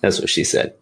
That's 0.00 0.20
what 0.20 0.28
she 0.28 0.44
said. 0.44 0.74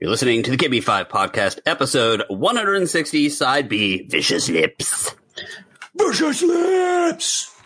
You're 0.00 0.10
listening 0.10 0.44
to 0.44 0.50
the 0.50 0.56
Give 0.56 0.70
Me 0.70 0.80
Five 0.80 1.08
podcast, 1.08 1.58
episode 1.66 2.22
160, 2.28 3.28
side 3.30 3.68
B, 3.68 4.06
Vicious 4.06 4.48
Lips. 4.48 5.14
Vicious 5.96 6.42
lips. 6.42 7.57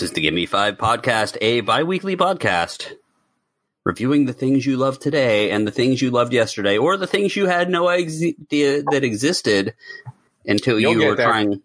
This 0.00 0.08
is 0.08 0.14
the 0.14 0.22
Give 0.22 0.32
Me 0.32 0.46
Five 0.46 0.78
podcast, 0.78 1.36
a 1.42 1.60
bi 1.60 1.82
weekly 1.82 2.16
podcast 2.16 2.94
reviewing 3.84 4.24
the 4.24 4.32
things 4.32 4.64
you 4.64 4.78
love 4.78 4.98
today 4.98 5.50
and 5.50 5.66
the 5.66 5.70
things 5.70 6.00
you 6.00 6.10
loved 6.10 6.32
yesterday, 6.32 6.78
or 6.78 6.96
the 6.96 7.06
things 7.06 7.36
you 7.36 7.44
had 7.44 7.68
no 7.68 7.86
idea 7.86 8.82
that 8.82 9.04
existed 9.04 9.74
until 10.46 10.80
You'll 10.80 10.92
you 10.94 11.06
were 11.06 11.16
there. 11.16 11.26
trying. 11.26 11.60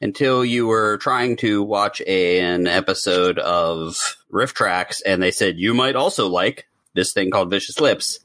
Until 0.00 0.46
you 0.46 0.66
were 0.66 0.96
trying 0.96 1.36
to 1.36 1.62
watch 1.62 2.00
a, 2.06 2.38
an 2.40 2.66
episode 2.66 3.38
of 3.38 4.16
RiffTrax, 4.32 5.02
and 5.04 5.22
they 5.22 5.30
said 5.30 5.58
you 5.58 5.74
might 5.74 5.94
also 5.94 6.28
like 6.28 6.66
this 6.94 7.12
thing 7.12 7.30
called 7.30 7.50
Vicious 7.50 7.78
Lips, 7.78 8.20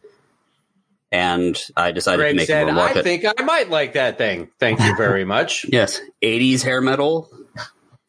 and 1.11 1.61
I 1.75 1.91
decided 1.91 2.29
to 2.29 2.33
make 2.33 2.47
said, 2.47 2.69
I 2.69 2.91
it. 2.91 3.03
think 3.03 3.25
I 3.25 3.43
might 3.43 3.69
like 3.69 3.91
that 3.95 4.17
thing. 4.17 4.47
Thank 4.57 4.79
you 4.79 4.95
very 4.95 5.25
much. 5.35 5.65
yes, 5.67 5.99
'80s 6.23 6.63
hair 6.63 6.79
metal, 6.79 7.29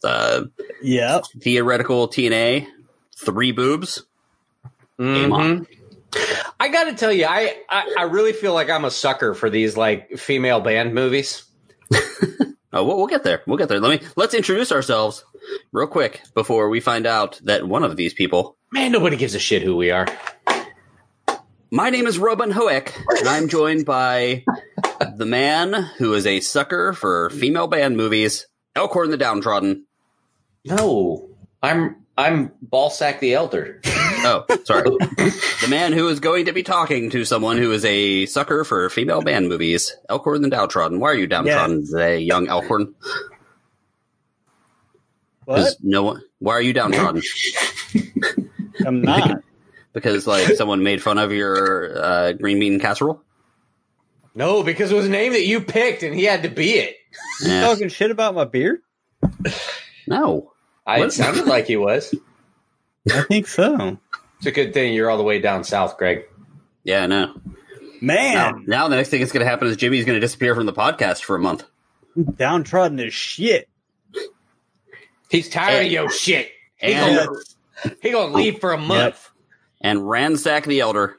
uh, 0.05 0.45
Yep. 0.83 1.25
theoretical 1.41 2.08
TNA, 2.08 2.67
three 3.17 3.53
boobs. 3.53 4.05
Game 4.98 5.33
on. 5.33 5.67
Mhm. 5.67 5.67
I 6.61 6.69
got 6.69 6.84
to 6.84 6.95
tell 6.95 7.12
you, 7.12 7.25
I, 7.27 7.56
I 7.69 7.95
I 8.00 8.03
really 8.05 8.33
feel 8.33 8.53
like 8.55 8.69
I'm 8.70 8.84
a 8.84 8.91
sucker 8.91 9.34
for 9.34 9.48
these 9.50 9.77
like 9.77 10.19
female 10.19 10.61
band 10.61 10.95
movies. 10.95 11.45
Oh, 12.75 12.84
we'll, 12.86 12.97
we'll 12.97 13.06
get 13.06 13.23
there. 13.23 13.42
We'll 13.47 13.58
get 13.58 13.69
there. 13.69 13.80
Let 13.80 14.00
me 14.00 14.08
let's 14.17 14.33
introduce 14.33 14.73
ourselves 14.73 15.27
real 15.73 15.86
quick 15.86 16.23
before 16.33 16.70
we 16.70 16.80
find 16.80 17.07
out 17.07 17.39
that 17.45 17.69
one 17.69 17.83
of 17.84 17.96
these 17.98 18.14
people. 18.14 18.57
Man, 18.73 18.92
nobody 18.92 19.17
gives 19.19 19.34
a 19.34 19.39
shit 19.39 19.61
who 19.61 19.77
we 19.77 19.90
are. 19.90 20.07
My 21.70 21.90
name 21.90 22.07
is 22.07 22.19
Robin 22.19 22.51
Hoek, 22.51 22.95
and 23.19 23.29
I'm 23.29 23.48
joined 23.48 23.84
by 23.84 24.45
the 25.17 25.27
man 25.27 25.74
who 25.98 26.14
is 26.14 26.27
a 26.27 26.40
sucker 26.40 26.95
for 26.95 27.29
female 27.29 27.67
band 27.67 27.98
movies, 27.98 28.46
Elkhorn 28.74 29.11
the 29.11 29.19
Downtrodden. 29.19 29.84
No, 30.64 31.28
I'm 31.62 31.96
I'm 32.17 32.52
Ballsack 32.67 33.20
the 33.20 33.34
Elder. 33.34 33.80
Oh, 34.24 34.45
sorry. 34.64 34.83
the 34.83 35.67
man 35.68 35.92
who 35.92 36.08
is 36.08 36.20
going 36.20 36.46
to 36.46 36.52
be 36.52 36.62
talking 36.62 37.11
to 37.11 37.24
someone 37.24 37.58
who 37.58 37.73
is 37.73 37.84
a 37.84 38.27
sucker 38.27 38.62
for 38.62 38.89
female 38.89 39.22
band 39.22 39.48
movies, 39.48 39.96
Elkhorn 40.08 40.42
the 40.42 40.51
Downtrodden. 40.51 41.01
Why 41.01 41.08
are 41.08 41.14
you 41.17 41.27
downtrodden 41.27 41.86
today, 41.86 42.20
young 42.20 42.46
Elkhorn? 42.48 42.95
What? 45.45 45.56
Because 45.56 45.77
no 45.83 46.05
one. 46.05 46.22
Why 46.39 46.52
are 46.52 46.62
you 46.62 46.72
downtrodden? 46.72 47.22
I'm 48.86 49.02
not. 49.02 49.42
because 49.92 50.27
like 50.27 50.55
someone 50.55 50.84
made 50.84 51.02
fun 51.02 51.18
of 51.18 51.33
your 51.33 51.98
uh, 52.01 52.33
green 52.33 52.61
bean 52.61 52.78
casserole. 52.78 53.20
No, 54.34 54.62
because 54.62 54.92
it 54.92 54.95
was 54.95 55.06
a 55.06 55.11
name 55.11 55.33
that 55.33 55.45
you 55.45 55.61
picked, 55.61 56.02
and 56.02 56.14
he 56.14 56.24
had 56.24 56.45
to 56.45 56.48
be 56.48 56.70
it. 56.74 56.96
Yeah. 57.42 57.62
Talking 57.62 57.89
shit 57.89 58.11
about 58.11 58.34
my 58.34 58.45
beard? 58.45 58.80
No, 60.06 60.52
I, 60.87 61.03
it 61.05 61.13
sounded 61.13 61.47
like 61.47 61.67
he 61.67 61.77
was. 61.77 62.15
I 63.11 63.23
think 63.23 63.47
so. 63.47 63.98
It's 64.39 64.47
a 64.47 64.51
good 64.53 64.75
thing 64.75 64.93
you're 64.95 65.11
all 65.11 65.17
the 65.19 65.23
way 65.23 65.41
down 65.41 65.65
south, 65.65 65.97
Greg. 65.98 66.25
yeah, 66.85 67.07
no. 67.07 67.35
Now, 68.01 68.53
Man, 68.53 68.65
now 68.67 68.89
the 68.89 68.97
next 68.97 69.11
thing 69.11 69.20
that's 69.20 69.31
going 69.33 69.45
to 69.45 69.48
happen 69.51 69.69
is 69.69 69.77
Jimmy's 69.77 70.05
going 70.05 70.17
to 70.17 70.20
disappear 70.20 70.57
from 70.57 70.67
the 70.67 70.73
podcast 70.73 71.23
for 71.23 71.37
a 71.37 71.39
month. 71.39 71.65
downtrodden 72.37 72.98
as 72.98 73.15
shit. 73.15 73.69
He's 75.31 75.48
tired 75.48 75.77
And- 75.79 75.87
of 75.87 75.93
your 75.93 76.11
shit. 76.11 76.51
He 76.77 76.93
and- 76.95 77.17
gonna, 77.27 77.39
he 78.03 78.11
gonna 78.11 78.33
oh, 78.33 78.37
leave 78.37 78.59
for 78.61 78.73
a 78.73 78.79
month. 78.79 79.31
And 79.81 80.09
ransack 80.09 80.64
the 80.64 80.81
elder. 80.81 81.17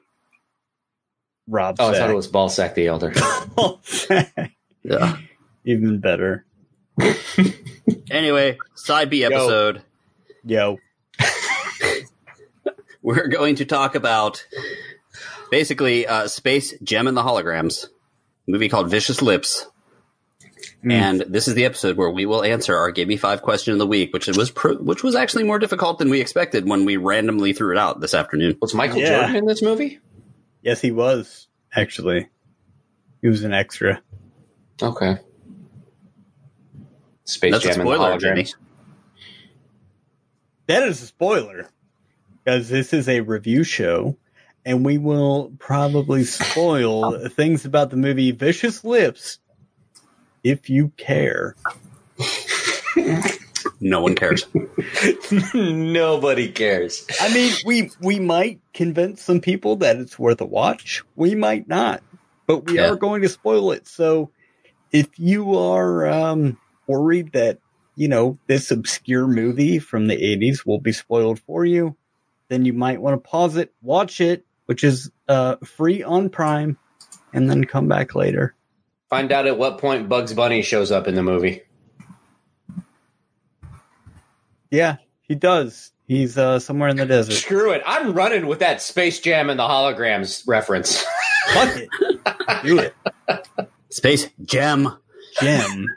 Rob 1.47 1.77
Oh, 1.79 1.89
I 1.89 1.93
thought 1.93 1.95
it 1.95 2.07
Sack. 2.07 2.15
was 2.15 2.27
Ballsack 2.29 2.75
the 2.75 2.87
Elder. 2.87 3.13
Yeah. 4.83 5.17
Even 5.65 5.99
better. 5.99 6.45
Anyway, 8.09 8.57
side 8.75 9.09
B 9.09 9.23
episode. 9.23 9.81
Yo. 10.45 10.77
We're 13.01 13.27
going 13.27 13.55
to 13.55 13.65
talk 13.65 13.95
about 13.95 14.45
basically 15.51 16.07
uh, 16.07 16.27
Space 16.27 16.73
Gem 16.81 17.07
and 17.07 17.17
the 17.17 17.23
Holograms, 17.23 17.85
a 17.85 17.89
movie 18.47 18.69
called 18.69 18.89
Vicious 18.89 19.21
Lips. 19.21 19.67
Mm. 20.83 20.91
And 20.91 21.21
this 21.27 21.47
is 21.47 21.55
the 21.55 21.65
episode 21.65 21.97
where 21.97 22.09
we 22.09 22.25
will 22.25 22.43
answer 22.43 22.75
our 22.77 22.91
"Give 22.91 23.07
Me 23.07 23.17
Five 23.17 23.41
question 23.41 23.73
of 23.73 23.79
the 23.79 23.87
week, 23.87 24.13
which 24.13 24.27
was 24.27 24.51
pr- 24.51 24.73
which 24.73 25.03
was 25.03 25.15
actually 25.15 25.43
more 25.43 25.59
difficult 25.59 25.97
than 25.97 26.09
we 26.09 26.21
expected 26.21 26.67
when 26.67 26.85
we 26.85 26.97
randomly 26.97 27.51
threw 27.53 27.71
it 27.71 27.77
out 27.77 27.99
this 27.99 28.13
afternoon. 28.13 28.57
Was 28.61 28.73
Michael 28.73 28.99
Yeah. 28.99 29.19
Jordan 29.19 29.35
in 29.37 29.45
this 29.45 29.61
movie? 29.61 29.99
Yes, 30.61 30.79
he 30.81 30.91
was, 30.91 31.47
actually. 31.75 32.29
He 33.21 33.27
was 33.27 33.43
an 33.43 33.53
extra. 33.53 34.01
Okay. 34.81 35.17
Space 37.25 37.51
That's 37.53 37.65
a 37.65 37.69
Jam 37.69 37.81
and 37.81 37.89
the 37.91 37.95
spoiler, 37.95 38.17
Jimmy. 38.17 38.43
holograms. 38.43 38.55
That 40.67 40.83
is 40.83 41.01
a 41.01 41.07
spoiler. 41.07 41.69
Because 42.45 42.69
this 42.69 42.93
is 42.93 43.07
a 43.07 43.21
review 43.21 43.63
show, 43.63 44.17
and 44.65 44.85
we 44.85 44.97
will 44.97 45.53
probably 45.59 46.25
spoil 46.25 47.27
things 47.29 47.65
about 47.65 47.89
the 47.89 47.97
movie 47.97 48.31
Vicious 48.31 48.83
Lips 48.83 49.39
if 50.43 50.69
you 50.69 50.89
care. 50.97 51.55
No 53.79 54.01
one 54.01 54.15
cares. 54.15 54.45
Nobody 55.53 56.51
cares. 56.51 57.05
I 57.21 57.33
mean, 57.33 57.51
we 57.65 57.91
we 58.01 58.19
might 58.19 58.61
convince 58.73 59.21
some 59.21 59.41
people 59.41 59.77
that 59.77 59.97
it's 59.97 60.19
worth 60.19 60.41
a 60.41 60.45
watch. 60.45 61.03
We 61.15 61.35
might 61.35 61.67
not, 61.67 62.03
but 62.47 62.65
we 62.65 62.77
Yeah. 62.77 62.89
are 62.89 62.95
going 62.97 63.21
to 63.23 63.29
spoil 63.29 63.71
it. 63.71 63.87
So, 63.87 64.31
if 64.91 65.17
you 65.17 65.57
are 65.57 66.07
um, 66.07 66.59
worried 66.87 67.33
that 67.33 67.59
you 67.95 68.07
know 68.07 68.37
this 68.47 68.71
obscure 68.71 69.27
movie 69.27 69.79
from 69.79 70.07
the 70.07 70.15
'80s 70.15 70.65
will 70.65 70.79
be 70.79 70.91
spoiled 70.91 71.39
for 71.39 71.65
you, 71.65 71.95
then 72.49 72.65
you 72.65 72.73
might 72.73 73.01
want 73.01 73.21
to 73.21 73.29
pause 73.29 73.57
it, 73.57 73.73
watch 73.81 74.21
it, 74.21 74.45
which 74.65 74.83
is 74.83 75.11
uh, 75.27 75.55
free 75.63 76.03
on 76.03 76.29
Prime, 76.29 76.77
and 77.33 77.49
then 77.49 77.63
come 77.63 77.87
back 77.87 78.15
later. 78.15 78.55
Find 79.09 79.31
out 79.31 79.45
at 79.45 79.57
what 79.57 79.77
point 79.77 80.09
Bugs 80.09 80.33
Bunny 80.33 80.61
shows 80.61 80.91
up 80.91 81.07
in 81.07 81.15
the 81.15 81.23
movie. 81.23 81.61
Yeah, 84.71 84.97
he 85.21 85.35
does. 85.35 85.91
He's 86.07 86.37
uh, 86.37 86.59
somewhere 86.59 86.89
in 86.89 86.97
the 86.97 87.05
desert. 87.05 87.33
Screw 87.33 87.71
it. 87.71 87.81
I'm 87.85 88.13
running 88.13 88.47
with 88.47 88.59
that 88.59 88.81
Space 88.81 89.19
Jam 89.19 89.49
and 89.49 89.59
the 89.59 89.63
holograms 89.63 90.43
reference. 90.47 91.03
Fuck 91.53 91.77
it, 91.77 91.89
do 92.63 92.79
it, 92.79 92.95
Space 93.89 94.29
Jam. 94.43 94.97
Jim. 95.39 95.87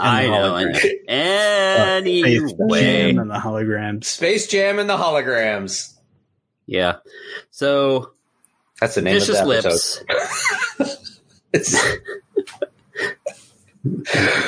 I 0.00 0.26
know. 0.26 0.52
hologram. 0.54 0.96
and- 1.08 2.06
Space 2.06 2.52
Anyway, 2.52 2.80
Jam 2.80 3.18
and 3.18 3.30
the 3.30 3.34
holograms. 3.34 4.04
Space 4.04 4.46
Jam 4.46 4.78
and 4.78 4.88
the 4.88 4.96
holograms. 4.96 5.94
yeah. 6.66 6.96
So 7.50 8.12
That's 8.80 8.94
the 8.96 9.02
name 9.02 9.14
Vicious 9.14 9.38
of 9.40 9.46
the 9.48 9.56
episode. 9.58 10.06
Lips. 10.78 11.10
It's, 11.56 11.76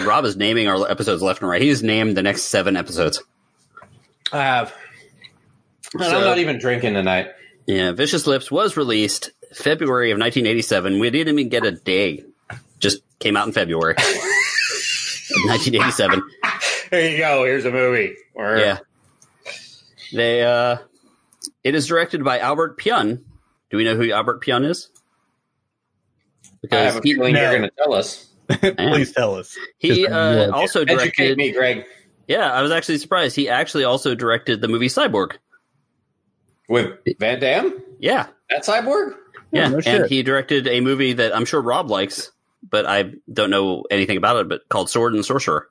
Rob 0.05 0.25
is 0.25 0.37
naming 0.37 0.67
our 0.67 0.91
episodes 0.91 1.23
left 1.23 1.41
and 1.41 1.49
right. 1.51 1.63
He's 1.63 1.83
named 1.83 2.17
the 2.17 2.23
next 2.23 2.43
seven 2.45 2.77
episodes. 2.77 3.23
I 4.33 4.39
have. 4.43 4.75
And 5.95 6.03
So- 6.03 6.17
I'm 6.19 6.25
not 6.25 6.39
even 6.39 6.59
drinking 6.59 6.95
tonight. 6.95 7.29
Yeah, 7.67 7.93
Vicious 7.93 8.27
Lips 8.27 8.51
was 8.51 8.77
released 8.77 9.31
February 9.53 10.11
of 10.11 10.19
1987. 10.19 10.99
We 11.01 11.11
didn't 11.11 11.39
even 11.39 11.49
get 11.49 11.65
a 11.65 11.73
day. 11.73 12.25
Just 12.79 13.03
came 13.19 13.37
out 13.37 13.47
in 13.47 13.53
February. 13.53 13.95
of 15.45 15.51
1987. 15.51 16.23
There 16.91 17.11
you 17.11 17.19
go. 17.19 17.45
Here's 17.45 17.65
a 17.65 17.71
movie. 17.71 18.15
Or- 18.35 18.57
Yeah. 18.57 18.79
They 20.13 20.43
uh 20.45 20.79
it 21.65 21.75
is 21.75 21.87
directed 21.87 22.23
by 22.25 22.39
Albert 22.39 22.79
Pyun. 22.79 23.23
Do 23.71 23.77
we 23.77 23.85
know 23.85 23.97
who 23.97 24.11
Albert 24.13 24.43
Pyun 24.45 24.65
is? 24.69 24.89
I 24.95 26.59
Because 26.63 26.93
have 26.93 26.97
a 26.97 27.03
feeling 27.03 27.35
No. 27.35 27.41
you're 27.43 27.59
going 27.59 27.63
to 27.71 27.77
tell 27.77 27.93
us. 27.95 28.27
Please 28.49 29.13
tell 29.13 29.35
us. 29.35 29.57
he 29.79 30.07
uh, 30.07 30.47
look. 30.47 30.55
also 30.55 30.83
Educate 30.83 30.97
directed 31.17 31.39
me, 31.39 31.53
Greg. 31.53 31.85
Yeah, 32.29 32.51
I 32.53 32.63
was 32.63 32.71
actually 32.71 32.99
surprised. 32.99 33.35
He 33.37 33.49
actually 33.49 33.85
also 33.85 34.15
directed 34.15 34.61
the 34.61 34.69
movie 34.69 34.87
Cyborg. 34.89 35.33
With 36.69 36.99
Van 37.19 37.41
Damme? 37.41 37.81
Yeah. 37.99 38.27
That 38.51 38.65
cyborg? 38.65 39.15
Yeah. 39.53 39.69
no 39.69 39.77
and 39.77 39.85
shit. 39.85 40.07
he 40.09 40.23
directed 40.23 40.67
a 40.69 40.81
movie 40.81 41.13
that 41.15 41.35
I'm 41.35 41.45
sure 41.45 41.61
Rob 41.61 41.91
likes, 41.91 42.31
but 42.69 42.87
I 42.87 43.13
don't 43.33 43.51
know 43.51 43.85
anything 43.91 44.17
about 44.17 44.37
it, 44.39 44.49
but 44.49 44.69
called 44.69 44.91
Sword 44.91 45.15
and 45.15 45.25
Sorcerer. 45.25 45.69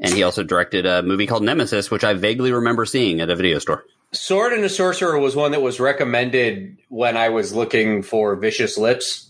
And 0.00 0.12
he 0.14 0.22
also 0.22 0.44
directed 0.44 0.86
a 0.86 1.02
movie 1.02 1.26
called 1.26 1.42
Nemesis, 1.42 1.90
which 1.90 2.04
I 2.04 2.14
vaguely 2.14 2.52
remember 2.52 2.84
seeing 2.84 3.20
at 3.20 3.30
a 3.30 3.36
video 3.36 3.58
store. 3.58 3.84
Sword 4.12 4.52
and 4.52 4.62
the 4.62 4.68
Sorcerer 4.68 5.18
was 5.18 5.34
one 5.34 5.50
that 5.52 5.60
was 5.62 5.80
recommended 5.80 6.78
when 6.88 7.16
I 7.16 7.30
was 7.30 7.52
looking 7.52 8.02
for 8.02 8.36
Vicious 8.36 8.78
Lips. 8.78 9.28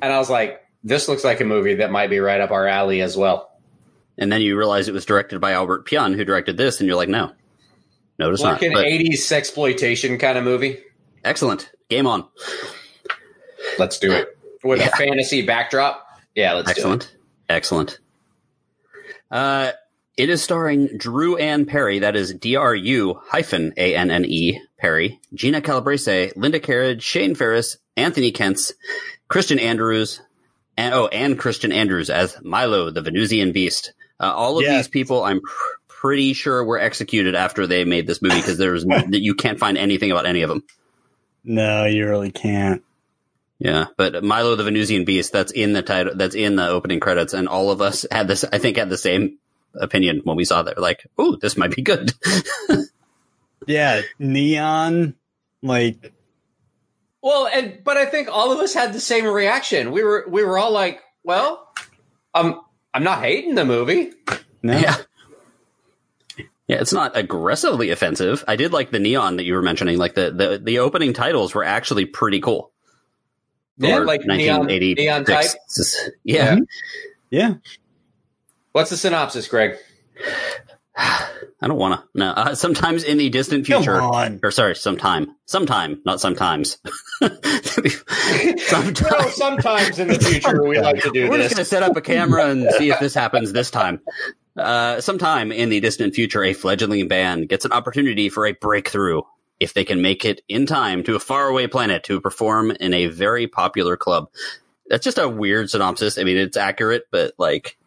And 0.00 0.12
I 0.12 0.18
was 0.18 0.30
like, 0.30 0.64
this 0.84 1.08
looks 1.08 1.24
like 1.24 1.40
a 1.40 1.44
movie 1.44 1.74
that 1.76 1.90
might 1.90 2.10
be 2.10 2.20
right 2.20 2.40
up 2.40 2.50
our 2.52 2.66
alley 2.68 3.00
as 3.02 3.16
well. 3.16 3.50
And 4.16 4.30
then 4.30 4.40
you 4.40 4.56
realize 4.56 4.86
it 4.86 4.94
was 4.94 5.04
directed 5.04 5.40
by 5.40 5.52
Albert 5.52 5.86
Pyun, 5.86 6.14
who 6.14 6.24
directed 6.24 6.56
this, 6.56 6.78
and 6.78 6.86
you're 6.86 6.96
like, 6.96 7.08
no. 7.08 7.32
No, 8.18 8.30
it's 8.30 8.40
Like 8.40 8.60
not. 8.60 8.68
an 8.68 8.72
But 8.74 8.84
80s 8.86 9.14
sexploitation 9.18 10.20
kind 10.20 10.38
of 10.38 10.44
movie. 10.44 10.78
excellent. 11.24 11.70
Game 11.88 12.06
on. 12.06 12.24
Let's 13.78 13.98
do 13.98 14.12
it. 14.12 14.33
With 14.64 14.80
Yeah. 14.80 14.88
a 14.88 14.90
fantasy 14.96 15.42
backdrop. 15.42 16.06
Yeah, 16.34 16.54
let's 16.54 16.66
do 16.68 16.70
it. 16.72 16.78
Excellent. 16.78 17.10
Excellent. 17.48 17.98
Uh, 19.30 19.72
it 20.16 20.30
is 20.30 20.42
starring 20.42 20.96
Dru-Anne 20.96 21.66
Perry, 21.66 22.00
that 22.00 22.16
is 22.16 22.32
D 22.34 22.56
R 22.56 22.74
U 22.74 23.20
hyphen 23.26 23.72
A 23.76 23.94
N 23.96 24.10
N 24.10 24.24
E 24.24 24.60
Perry, 24.78 25.20
Gina 25.34 25.60
Calabrese, 25.60 26.32
Linda 26.36 26.60
Kerridge, 26.60 27.02
Shane 27.02 27.34
Ferris, 27.34 27.76
Anthony 27.96 28.30
Kentz, 28.32 28.72
Christian 29.28 29.58
Andrews, 29.58 30.20
and 30.76 30.94
oh, 30.94 31.08
and 31.08 31.38
Christian 31.38 31.72
Andrews 31.72 32.10
as 32.10 32.36
Milo, 32.42 32.90
the 32.90 33.02
Venusian 33.02 33.52
Beast. 33.52 33.92
Uh, 34.20 34.32
all 34.32 34.58
of 34.58 34.62
Yes. 34.64 34.84
these 34.84 34.88
people, 34.88 35.24
I'm 35.24 35.40
pr- 35.40 35.48
pretty 35.88 36.32
sure 36.32 36.64
were 36.64 36.78
executed 36.78 37.34
after 37.34 37.66
they 37.66 37.84
made 37.84 38.06
this 38.06 38.22
movie 38.22 38.36
because 38.36 38.58
there's 38.58 38.84
you 39.10 39.34
can't 39.34 39.58
find 39.58 39.76
anything 39.76 40.10
about 40.12 40.26
any 40.26 40.42
of 40.42 40.48
them. 40.48 40.62
No, 41.42 41.84
you 41.86 42.06
really 42.08 42.30
can't. 42.30 42.82
Yeah, 43.58 43.86
but 43.96 44.22
Milo 44.24 44.56
the 44.56 44.64
Venusian 44.64 45.04
Beast, 45.04 45.32
that's 45.32 45.52
in 45.52 45.72
the 45.72 45.82
title, 45.82 46.14
that's 46.16 46.34
in 46.34 46.56
the 46.56 46.68
opening 46.68 47.00
credits, 47.00 47.32
and 47.34 47.48
all 47.48 47.70
of 47.70 47.80
us 47.80 48.04
had 48.10 48.28
this, 48.28 48.44
I 48.44 48.58
think, 48.58 48.76
had 48.76 48.90
the 48.90 48.98
same 48.98 49.38
opinion 49.74 50.20
when 50.24 50.36
we 50.36 50.44
saw 50.44 50.62
that. 50.62 50.78
Like, 50.78 51.06
ooh, 51.20 51.36
this 51.36 51.56
might 51.56 51.74
be 51.74 51.82
good. 51.82 52.12
Yeah, 53.66 54.02
neon, 54.18 55.14
like 55.62 56.12
Well, 57.22 57.46
and 57.46 57.78
but 57.82 57.96
I 57.96 58.06
think 58.06 58.28
all 58.30 58.52
of 58.52 58.58
us 58.58 58.74
had 58.74 58.92
the 58.92 59.00
same 59.00 59.26
reaction. 59.26 59.90
We 59.92 60.02
were 60.02 60.26
we 60.28 60.44
were 60.44 60.58
all 60.58 60.72
like, 60.72 61.00
well, 61.22 61.72
um 62.34 62.60
I'm 62.92 63.04
not 63.04 63.20
hating 63.20 63.54
the 63.54 63.64
movie. 63.64 64.12
no. 64.62 64.76
yeah. 64.78 64.96
Yeah, 66.66 66.80
it's 66.80 66.92
not 66.92 67.16
aggressively 67.16 67.90
offensive. 67.90 68.44
I 68.48 68.56
did 68.56 68.72
like 68.72 68.90
the 68.90 68.98
neon 68.98 69.36
that 69.36 69.44
you 69.44 69.54
were 69.54 69.62
mentioning. 69.62 69.98
Like 69.98 70.14
the, 70.14 70.30
the, 70.30 70.60
the 70.62 70.78
opening 70.78 71.12
titles 71.12 71.54
were 71.54 71.64
actually 71.64 72.06
pretty 72.06 72.40
cool. 72.40 72.72
Yeah, 73.78 73.98
For 73.98 74.04
like 74.04 74.24
neon, 74.24 74.60
1986. 74.66 75.00
neon 75.00 75.24
type. 75.24 75.50
Yeah. 76.24 76.56
Yeah. 77.30 77.54
What's 78.72 78.90
the 78.90 78.96
synopsis, 78.96 79.48
Greg? 79.48 79.76
I 80.96 81.66
don't 81.66 81.78
want 81.78 82.00
to. 82.00 82.06
No. 82.18 82.30
Uh, 82.30 82.54
sometimes 82.54 83.02
in 83.02 83.18
the 83.18 83.28
distant 83.30 83.66
Come 83.66 83.82
future, 83.82 84.00
on. 84.00 84.38
or 84.42 84.50
sorry, 84.50 84.76
sometime, 84.76 85.34
sometime, 85.46 86.00
not 86.04 86.20
sometimes. 86.20 86.78
You 87.20 87.30
sometimes. 88.58 89.00
know, 89.00 89.28
sometimes 89.30 89.98
in 89.98 90.08
the 90.08 90.18
future 90.20 90.62
we 90.62 90.78
like 90.80 91.02
to 91.02 91.10
do 91.10 91.22
this. 91.22 91.30
We're 91.30 91.38
this. 91.38 91.46
just 91.46 91.56
going 91.56 91.64
to 91.64 91.68
set 91.68 91.82
up 91.82 91.96
a 91.96 92.00
camera 92.00 92.46
and 92.50 92.70
see 92.78 92.90
if 92.90 93.00
this 93.00 93.14
happens 93.14 93.52
this 93.52 93.70
time. 93.70 94.00
Uh, 94.56 95.00
sometime 95.00 95.50
in 95.50 95.68
the 95.68 95.80
distant 95.80 96.14
future, 96.14 96.44
a 96.44 96.52
fledgling 96.52 97.08
band 97.08 97.48
gets 97.48 97.64
an 97.64 97.72
opportunity 97.72 98.28
for 98.28 98.46
a 98.46 98.52
breakthrough 98.52 99.22
if 99.60 99.74
they 99.74 99.84
can 99.84 100.02
make 100.02 100.24
it 100.24 100.40
in 100.48 100.66
time 100.66 101.02
to 101.04 101.14
a 101.14 101.20
faraway 101.20 101.66
planet 101.66 102.04
to 102.04 102.20
perform 102.20 102.70
in 102.72 102.92
a 102.92 103.06
very 103.06 103.46
popular 103.46 103.96
club. 103.96 104.28
That's 104.88 105.04
just 105.04 105.18
a 105.18 105.28
weird 105.28 105.70
synopsis. 105.70 106.18
I 106.18 106.24
mean, 106.24 106.36
it's 106.36 106.56
accurate, 106.56 107.04
but 107.10 107.34
like, 107.38 107.78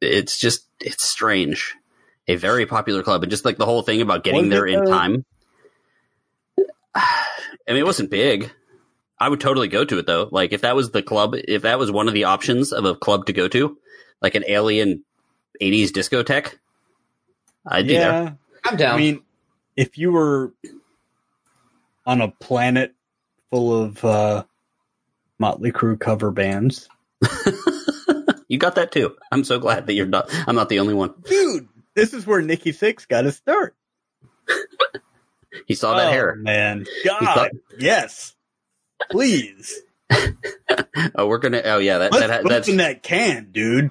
it's 0.00 0.38
just, 0.38 0.66
it's 0.80 1.04
strange. 1.04 1.76
A 2.28 2.36
very 2.36 2.64
popular 2.64 3.02
club, 3.02 3.22
and 3.22 3.30
just 3.30 3.44
like 3.44 3.56
the 3.56 3.66
whole 3.66 3.82
thing 3.82 4.00
about 4.00 4.22
getting 4.22 4.42
Was 4.42 4.50
there 4.50 4.66
it, 4.66 4.74
in 4.74 4.80
uh, 4.80 4.84
time. 4.86 5.24
I 6.94 7.26
mean, 7.68 7.78
it 7.78 7.86
wasn't 7.86 8.10
big. 8.10 8.50
I 9.18 9.28
would 9.28 9.40
totally 9.40 9.68
go 9.68 9.84
to 9.84 9.98
it 9.98 10.06
though. 10.06 10.28
Like 10.30 10.52
if 10.52 10.62
that 10.62 10.74
was 10.74 10.90
the 10.90 11.02
club, 11.02 11.34
if 11.34 11.62
that 11.62 11.78
was 11.78 11.90
one 11.90 12.08
of 12.08 12.14
the 12.14 12.24
options 12.24 12.72
of 12.72 12.84
a 12.86 12.94
club 12.94 13.26
to 13.26 13.32
go 13.32 13.48
to, 13.48 13.76
like 14.22 14.34
an 14.34 14.44
alien 14.48 15.04
80s 15.60 15.88
discotheque, 15.88 16.54
I'd 17.66 17.86
be 17.86 17.94
there. 17.94 18.38
I'm 18.64 18.76
down. 18.76 18.94
I 18.94 18.98
mean, 18.98 19.22
if 19.80 19.96
you 19.98 20.12
were 20.12 20.52
on 22.06 22.20
a 22.20 22.28
planet 22.28 22.94
full 23.50 23.82
of 23.82 24.04
uh, 24.04 24.44
Motley 25.38 25.72
Crue 25.72 25.98
cover 25.98 26.30
bands, 26.30 26.88
You 28.50 28.58
got 28.58 28.74
that 28.74 28.90
too. 28.90 29.16
I'm 29.30 29.44
so 29.44 29.60
glad 29.60 29.86
that 29.86 29.94
you're 29.94 30.06
not, 30.06 30.28
I'm 30.48 30.56
not 30.56 30.68
the 30.68 30.80
only 30.80 30.92
one. 30.92 31.14
dude, 31.24 31.68
this 31.94 32.12
is 32.12 32.26
where 32.26 32.42
Nikki 32.42 32.72
Sixx 32.72 33.06
got 33.06 33.22
to 33.22 33.32
start. 33.32 33.74
He 35.66 35.74
saw 35.74 35.96
that 35.96 36.08
oh, 36.08 36.12
hair. 36.12 36.36
man. 36.36 36.86
God, 37.04 37.50
yes. 37.78 38.34
Please. 39.10 39.80
Oh, 41.14 41.26
we're 41.26 41.38
gonna. 41.38 41.62
Oh 41.64 41.78
yeah, 41.78 41.98
that, 41.98 42.12
Let's 42.12 42.26
that 42.26 42.44
that's 42.44 42.76
that 42.76 43.02
can, 43.02 43.48
dude. 43.50 43.90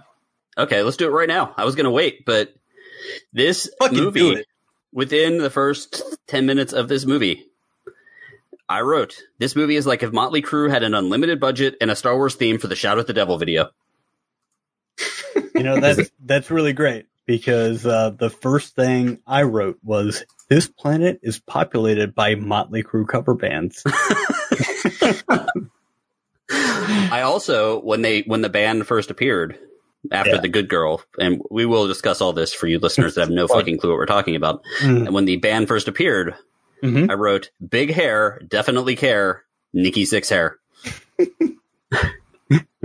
okay. 0.57 0.83
Let's 0.83 0.95
do 0.95 1.07
it 1.07 1.11
right 1.11 1.27
now. 1.27 1.53
I 1.57 1.65
was 1.65 1.75
gonna 1.75 1.91
wait, 1.91 2.25
but 2.25 2.53
this 3.33 3.69
Fucking 3.79 3.97
movie. 3.97 4.43
Within 4.91 5.37
the 5.37 5.49
first 5.49 6.01
ten 6.27 6.45
minutes 6.45 6.73
of 6.73 6.87
this 6.87 7.05
movie. 7.05 7.45
I 8.67 8.81
wrote, 8.81 9.23
this 9.39 9.55
movie 9.55 9.75
is 9.75 9.87
like 9.87 10.03
if 10.03 10.11
Motley 10.13 10.43
Crue 10.43 10.69
had 10.69 10.83
an 10.83 10.93
unlimited 10.93 11.39
budget 11.39 11.75
and 11.81 11.89
a 11.89 11.95
Star 11.95 12.15
Wars 12.15 12.35
theme 12.35 12.59
for 12.59 12.67
the 12.67 12.75
Shout 12.75 12.99
at 12.99 13.07
the 13.07 13.13
Devil 13.13 13.39
video. 13.39 13.71
You 15.55 15.63
know, 15.63 15.79
that's 15.79 16.11
that's 16.23 16.51
really 16.51 16.73
great 16.73 17.07
because 17.25 17.85
uh, 17.85 18.11
the 18.11 18.29
first 18.29 18.75
thing 18.75 19.19
I 19.25 19.43
wrote 19.43 19.79
was 19.83 20.23
this 20.49 20.67
planet 20.67 21.19
is 21.21 21.39
populated 21.39 22.15
by 22.15 22.35
Motley 22.35 22.83
Crue 22.83 23.07
cover 23.07 23.33
bands. 23.33 23.83
I 26.51 27.21
also 27.21 27.79
when 27.81 28.01
they 28.01 28.21
when 28.21 28.41
the 28.41 28.49
band 28.49 28.87
first 28.87 29.11
appeared 29.11 29.59
after 30.11 30.31
Yeah. 30.35 30.41
the 30.41 30.47
Good 30.49 30.69
Girl, 30.69 31.01
and 31.19 31.41
we 31.51 31.65
will 31.65 31.87
discuss 31.87 32.21
all 32.21 32.33
this 32.33 32.53
for 32.53 32.67
you 32.67 32.79
listeners 32.79 33.15
that 33.15 33.21
have 33.21 33.29
no 33.29 33.47
fucking 33.55 33.77
clue 33.79 33.89
what 33.91 33.97
we're 33.97 34.05
talking 34.05 34.35
about. 34.35 34.63
Mm. 34.81 35.05
And 35.07 35.13
when 35.13 35.25
the 35.25 35.37
band 35.37 35.67
first 35.67 35.87
appeared, 35.87 36.35
Mhm. 36.83 37.09
I 37.11 37.13
wrote 37.15 37.51
big 37.67 37.91
hair, 37.93 38.41
definitely 38.47 38.95
care, 38.95 39.43
Nikki 39.73 40.05
Sixx 40.05 40.29
hair. 40.29 40.57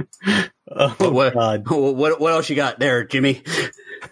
Oh 0.76 1.11
What- 1.11 1.35
God! 1.35 1.64
What 1.71 2.21
what 2.21 2.33
else 2.33 2.50
you 2.50 2.56
got 2.56 2.78
there, 2.80 3.04
Jimmy? 3.04 3.42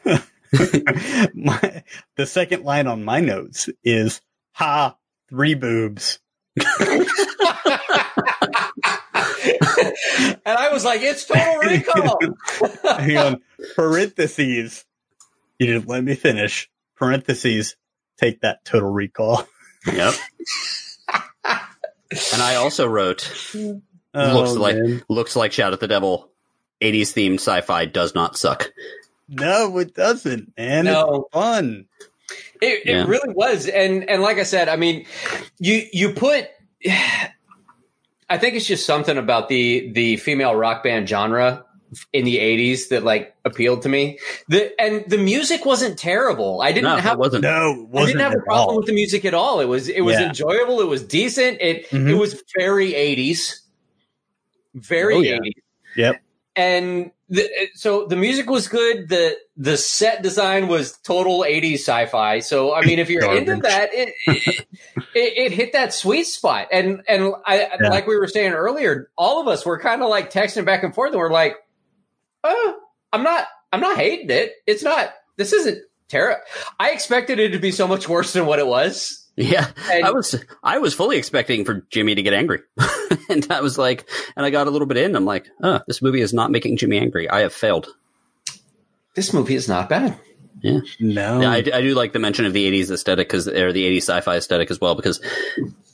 my, 0.05 1.83
the 2.17 2.27
second 2.27 2.63
line 2.63 2.87
on 2.87 3.03
my 3.05 3.21
notes 3.21 3.69
is 3.83 4.21
"Ha, 4.53 4.97
three 5.29 5.55
boobs." 5.55 6.21
And 10.23 10.39
I 10.47 10.73
was 10.73 10.85
like, 10.85 11.01
it's 11.03 11.25
total 11.25 11.57
recall. 11.59 12.19
Hang 12.99 13.17
on, 13.17 13.43
parentheses. 13.77 14.85
You 15.59 15.67
didn't 15.67 15.89
let 15.89 16.03
me 16.05 16.15
finish. 16.15 16.71
Parentheses. 16.97 17.77
Take 18.19 18.41
that 18.43 18.65
total 18.65 18.91
recall. 18.91 19.47
Yep. 19.87 20.15
and 21.45 22.43
I 22.43 22.57
also 22.57 22.87
wrote 22.87 23.31
Oh, 24.15 24.41
looks 24.41 24.53
like 24.57 24.77
man. 24.77 25.03
looks 25.09 25.35
like 25.37 25.53
Shout 25.53 25.73
at 25.73 25.81
the 25.81 25.89
Devil. 25.89 26.29
80s 26.81 27.13
themed 27.15 27.35
sci-fi 27.35 27.85
does 27.87 28.15
not 28.15 28.37
suck. 28.37 28.71
no, 29.29 29.79
it 29.79 29.95
doesn't, 29.95 30.53
man. 30.59 30.85
No. 30.87 31.27
It's 31.27 31.33
fun. 31.33 31.87
It, 32.61 32.83
Yeah. 32.87 33.03
it 33.03 33.09
really 33.09 33.33
was, 33.35 33.67
and 33.69 34.09
and 34.11 34.21
like 34.23 34.39
I 34.39 34.43
said, 34.43 34.69
I 34.69 34.77
mean, 34.77 35.07
you 35.59 35.87
you 35.93 36.13
put 36.15 36.49
I 38.33 38.39
think 38.39 38.55
it's 38.57 38.67
just 38.67 38.87
something 38.87 39.19
about 39.19 39.49
the 39.49 39.91
the 39.93 40.17
female 40.17 40.55
rock 40.55 40.83
band 40.83 41.09
genre 41.09 41.65
in 42.15 42.25
the 42.25 42.39
80s 42.39 42.89
that 42.89 43.03
like 43.05 43.35
appealed 43.45 43.83
to 43.83 43.89
me. 43.91 44.19
The 44.49 44.73
and 44.81 45.05
the 45.07 45.19
music 45.19 45.67
wasn't 45.67 45.99
terrible. 45.99 46.63
I 46.63 46.73
didn't 46.73 46.85
No, 46.85 46.97
have 46.97 47.13
it 47.15 47.19
wasn't. 47.19 47.43
No, 47.43 47.51
it 47.51 47.75
I 47.75 47.81
wasn't 47.91 48.19
didn't 48.19 48.31
have 48.33 48.41
a 48.41 48.43
problem 48.45 48.69
all. 48.71 48.77
with 48.79 48.87
the 48.87 48.95
music 48.95 49.25
at 49.27 49.35
all. 49.35 49.61
It 49.61 49.67
was 49.67 49.89
it 49.89 50.01
was 50.01 50.15
Yeah. 50.15 50.29
enjoyable. 50.29 50.81
It 50.81 50.89
was 50.89 51.03
decent. 51.03 51.59
It 51.61 51.77
it 51.85 51.91
Mhm. 51.91 52.19
was 52.19 52.43
very 52.59 52.95
80s. 52.95 53.61
Very 54.75 55.15
Oh, 55.17 55.21
yeah. 55.21 55.35
80s. 55.37 55.53
Yep. 55.97 56.23
And 56.57 57.11
the, 57.33 57.49
so 57.75 58.05
the 58.07 58.17
music 58.17 58.49
was 58.51 58.69
good. 58.69 59.09
The 59.09 59.37
the 59.57 59.77
set 59.79 60.23
design 60.23 60.69
was 60.69 60.93
total 60.99 61.41
80s 61.41 61.75
sci-fi. 61.81 62.41
So 62.41 62.75
I 62.75 62.83
mean 62.85 62.99
if 62.99 63.09
you're 63.09 63.25
into 63.35 63.53
Garbage. 63.57 63.63
that 63.63 63.91
it, 63.95 64.15
it 64.27 64.67
it 65.15 65.53
hit 65.53 65.73
that 65.73 65.95
sweet 65.95 66.25
spot. 66.25 66.69
And 66.71 67.03
and 67.09 67.33
I 67.47 67.71
Yeah. 67.81 67.89
like 67.89 68.07
we 68.07 68.17
were 68.19 68.29
saying 68.29 68.53
earlier, 68.53 69.11
all 69.17 69.41
of 69.41 69.49
us 69.49 69.65
were 69.65 69.81
kind 69.81 70.03
of 70.03 70.11
like 70.11 70.31
texting 70.31 70.67
back 70.67 70.83
and 70.83 70.95
forth 70.95 71.13
and 71.13 71.19
we're 71.19 71.33
like, 71.33 71.57
"Oh, 72.45 72.77
I'm 73.13 73.23
not 73.23 73.47
I'm 73.73 73.81
not 73.81 73.97
hating 73.97 74.31
it. 74.31 74.53
It's 74.67 74.83
not 74.83 75.11
this 75.37 75.55
isn't 75.55 75.79
terrible. 76.09 76.43
I 76.79 76.91
expected 76.91 77.39
it 77.39 77.53
to 77.53 77.59
be 77.59 77.71
so 77.73 77.89
much 77.89 78.09
worse 78.11 78.35
than 78.35 78.45
what 78.45 78.59
it 78.59 78.67
was. 78.67 79.22
Yeah, 79.37 79.69
And- 79.91 80.05
I 80.05 80.11
was 80.11 80.35
I 80.63 80.79
was 80.79 80.93
fully 80.95 81.17
expecting 81.17 81.65
for 81.65 81.87
Jimmy 81.91 82.15
to 82.15 82.23
get 82.23 82.35
angry, 82.35 82.61
and 83.31 83.47
I 83.51 83.61
was 83.63 83.79
like, 83.79 84.09
and 84.37 84.45
I 84.45 84.51
got 84.51 84.67
a 84.67 84.71
little 84.71 84.87
bit 84.87 84.99
in. 84.99 85.17
I'm 85.17 85.25
like, 85.25 85.47
oh, 85.63 85.81
this 85.87 86.03
movie 86.03 86.21
is 86.21 86.35
not 86.35 86.51
making 86.51 86.77
Jimmy 86.77 86.99
angry. 86.99 87.31
I 87.31 87.41
have 87.41 87.55
failed. 87.55 87.87
This 89.15 89.33
movie 89.33 89.55
is 89.55 89.69
not 89.69 89.89
bad. 89.89 90.19
Yeah, 90.63 90.81
no. 91.01 91.41
Yeah, 91.41 91.51
I, 91.51 91.61
d- 91.63 91.73
I 91.73 91.81
do 91.81 91.95
like 91.95 92.13
the 92.13 92.19
mention 92.19 92.45
of 92.47 92.53
the 92.53 92.71
'80s 92.71 92.91
aesthetic 92.91 93.27
because 93.29 93.49
or 93.49 93.73
the 93.73 93.85
'80s 93.85 94.03
sci-fi 94.03 94.37
aesthetic 94.37 94.71
as 94.71 94.81
well 94.81 94.95
because 94.95 95.21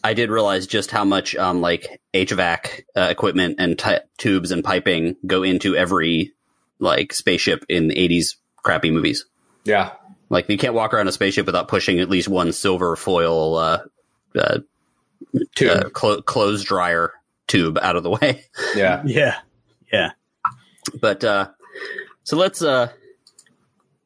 I 0.04 0.14
did 0.14 0.30
realize 0.30 0.66
just 0.66 0.90
how 0.90 1.04
much 1.04 1.34
um 1.36 1.60
like 1.60 2.00
HVAC 2.14 2.82
uh, 2.96 3.02
equipment 3.10 3.56
and 3.58 3.78
t- 3.78 3.96
tubes 4.18 4.50
and 4.50 4.62
piping 4.62 5.16
go 5.26 5.42
into 5.42 5.74
every 5.74 6.32
like 6.80 7.12
spaceship 7.14 7.64
in 7.68 7.88
the 7.88 7.94
'80s 7.94 8.34
crappy 8.62 8.90
movies. 8.90 9.24
Yeah. 9.64 9.92
Like 10.30 10.48
you 10.48 10.58
can't 10.58 10.74
walk 10.74 10.92
around 10.92 11.08
a 11.08 11.12
spaceship 11.12 11.46
without 11.46 11.68
pushing 11.68 12.00
at 12.00 12.10
least 12.10 12.28
one 12.28 12.52
silver 12.52 12.96
foil 12.96 13.56
uh, 13.56 13.78
uh, 14.36 14.58
Two. 15.54 15.68
uh, 15.70 15.88
clo- 15.90 16.22
clothes 16.22 16.64
dryer 16.64 17.12
tube 17.46 17.78
out 17.80 17.96
of 17.96 18.02
the 18.02 18.10
way. 18.10 18.44
yeah. 18.76 19.02
yeah. 19.06 19.38
Yeah. 19.92 20.10
But 21.00 21.24
uh, 21.24 21.48
so 22.24 22.36
let's 22.36 22.62
uh, 22.62 22.90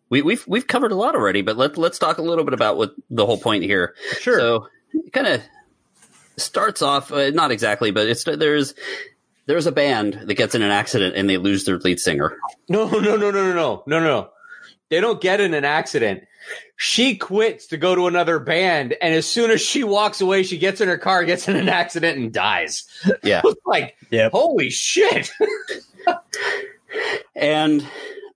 we, 0.08 0.22
we've 0.22 0.46
we've 0.46 0.66
covered 0.66 0.92
a 0.92 0.94
lot 0.96 1.14
already, 1.14 1.42
but 1.42 1.56
let 1.56 1.76
let's 1.76 1.98
talk 1.98 2.18
a 2.18 2.22
little 2.22 2.44
bit 2.44 2.54
about 2.54 2.76
what 2.76 2.94
the 3.10 3.26
whole 3.26 3.38
point 3.38 3.64
here. 3.64 3.94
Sure. 4.20 4.38
So 4.38 4.68
it 4.92 5.12
kind 5.12 5.26
of 5.26 5.42
starts 6.36 6.82
off 6.82 7.12
uh, 7.12 7.30
not 7.30 7.50
exactly, 7.50 7.90
but 7.90 8.06
it's 8.06 8.24
there's 8.24 8.74
there's 9.46 9.66
a 9.66 9.72
band 9.72 10.14
that 10.24 10.34
gets 10.34 10.54
in 10.54 10.62
an 10.62 10.70
accident 10.70 11.16
and 11.16 11.28
they 11.28 11.36
lose 11.36 11.64
their 11.64 11.78
lead 11.78 11.98
singer. 11.98 12.36
No, 12.68 12.88
no, 12.88 13.00
no, 13.00 13.16
no, 13.16 13.30
no, 13.30 13.52
no, 13.52 13.82
no, 13.86 14.00
no. 14.00 14.30
They 14.92 15.00
don't 15.00 15.22
get 15.22 15.40
in 15.40 15.54
an 15.54 15.64
accident. 15.64 16.24
She 16.76 17.16
quits 17.16 17.68
to 17.68 17.78
go 17.78 17.94
to 17.94 18.08
another 18.08 18.38
band, 18.38 18.94
and 19.00 19.14
as 19.14 19.26
soon 19.26 19.50
as 19.50 19.62
she 19.62 19.84
walks 19.84 20.20
away, 20.20 20.42
she 20.42 20.58
gets 20.58 20.82
in 20.82 20.88
her 20.88 20.98
car, 20.98 21.24
gets 21.24 21.48
in 21.48 21.56
an 21.56 21.70
accident, 21.70 22.18
and 22.18 22.30
dies. 22.30 22.84
Yeah, 23.22 23.40
like, 23.66 23.96
Yep. 24.10 24.32
holy 24.32 24.68
shit! 24.68 25.30
and 27.34 27.86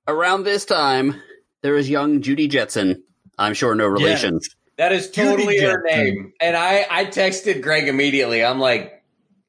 around 0.08 0.44
this 0.44 0.64
time 0.64 1.20
there 1.60 1.76
is 1.76 1.90
young 1.90 2.22
Judy 2.22 2.48
Jetson. 2.48 3.02
I'm 3.38 3.52
sure 3.52 3.74
no 3.74 3.86
relation. 3.86 4.40
That 4.78 4.92
is 4.92 5.10
Judy 5.10 5.28
totally 5.36 5.60
her 5.60 5.82
Jetson. 5.86 6.04
name. 6.04 6.32
And 6.40 6.56
I, 6.56 6.86
I 6.90 7.04
texted 7.04 7.60
Greg 7.60 7.86
immediately. 7.88 8.42
I'm 8.42 8.60
like, 8.60 9.02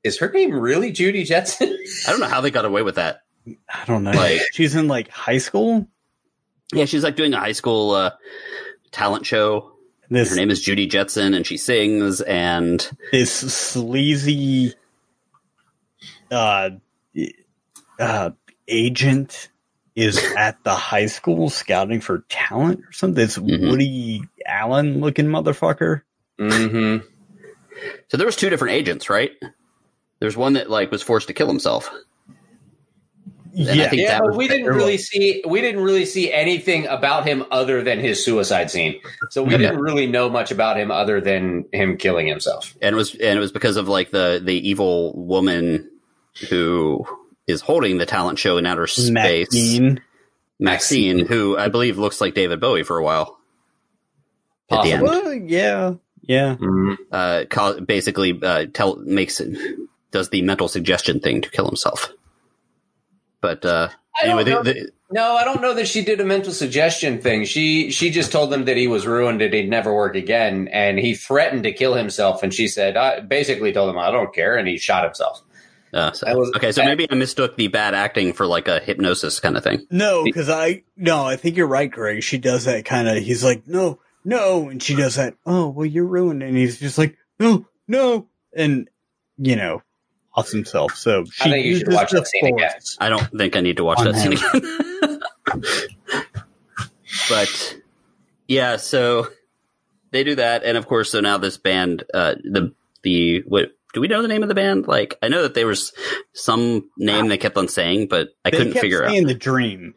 is 0.03 0.17
her 0.19 0.29
name 0.29 0.51
really 0.53 0.91
Judy 0.91 1.23
Jetson? 1.23 1.69
I 2.05 2.11
don't 2.11 2.19
know 2.19 2.27
how 2.27 2.41
they 2.41 2.51
got 2.51 2.65
away 2.65 2.81
with 2.81 2.95
that. 2.95 3.21
I 3.47 3.85
don't 3.85 4.03
know. 4.03 4.11
Like- 4.11 4.41
She's 4.51 4.75
in 4.75 4.89
like 4.89 5.09
high 5.09 5.37
school. 5.37 5.87
Yeah, 6.73 6.85
she's 6.85 7.03
like 7.03 7.15
doing 7.15 7.33
a 7.33 7.39
high 7.39 7.53
school 7.53 7.91
uh, 7.91 8.11
talent 8.91 9.25
show. 9.25 9.71
This 10.09 10.29
Her 10.29 10.35
name 10.35 10.49
is 10.49 10.61
Judy 10.61 10.87
Jetson, 10.87 11.33
and 11.33 11.45
she 11.45 11.57
sings. 11.57 12.21
And 12.21 12.89
this 13.11 13.31
sleazy 13.31 14.73
uh 16.31 16.71
uh 17.99 18.29
agent 18.67 19.49
is 19.95 20.21
at 20.37 20.63
the 20.63 20.75
high 20.75 21.05
school 21.07 21.49
scouting 21.49 22.01
for 22.01 22.23
talent 22.29 22.81
or 22.87 22.91
something. 22.91 23.15
This 23.15 23.37
Mhm. 23.37 23.69
Woody 23.69 24.21
Allen 24.45 24.99
looking 25.01 25.25
motherfucker. 25.27 26.01
mm-hmm. 26.39 27.05
so 28.09 28.17
there 28.17 28.25
was 28.27 28.35
two 28.35 28.49
different 28.49 28.75
agents, 28.75 29.09
right? 29.09 29.31
There's 30.19 30.37
one 30.37 30.53
that 30.53 30.69
like 30.69 30.91
was 30.91 31.01
forced 31.01 31.27
to 31.27 31.33
kill 31.33 31.47
himself. 31.47 31.89
I 33.57 33.73
Yeah. 33.73 33.89
think 33.89 34.01
Yeah, 34.03 34.07
that 34.11 34.19
but 34.21 34.27
was- 34.29 34.37
we 34.37 34.47
didn't 34.47 34.67
really 34.67 34.93
was- 34.93 35.07
see 35.07 35.41
we 35.47 35.61
didn't 35.61 35.81
really 35.81 36.05
see 36.05 36.31
anything 36.31 36.85
about 36.87 37.25
him 37.27 37.43
other 37.49 37.81
than 37.81 37.99
his 37.99 38.23
suicide 38.23 38.69
scene. 38.69 38.99
So 39.31 39.41
we 39.43 39.55
Okay. 39.55 39.63
didn't 39.63 39.79
really 39.79 40.05
know 40.05 40.29
much 40.29 40.51
about 40.51 40.77
him 40.77 40.91
other 40.91 41.19
than 41.21 41.65
him 41.71 41.97
killing 41.97 42.27
himself. 42.27 42.75
and 42.81 42.93
it 42.93 42.97
was 42.97 43.13
and 43.15 43.37
it 43.37 43.39
was 43.39 43.51
because 43.51 43.77
of 43.77 43.87
like 43.87 44.11
the 44.11 44.39
the 44.43 44.69
evil 44.69 45.13
woman 45.15 45.89
who 46.49 47.03
is 47.47 47.61
holding 47.61 47.97
the 47.97 48.05
talent 48.05 48.37
show 48.37 48.57
in 48.57 48.65
outer 48.65 48.85
space, 48.87 49.11
Maxine. 49.11 50.01
Maxine, 50.59 51.25
who 51.25 51.57
I 51.57 51.69
believe 51.69 51.97
looks 51.97 52.19
like 52.21 52.33
David 52.35 52.59
Bowie 52.59 52.83
for 52.83 52.97
a 52.97 53.03
while. 53.03 53.37
At 54.69 54.83
the 54.83 54.91
end, 54.91 55.03
Well, 55.03 55.33
yeah. 55.33 55.93
Yeah. 56.23 56.55
Mhm. 56.59 56.97
uh, 57.11 57.79
basically 57.85 58.37
uh, 58.43 58.65
tell 58.73 58.97
makes 58.97 59.41
does 60.11 60.29
the 60.29 60.41
mental 60.41 60.67
suggestion 60.67 61.19
thing 61.21 61.41
to 61.41 61.49
kill 61.49 61.65
himself. 61.65 62.11
But 63.41 63.63
uh, 63.65 63.89
anyway, 64.21 64.43
know 64.45 64.63
the, 64.63 64.73
the, 64.73 64.91
No, 65.11 65.35
I 65.35 65.43
don't 65.43 65.61
know 65.61 65.73
that 65.75 65.87
she 65.87 66.03
did 66.03 66.19
a 66.19 66.25
mental 66.25 66.51
suggestion 66.53 67.21
thing. 67.21 67.45
She 67.45 67.91
she 67.91 68.09
just 68.09 68.31
told 68.31 68.51
him 68.53 68.65
that 68.65 68.77
he 68.77 68.87
was 68.87 69.05
ruined 69.05 69.41
and 69.41 69.53
he'd 69.53 69.69
never 69.69 69.93
work 69.93 70.15
again, 70.15 70.67
and 70.71 70.97
he 70.97 71.13
threatened 71.15 71.63
to 71.63 71.71
kill 71.71 71.93
himself. 71.93 72.41
And 72.43 72.53
she 72.53 72.67
said, 72.67 72.97
I 72.97 73.19
basically 73.21 73.71
told 73.71 73.89
him 73.89 73.97
I 73.97 74.11
don't 74.11 74.33
care, 74.33 74.55
and 74.57 74.67
he 74.67 74.77
shot 74.77 75.03
himself. 75.03 75.43
uh, 75.93 76.11
so- 76.11 76.35
was- 76.37 76.51
okay, 76.55 76.71
so 76.71 76.83
maybe 76.83 77.07
I 77.09 77.15
mistook 77.15 77.55
the 77.57 77.67
bad 77.67 77.93
acting 77.93 78.33
for 78.33 78.45
like 78.47 78.67
a 78.67 78.79
hypnosis 78.79 79.39
kind 79.39 79.55
of 79.55 79.63
thing. 79.63 79.85
No, 79.91 80.23
because 80.23 80.49
I 80.49 80.83
no, 80.95 81.23
I 81.25 81.35
think 81.35 81.55
you're 81.57 81.67
right, 81.67 81.89
Greg. 81.91 82.23
She 82.23 82.37
does 82.39 82.65
that 82.65 82.85
kind 82.85 83.07
of. 83.07 83.17
He's 83.17 83.43
like, 83.43 83.67
no, 83.67 83.99
no, 84.25 84.67
and 84.69 84.81
she 84.83 84.95
does 84.95 85.15
that. 85.15 85.35
Oh, 85.45 85.69
well, 85.69 85.85
you're 85.85 86.05
ruined, 86.05 86.41
and 86.43 86.57
he's 86.57 86.79
just 86.79 86.97
like, 86.97 87.15
no, 87.39 87.65
no, 87.87 88.27
and 88.55 88.89
you 89.37 89.55
know, 89.55 89.81
off 90.37 90.49
himself. 90.51 90.95
So 90.95 91.25
she 91.25 91.49
I 91.49 91.53
think 91.53 91.65
you 91.65 91.77
should 91.79 91.91
watch 91.91 92.11
that 92.11 92.27
scene 92.27 92.53
again. 92.53 92.71
I 92.99 93.09
don't 93.09 93.27
think 93.37 93.55
I 93.57 93.61
need 93.61 93.77
to 93.77 93.83
watch 93.83 93.99
On 93.99 94.05
that 94.05 94.15
scene 94.15 94.33
again. 94.33 95.19
but 97.29 97.75
yeah, 98.47 98.77
so 98.77 99.27
they 100.11 100.23
do 100.23 100.35
that, 100.35 100.63
and 100.63 100.77
of 100.77 100.87
course, 100.87 101.11
so 101.11 101.19
now 101.19 101.37
this 101.37 101.57
band, 101.57 102.03
uh, 102.13 102.35
the 102.43 102.73
the 103.03 103.41
what 103.47 103.71
do 103.93 104.01
we 104.01 104.07
know 104.07 104.21
the 104.21 104.27
name 104.27 104.43
of 104.43 104.49
the 104.49 104.55
band? 104.55 104.87
Like, 104.87 105.17
I 105.21 105.27
know 105.27 105.41
that 105.43 105.53
there 105.55 105.67
was 105.67 105.91
some 106.33 106.89
name 106.97 107.27
they 107.29 107.37
kept 107.37 107.57
on 107.57 107.67
saying, 107.67 108.07
but 108.07 108.29
I 108.45 108.51
They 108.51 108.57
couldn't 108.57 108.73
kept 108.73 108.81
figure 108.83 109.03
out. 109.03 109.09
saying 109.09 109.27
the 109.27 109.33
dream. 109.33 109.95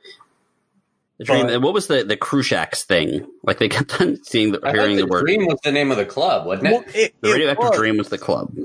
The 1.19 1.25
dream, 1.27 1.47
but- 1.49 1.61
what 1.61 1.75
was 1.75 1.87
the 1.87 2.03
the 2.05 2.17
Cruciax 2.17 2.85
thing? 2.85 3.27
Like 3.43 3.59
they 3.59 3.69
kept 3.69 4.01
on 4.01 4.23
seeing 4.25 4.53
the, 4.53 4.61
I 4.65 4.71
hearing 4.73 4.97
thought 4.97 5.01
the 5.03 5.07
the 5.07 5.11
word. 5.11 5.21
dream 5.27 5.47
was 5.47 5.59
the 5.63 5.73
name 5.73 5.91
of 5.91 5.99
the 5.99 6.07
club, 6.07 6.47
wasn't 6.47 6.69
it? 6.69 6.73
Well, 6.73 6.85
it, 6.95 7.15
The 7.21 7.29
it 7.29 7.33
radioactive 7.33 7.69
was, 7.71 7.77
dream 7.79 7.99
was 7.99 8.09
the 8.09 8.19
club. 8.19 8.57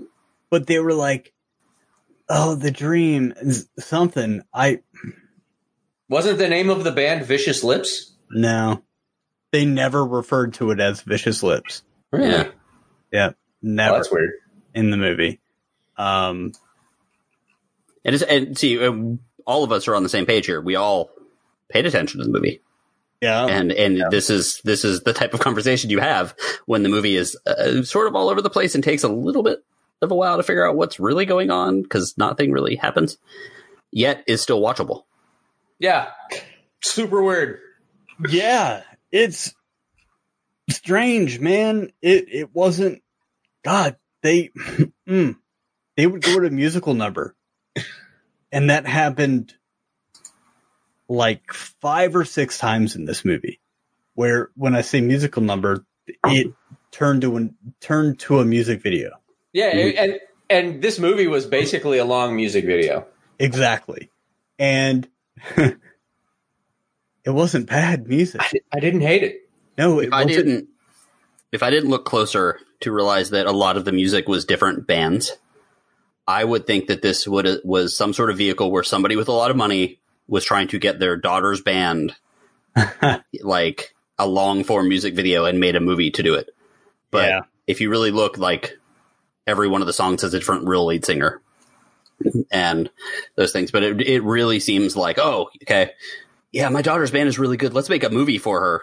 but 0.50 0.66
they 0.68 0.80
were 0.80 0.94
like, 0.94 1.34
oh, 2.30 2.56
the 2.56 2.72
dream 2.72 3.34
is 3.42 3.68
something. 3.80 4.42
I 4.54 4.80
Wasn't 6.10 6.38
the 6.38 6.48
name 6.50 6.70
of 6.70 6.84
the 6.84 6.92
band 6.92 7.26
Vicious 7.26 7.64
Lips? 7.64 8.14
no, 8.32 8.84
they 9.52 9.66
never 9.66 10.04
referred 10.06 10.54
to 10.56 10.72
it 10.72 10.80
as 10.80 11.02
vicious 11.02 11.42
lips. 11.44 11.84
Yeah. 12.12 12.50
Yeah, 13.12 13.32
never 13.62 13.98
that's 13.98 14.12
weird. 14.12 14.32
in 14.74 14.90
the 14.90 14.98
movie. 14.98 15.40
Um, 15.98 16.52
And, 18.04 18.14
it's, 18.16 18.24
and 18.24 18.58
see, 18.58 18.78
uh, 18.86 18.92
all 19.46 19.64
of 19.64 19.72
us 19.72 19.88
are 19.88 19.96
on 19.96 20.04
the 20.04 20.10
same 20.10 20.26
page 20.26 20.46
here. 20.48 20.60
We 20.60 20.76
all 20.76 21.10
paid 21.70 21.86
attention 21.86 22.20
to 22.20 22.26
the 22.26 22.32
movie. 22.32 22.62
yeah, 23.22 23.46
and 23.46 23.72
and 23.72 24.04
this 24.12 24.30
is 24.30 24.60
this 24.66 24.84
is 24.84 25.02
the 25.02 25.14
type 25.14 25.34
of 25.34 25.40
conversation 25.40 25.90
you 25.90 26.00
have 26.00 26.36
when 26.66 26.84
the 26.84 26.90
movie 26.90 27.16
is 27.16 27.38
uh, 27.48 27.84
sort 27.84 28.08
of 28.08 28.16
all 28.16 28.30
over 28.30 28.42
the 28.42 28.50
place 28.50 28.76
and 28.76 28.84
takes 28.84 29.04
a 29.04 29.08
little 29.10 29.44
bit 29.44 29.64
of 30.06 30.12
a 30.12 30.16
while 30.16 30.38
to 30.38 30.44
figure 30.44 30.66
out 30.68 30.76
what's 30.78 31.00
really 31.00 31.26
going 31.26 31.52
on 31.52 31.82
because 31.82 32.14
nothing 32.18 32.52
really 32.54 32.78
happens 32.78 33.18
yet 33.92 34.24
is 34.28 34.42
still 34.42 34.62
watchable 34.62 35.04
Yeah, 35.80 36.10
super 36.82 37.22
weird. 37.22 37.60
yeah, 38.30 38.84
it's 39.12 39.54
strange, 40.70 41.40
man. 41.40 41.92
It 42.02 42.26
it 42.32 42.56
wasn't. 42.56 43.02
God, 43.64 43.98
they 44.22 44.50
mm, 45.08 45.36
they 45.98 46.08
would 46.08 46.22
go 46.22 46.40
to 46.40 46.48
a 46.48 46.52
musical 46.52 46.94
number, 46.94 47.36
and 48.52 48.70
that 48.70 48.86
happened 48.86 49.54
like 51.08 51.54
five 51.54 52.16
or 52.16 52.26
six 52.26 52.58
times 52.58 52.96
in 52.96 53.06
this 53.06 53.24
movie. 53.26 53.60
Where 54.14 54.50
when 54.56 54.76
I 54.76 54.82
say 54.82 55.02
musical 55.02 55.42
number, 55.42 55.86
it 56.26 56.54
turned 56.92 57.22
to 57.22 57.36
an 57.38 57.56
turned 57.82 58.20
to 58.20 58.40
a 58.40 58.46
music 58.46 58.82
video. 58.82 59.12
Yeah, 59.56 59.68
and 59.68 60.20
and 60.50 60.82
this 60.82 61.00
movie 61.00 61.28
was 61.28 61.46
basically 61.46 61.98
a 61.98 62.04
long 62.06 62.36
music 62.36 62.66
video. 62.66 63.08
Exactly. 63.40 64.12
And 64.60 65.08
it 65.58 65.78
wasn't 67.26 67.68
bad 67.70 68.06
music. 68.08 68.42
I, 68.42 68.52
I 68.74 68.80
didn't 68.82 69.02
hate 69.02 69.24
it. 69.24 69.50
No, 69.78 70.00
it 70.00 70.08
If 70.08 70.14
I 70.14 70.24
wasn't. 70.26 70.46
didn't, 70.46 70.70
if 71.54 71.64
I 71.64 71.70
didn't 71.70 71.90
look 71.90 72.04
closer 72.06 72.60
to 72.82 72.92
realize 72.92 73.30
that 73.30 73.46
a 73.46 73.52
lot 73.52 73.78
of 73.78 73.86
the 73.86 73.92
music 73.94 74.28
was 74.28 74.44
different 74.44 74.86
bands, 74.88 75.32
I 76.28 76.44
would 76.44 76.68
think 76.68 76.88
that 76.88 77.02
this 77.02 77.26
would 77.26 77.62
was 77.64 77.96
some 77.96 78.12
sort 78.14 78.30
of 78.30 78.38
vehicle 78.38 78.72
where 78.72 78.84
somebody 78.84 79.16
with 79.16 79.30
a 79.30 79.34
lot 79.34 79.52
of 79.52 79.58
money 79.58 80.00
was 80.28 80.44
trying 80.44 80.68
to 80.70 80.80
get 80.80 81.00
their 81.00 81.16
daughter's 81.16 81.62
band 81.62 82.14
like 83.42 83.96
a 84.20 84.28
long 84.28 84.64
form 84.66 84.90
music 84.90 85.16
video 85.16 85.46
and 85.46 85.60
made 85.60 85.76
a 85.76 85.80
movie 85.80 86.12
to 86.12 86.24
do 86.24 86.34
it. 86.36 86.50
But 87.10 87.30
Yeah. 87.30 87.42
if 87.68 87.80
you 87.80 87.90
really 87.90 88.12
look, 88.12 88.38
like 88.38 88.78
every 89.48 89.68
one 89.68 89.82
of 89.82 89.88
the 89.88 89.94
songs 89.94 90.22
has 90.22 90.34
a 90.34 90.40
different 90.40 90.68
real 90.68 90.86
lead 90.86 91.06
singer 91.06 91.42
and 92.52 92.90
those 93.36 93.52
things. 93.52 93.72
But 93.72 93.84
it 93.84 94.02
it 94.02 94.24
really 94.24 94.60
seems 94.60 94.96
like 94.96 95.18
oh 95.20 95.50
okay 95.64 95.92
yeah 96.52 96.70
my 96.70 96.82
daughter's 96.82 97.12
band 97.12 97.30
is 97.30 97.40
really 97.40 97.58
good. 97.58 97.74
Let's 97.74 97.90
make 97.90 98.04
a 98.04 98.10
movie 98.10 98.38
for 98.38 98.60
her 98.60 98.82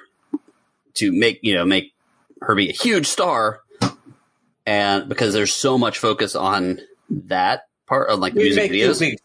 to 0.95 1.12
make 1.12 1.40
you 1.42 1.54
know 1.54 1.64
make 1.64 1.92
her 2.42 2.54
be 2.54 2.71
a 2.71 2.73
huge 2.73 3.07
star. 3.07 3.61
And 4.64 5.09
because 5.09 5.35
there's 5.35 5.52
so 5.52 5.76
much 5.76 5.99
focus 5.99 6.37
on 6.37 6.81
that 7.11 7.62
part 7.87 8.11
of 8.11 8.21
like 8.21 8.35
the 8.35 8.40
We 8.40 8.45
music 8.45 8.71
make 8.71 8.81
videos, 8.81 9.16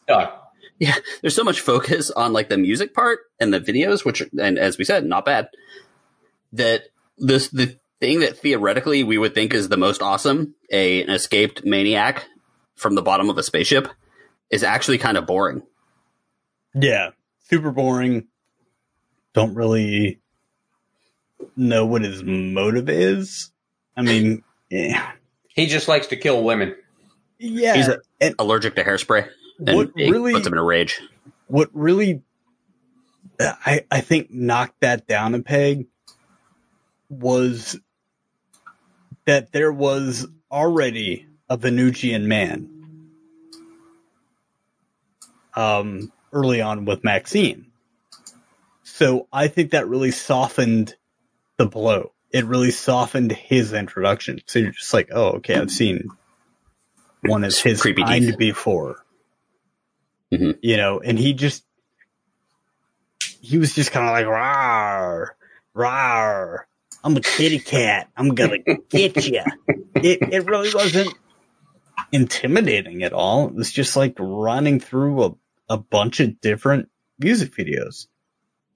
yeah, 0.80 0.96
there's 1.22 1.36
so 1.36 1.44
much 1.44 1.62
focus 1.62 2.12
on 2.12 2.34
like 2.34 2.50
the 2.50 2.58
music 2.58 2.94
part 2.94 3.20
and 3.40 3.54
the 3.54 3.60
videos, 3.60 4.06
which, 4.06 4.22
and 4.40 4.60
as 4.60 4.78
we 4.78 4.84
said, 4.84 5.06
not 5.06 5.26
bad. 5.26 5.50
That 6.54 6.84
this 7.18 7.50
the 7.50 7.78
thing 8.00 8.20
that 8.22 8.38
theoretically 8.38 9.04
we 9.04 9.18
would 9.18 9.34
think 9.34 9.54
is 9.54 9.70
the 9.70 9.78
most 9.78 10.02
awesome, 10.02 10.56
a 10.72 11.02
an 11.04 11.10
escaped 11.10 11.66
maniac 11.66 12.26
from 12.76 12.96
the 12.96 13.02
bottom 13.02 13.30
of 13.30 13.38
a 13.38 13.44
spaceship, 13.44 13.88
is 14.50 14.64
actually 14.64 14.98
kind 14.98 15.18
of 15.18 15.26
boring. 15.26 15.64
Yeah, 16.76 17.10
super 17.50 17.72
boring. 17.72 18.28
Don't 19.34 19.56
really 19.56 20.20
know 21.56 21.86
what 21.86 22.04
his 22.04 22.24
motive 22.24 22.90
is. 22.90 23.52
I 23.96 24.02
mean, 24.04 24.44
yeah, 24.70 25.12
He 25.48 25.66
just 25.66 25.88
likes 25.88 26.08
to 26.08 26.16
kill 26.16 26.44
women. 26.44 26.76
yeah. 27.40 27.76
He's 27.76 27.88
a- 27.88 28.02
and 28.22 28.36
Allergic 28.38 28.76
to 28.76 28.84
hairspray, 28.84 29.28
and 29.66 29.76
What 29.76 29.92
really- 29.96 30.34
puts 30.34 30.46
him 30.46 30.54
in 30.54 30.60
a 30.60 30.64
rage. 30.64 31.02
what 31.48 31.70
really, 31.74 32.22
I 33.40 33.86
I 33.90 34.02
think 34.02 34.30
knocked 34.32 34.82
that 34.82 35.08
down 35.08 35.34
a 35.36 35.42
peg 35.42 35.88
was 37.10 37.80
that 39.28 39.52
there 39.52 39.72
was 39.74 40.26
already 40.50 41.28
a 41.50 41.58
Venusian 41.58 42.28
man. 42.28 42.70
Um, 45.54 46.12
early 46.32 46.62
on 46.62 46.86
with 46.86 47.04
Maxine. 47.04 47.66
So 48.84 49.28
I 49.32 49.50
think 49.50 49.72
that 49.72 49.88
really 49.88 50.12
softened 50.12 50.96
the 51.58 51.66
blow. 51.66 52.14
It 52.32 52.46
really 52.46 52.72
softened 52.72 53.32
his 53.34 53.74
introduction. 53.74 54.40
So 54.46 54.60
you're 54.60 54.72
just 54.72 54.94
like, 54.94 55.10
oh, 55.12 55.34
okay, 55.38 55.56
I've 55.56 55.72
seen 55.72 56.10
one 57.22 57.44
of 57.44 57.58
his 57.58 57.82
Creepy 57.82 58.04
kind 58.04 58.26
teeth. 58.26 58.38
before. 58.38 59.04
Mhm. 60.32 60.58
You 60.62 60.78
know, 60.78 61.00
and 61.00 61.20
he 61.20 61.34
just 61.34 61.66
he 63.42 63.58
was 63.58 63.74
just 63.74 63.92
kind 63.92 64.06
of 64.06 64.12
like 64.12 64.26
rawr, 64.26 65.30
rawr. 65.76 66.60
I'm 67.04 67.16
a 67.16 67.22
kitty 67.22 67.60
cat. 67.60 68.10
I'm 68.16 68.36
gonna 68.36 68.60
get 68.90 69.26
you. 69.26 69.44
It 69.96 70.20
it 70.22 70.46
really 70.46 70.74
wasn't 70.74 71.14
intimidating 72.12 73.04
at 73.04 73.14
all. 73.14 73.48
It 73.48 73.56
was 73.56 73.72
just 73.72 73.96
like 73.96 74.16
running 74.20 74.80
through 74.80 75.24
a 75.24 75.32
a 75.70 75.78
bunch 75.78 76.20
of 76.20 76.40
different 76.42 76.90
music 77.20 77.54
videos. 77.54 78.08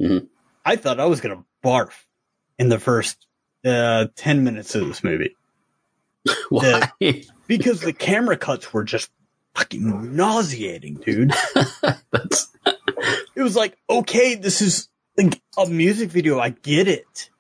Mhm. 0.02 0.28
I 0.66 0.76
thought 0.76 1.00
I 1.00 1.06
was 1.06 1.22
gonna 1.22 1.44
barf 1.64 1.92
in 2.58 2.70
the 2.70 2.80
first 2.80 3.28
uh, 3.66 4.08
ten 4.16 4.44
minutes 4.44 4.76
of 4.76 4.88
this 4.88 5.04
movie 5.04 5.36
Why? 6.50 6.92
because 7.48 7.82
the 7.82 7.94
camera 7.94 8.38
cuts 8.38 8.72
were 8.74 8.84
just 8.84 9.10
fucking 9.56 10.16
nauseating, 10.16 10.96
dude. 10.96 11.34
It 13.34 13.42
was 13.44 13.56
like, 13.56 13.76
okay, 13.90 14.36
this 14.36 14.62
is 14.62 14.88
like 15.18 15.42
a 15.58 15.66
music 15.66 16.12
video. 16.12 16.38
I 16.40 16.50
get 16.50 16.88
it, 16.88 17.31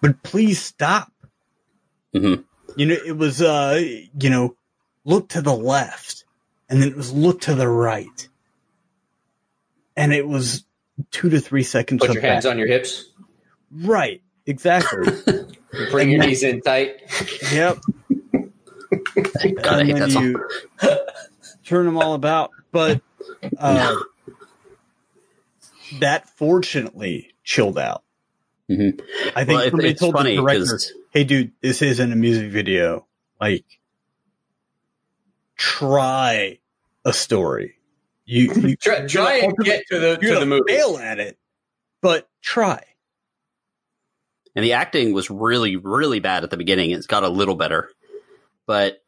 but 0.00 0.22
please 0.22 0.60
stop. 0.60 1.12
Mhm. 2.14 2.44
You 2.76 2.86
know, 2.86 2.94
it 3.06 3.16
was, 3.16 3.42
uh, 3.42 3.80
you 4.18 4.30
know, 4.30 4.56
look 5.04 5.28
to 5.30 5.42
the 5.42 5.54
left 5.54 6.24
and 6.68 6.80
then 6.80 6.88
it 6.88 6.96
was 6.96 7.12
look 7.12 7.40
to 7.42 7.54
the 7.54 7.68
right. 7.68 8.28
And 9.96 10.12
it 10.12 10.26
was 10.26 10.64
two 11.10 11.28
to 11.30 11.40
three 11.40 11.62
seconds 11.62 12.00
Put 12.00 12.10
of 12.10 12.14
your 12.14 12.22
hands 12.22 12.44
that. 12.44 12.50
on 12.50 12.58
your 12.58 12.68
hips. 12.68 13.06
Right. 13.72 14.22
Exactly. 14.46 15.12
Bring 15.90 16.10
your 16.10 16.20
knees 16.20 16.42
in 16.42 16.60
tight. 16.62 16.96
yep. 17.52 17.78
God, 18.32 19.66
I 19.66 19.80
and 19.80 19.86
hate 19.88 19.92
then 19.92 20.00
that 20.00 20.10
song. 20.10 20.24
you 20.24 20.98
turn 21.64 21.86
them 21.86 21.96
all 21.96 22.14
about. 22.14 22.50
But, 22.72 23.00
uh, 23.58 23.94
that 26.00 26.28
fortunately 26.30 27.32
chilled 27.44 27.78
out. 27.78 28.02
Mhm. 28.70 29.00
I 29.34 29.44
think 29.44 29.48
Well, 29.48 29.58
it- 29.66 29.70
somebody 29.70 29.88
it's 29.90 30.00
told 30.00 30.14
funny 30.14 30.36
the 30.36 30.42
director, 30.42 30.64
'cause- 30.66 30.92
"Hey, 31.10 31.24
dude, 31.24 31.52
this 31.60 31.82
isn't 31.82 32.12
a 32.12 32.16
music 32.16 32.50
video. 32.52 33.06
Like, 33.40 33.64
try 35.56 36.58
a 37.04 37.12
story. 37.12 37.76
You, 38.26 38.52
you 38.54 38.76
Try, 38.76 39.06
try 39.06 39.34
and 39.38 39.56
get 39.58 39.84
to 39.90 39.98
the 39.98 40.18
you're 40.22 40.34
to 40.34 40.40
the 40.40 40.46
movie. 40.46 40.72
fail 40.72 40.96
at 40.98 41.18
it, 41.18 41.38
but 42.00 42.28
try." 42.42 42.84
And 44.54 44.64
the 44.64 44.74
acting 44.74 45.12
was 45.12 45.30
really, 45.30 45.76
really 45.76 46.20
bad 46.20 46.44
at 46.44 46.50
the 46.50 46.56
beginning. 46.56 46.90
It's 46.90 47.06
got 47.06 47.22
a 47.24 47.28
little 47.28 47.56
better, 47.56 47.90
but 48.66 49.02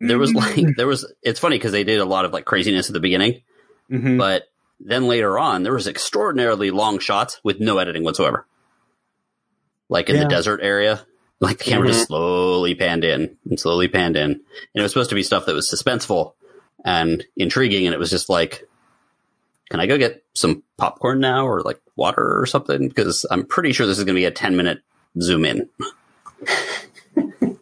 there 0.00 0.18
was 0.18 0.32
like 0.34 0.76
there 0.76 0.86
was. 0.86 1.10
It's 1.22 1.40
funny 1.40 1.56
because 1.56 1.72
they 1.72 1.84
did 1.84 2.00
a 2.00 2.04
lot 2.04 2.24
of 2.24 2.32
like 2.32 2.44
craziness 2.44 2.88
at 2.88 2.94
the 2.94 3.00
beginning, 3.00 3.42
Mhm. 3.90 4.18
but 4.18 4.48
then 4.80 5.06
later 5.06 5.38
on 5.38 5.62
there 5.62 5.72
was 5.74 5.86
extraordinarily 5.88 6.70
long 6.70 6.98
shots 6.98 7.40
with 7.44 7.60
no 7.60 7.78
editing 7.78 8.02
whatsoever. 8.04 8.46
Like 9.88 10.08
in 10.10 10.16
Yeah. 10.16 10.24
the 10.24 10.28
desert 10.28 10.60
area, 10.62 11.04
like 11.40 11.58
the 11.58 11.64
camera 11.64 11.88
just 11.88 12.06
slowly 12.08 12.74
panned 12.74 13.04
in 13.04 13.36
and 13.48 13.58
slowly 13.58 13.88
panned 13.88 14.16
in, 14.16 14.30
and 14.32 14.40
it 14.74 14.82
was 14.82 14.92
supposed 14.92 15.10
to 15.10 15.14
be 15.16 15.22
stuff 15.22 15.46
that 15.46 15.54
was 15.54 15.70
suspenseful 15.70 16.34
and 16.84 17.24
intriguing, 17.36 17.86
and 17.86 17.94
it 17.94 17.98
was 17.98 18.10
just 18.10 18.28
like. 18.28 18.64
Can 19.70 19.80
I 19.80 19.86
go 19.86 19.98
get 19.98 20.24
some 20.32 20.62
popcorn 20.78 21.20
now 21.20 21.46
or 21.46 21.60
like 21.60 21.78
water 21.94 22.40
or 22.40 22.46
something? 22.46 22.88
Because 22.88 23.26
I'm 23.30 23.44
pretty 23.44 23.72
sure 23.74 23.86
this 23.86 23.98
is 23.98 24.04
going 24.04 24.14
to 24.14 24.18
be 24.18 24.24
a 24.24 24.30
10 24.30 24.56
minute 24.56 24.80
zoom 25.20 25.44
in. 25.44 25.68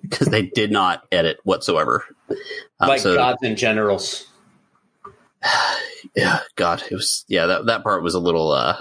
Because 0.03 0.29
they 0.29 0.43
did 0.43 0.71
not 0.71 1.03
edit 1.11 1.39
whatsoever. 1.43 2.05
Um, 2.31 2.37
like 2.89 3.01
so- 3.01 3.17
gods 3.17 3.39
and 3.43 3.57
generals. 3.57 4.29
yeah, 6.15 6.41
God, 6.55 6.83
it 6.91 6.95
was 6.95 7.25
yeah 7.29 7.47
that 7.47 7.67
that 7.67 7.83
part 7.83 8.03
was 8.05 8.15
a 8.15 8.21
little 8.21 8.53
uh 8.53 8.77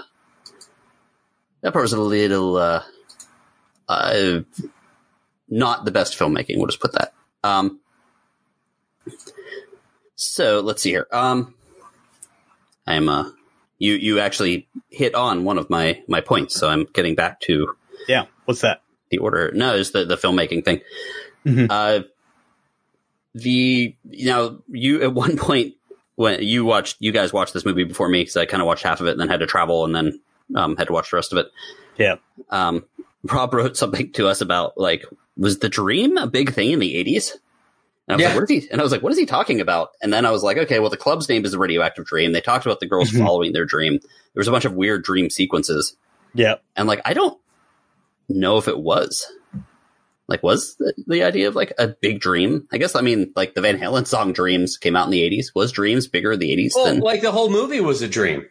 that 1.62 1.72
part 1.72 1.82
was 1.82 1.92
a 1.92 2.00
little 2.00 2.56
uh 2.56 2.82
uh 3.88 4.40
not 5.48 5.84
the 5.84 5.90
best 5.90 6.18
filmmaking. 6.18 6.56
We'll 6.56 6.66
just 6.66 6.80
put 6.80 6.92
that. 6.94 7.14
Um, 7.44 7.78
so 10.14 10.60
let's 10.60 10.82
see 10.82 10.90
here. 10.90 11.06
Um, 11.12 11.54
I'm 12.86 13.08
uh 13.08 13.30
you 13.78 13.94
you 13.94 14.20
actually 14.20 14.68
hit 14.90 15.14
on 15.14 15.44
one 15.44 15.58
of 15.58 15.68
my 15.70 16.02
my 16.08 16.20
points, 16.20 16.54
so 16.54 16.68
I'm 16.68 16.84
getting 16.92 17.14
back 17.14 17.40
to 17.42 17.74
Yeah. 18.08 18.26
What's 18.44 18.60
that? 18.62 18.82
the 19.10 19.18
order. 19.18 19.52
No, 19.54 19.76
it's 19.76 19.90
the 19.90 20.04
the 20.04 20.16
filmmaking 20.16 20.64
thing. 20.64 20.80
Mhm. 21.44 21.68
Uh, 21.70 22.02
the 23.34 23.94
you 24.10 24.26
know 24.26 24.62
you 24.68 25.02
at 25.02 25.12
one 25.14 25.36
point 25.36 25.74
when 26.16 26.42
you 26.42 26.64
watched 26.64 26.96
you 27.00 27.12
guys 27.12 27.32
watched 27.32 27.52
this 27.54 27.64
movie 27.66 27.84
before 27.84 28.08
me 28.08 28.22
because 28.22 28.36
I 28.36 28.46
kind 28.46 28.62
of 28.62 28.66
watched 28.66 28.82
half 28.82 29.00
of 29.00 29.06
it 29.06 29.12
and 29.12 29.20
then 29.20 29.28
had 29.28 29.40
to 29.40 29.46
travel 29.46 29.84
and 29.84 29.94
then 29.94 30.20
um, 30.56 30.76
had 30.76 30.86
to 30.88 30.92
watch 30.92 31.10
the 31.10 31.16
rest 31.16 31.32
of 31.32 31.38
it. 31.38 31.46
Yeah. 31.98 32.16
Um, 32.50 32.84
Rob 33.32 33.52
wrote 33.54 33.76
something 33.76 34.12
to 34.12 34.26
us 34.28 34.40
about 34.40 34.76
like 34.78 35.04
was 35.36 35.58
the 35.58 35.68
dream 35.68 36.16
a 36.16 36.26
big 36.26 36.52
thing 36.52 36.70
in 36.72 36.78
the 36.78 36.96
eighties? 36.96 37.36
And 38.08 38.14
I 38.14 38.16
was 38.16 38.22
Yeah. 38.22 38.28
like, 38.28 38.36
what 38.36 38.50
is 38.50 38.64
he? 38.64 38.70
And 38.70 38.80
I 38.80 38.84
was 38.84 38.92
like, 38.92 39.02
what 39.02 39.12
is 39.12 39.18
he 39.18 39.26
talking 39.26 39.60
about? 39.60 39.88
And 40.00 40.12
then 40.12 40.24
I 40.24 40.30
was 40.30 40.42
like, 40.44 40.56
okay, 40.58 40.78
well, 40.78 40.90
the 40.90 40.96
club's 40.96 41.28
name 41.28 41.44
is 41.44 41.50
the 41.52 41.58
Radioactive 41.58 42.04
Dream. 42.06 42.32
They 42.32 42.40
talked 42.40 42.64
about 42.64 42.78
the 42.80 42.86
girls 42.86 43.10
Mhm. 43.10 43.18
following 43.24 43.52
their 43.52 43.64
dream. 43.64 43.98
There 43.98 44.08
was 44.40 44.46
a 44.48 44.52
bunch 44.52 44.64
of 44.64 44.74
weird 44.74 45.02
dream 45.02 45.28
sequences. 45.28 45.96
Yeah. 46.32 46.56
And 46.76 46.86
like, 46.86 47.00
I 47.04 47.14
don't 47.14 47.36
know 48.28 48.58
if 48.58 48.68
it 48.68 48.78
was. 48.78 49.26
Like, 50.28 50.42
was 50.42 50.76
the, 50.76 50.92
the 51.06 51.22
idea 51.24 51.48
of 51.48 51.54
like 51.56 51.72
a 51.78 51.88
big 51.88 52.20
dream? 52.20 52.66
I 52.72 52.78
guess, 52.78 52.94
I 52.96 53.00
mean, 53.00 53.32
like 53.36 53.54
the 53.54 53.60
Van 53.60 53.78
Halen 53.78 54.06
song 54.06 54.32
Dreams 54.32 54.76
came 54.76 54.94
out 54.96 55.06
in 55.06 55.10
the 55.12 55.22
80s. 55.28 55.46
Was 55.54 55.72
Dreams 55.72 56.06
bigger 56.08 56.32
in 56.32 56.38
the 56.40 56.50
80s 56.56 56.72
Well, 56.76 56.84
than. 56.86 57.00
like 57.00 57.22
the 57.22 57.32
whole 57.32 57.50
movie 57.50 57.80
was 57.80 58.02
a 58.02 58.08
dream. 58.08 58.46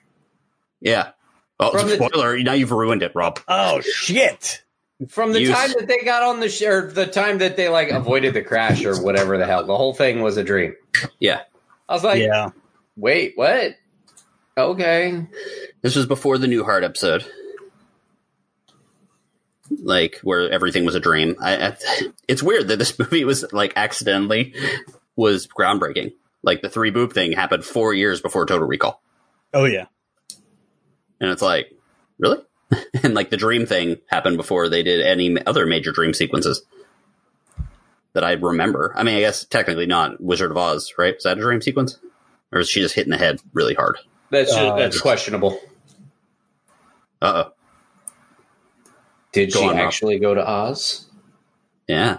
yeah. 0.81 1.11
Oh, 1.59 1.71
From 1.71 1.87
the- 1.87 1.95
spoiler. 1.95 2.37
now 2.39 2.51
you've 2.53 2.71
ruined 2.73 3.03
it, 3.03 3.13
Rob. 3.15 3.39
Oh 3.47 3.79
shit! 3.79 4.61
From 5.09 5.33
the 5.33 5.41
You- 5.41 5.51
time 5.51 5.71
that 5.77 5.87
they 5.87 5.99
got 6.05 6.23
on 6.23 6.39
the 6.39 6.47
sh- 6.49 6.61
or 6.63 6.89
the 6.91 7.05
time 7.05 7.39
that 7.39 7.57
they 7.57 7.67
like 7.69 7.89
avoided 7.89 8.33
the 8.33 8.41
crash 8.41 8.85
or 8.85 8.95
whatever 9.01 9.37
the 9.37 9.45
hell, 9.45 9.65
the 9.65 9.75
whole 9.75 9.93
thing 9.93 10.21
was 10.21 10.37
a 10.37 10.43
dream. 10.43 10.75
Yeah. 11.19 11.41
I 11.89 11.93
was 11.93 12.03
like, 12.03 12.21
yeah. 12.21 12.51
wait, 12.95 13.33
what? 13.35 13.75
Okay. 14.57 15.27
This 15.81 15.95
was 15.97 16.05
before 16.05 16.37
the 16.37 16.47
Newhart 16.47 16.83
episode, 16.83 17.25
like 19.69 20.19
where 20.23 20.49
everything 20.51 20.85
was 20.85 20.95
a 20.95 20.99
dream. 20.99 21.35
I, 21.41 21.67
I, 21.67 21.77
it's 22.27 22.43
weird 22.43 22.67
that 22.69 22.79
this 22.79 22.97
movie 22.99 23.25
was 23.25 23.45
like 23.51 23.73
accidentally 23.75 24.53
was 25.15 25.47
groundbreaking. 25.47 26.13
Like 26.43 26.61
the 26.61 26.69
three 26.69 26.91
boob 26.91 27.13
thing 27.13 27.31
happened 27.31 27.65
four 27.65 27.93
years 27.93 28.21
before 28.21 28.45
Total 28.45 28.67
Recall, 28.67 29.01
Oh 29.53 29.65
yeah. 29.65 29.85
and 31.19 31.31
it's 31.31 31.41
like 31.41 31.71
really, 32.19 32.37
and 33.03 33.13
like 33.13 33.29
the 33.29 33.37
dream 33.37 33.65
thing 33.65 33.97
happened 34.07 34.37
before 34.37 34.69
they 34.69 34.83
did 34.83 35.01
any 35.05 35.35
other 35.45 35.65
major 35.65 35.91
dream 35.91 36.13
sequences 36.13 36.63
that 38.13 38.23
I 38.23 38.33
remember. 38.33 38.93
I 38.95 39.03
mean, 39.03 39.15
I 39.17 39.19
guess 39.19 39.45
technically 39.45 39.85
not 39.85 40.21
Wizard 40.21 40.51
of 40.51 40.57
Oz, 40.57 40.93
right? 40.97 41.15
Is 41.15 41.23
that 41.23 41.37
a 41.37 41.41
dream 41.41 41.61
sequence, 41.61 41.97
or 42.51 42.59
is 42.59 42.69
she 42.69 42.81
just 42.81 42.95
hitting 42.95 43.11
the 43.11 43.17
head 43.17 43.41
really 43.53 43.73
hard? 43.73 43.97
That's 44.29 44.53
Uh, 44.53 44.75
that's 44.75 44.99
questionable. 45.01 45.59
Uh 47.21 47.43
oh, 47.47 47.51
Did 49.31 49.53
Go 49.53 49.59
she 49.61 49.65
on, 49.67 49.75
Rob. 49.77 49.85
actually 49.87 50.19
go 50.19 50.33
to 50.33 50.47
Oz? 50.47 51.05
yeah. 51.87 52.17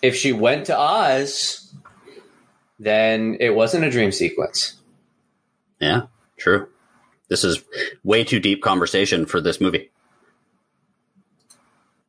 If 0.00 0.14
she 0.14 0.32
went 0.32 0.66
to 0.66 0.78
Oz, 0.78 1.74
then 2.78 3.36
it 3.40 3.50
wasn't 3.50 3.84
a 3.84 3.90
dream 3.90 4.12
sequence. 4.12 4.76
Yeah, 5.80 6.02
true. 6.36 6.68
This 7.28 7.44
is 7.44 7.62
way 8.04 8.24
too 8.24 8.40
deep 8.40 8.62
conversation 8.62 9.26
for 9.26 9.40
this 9.40 9.60
movie. 9.60 9.90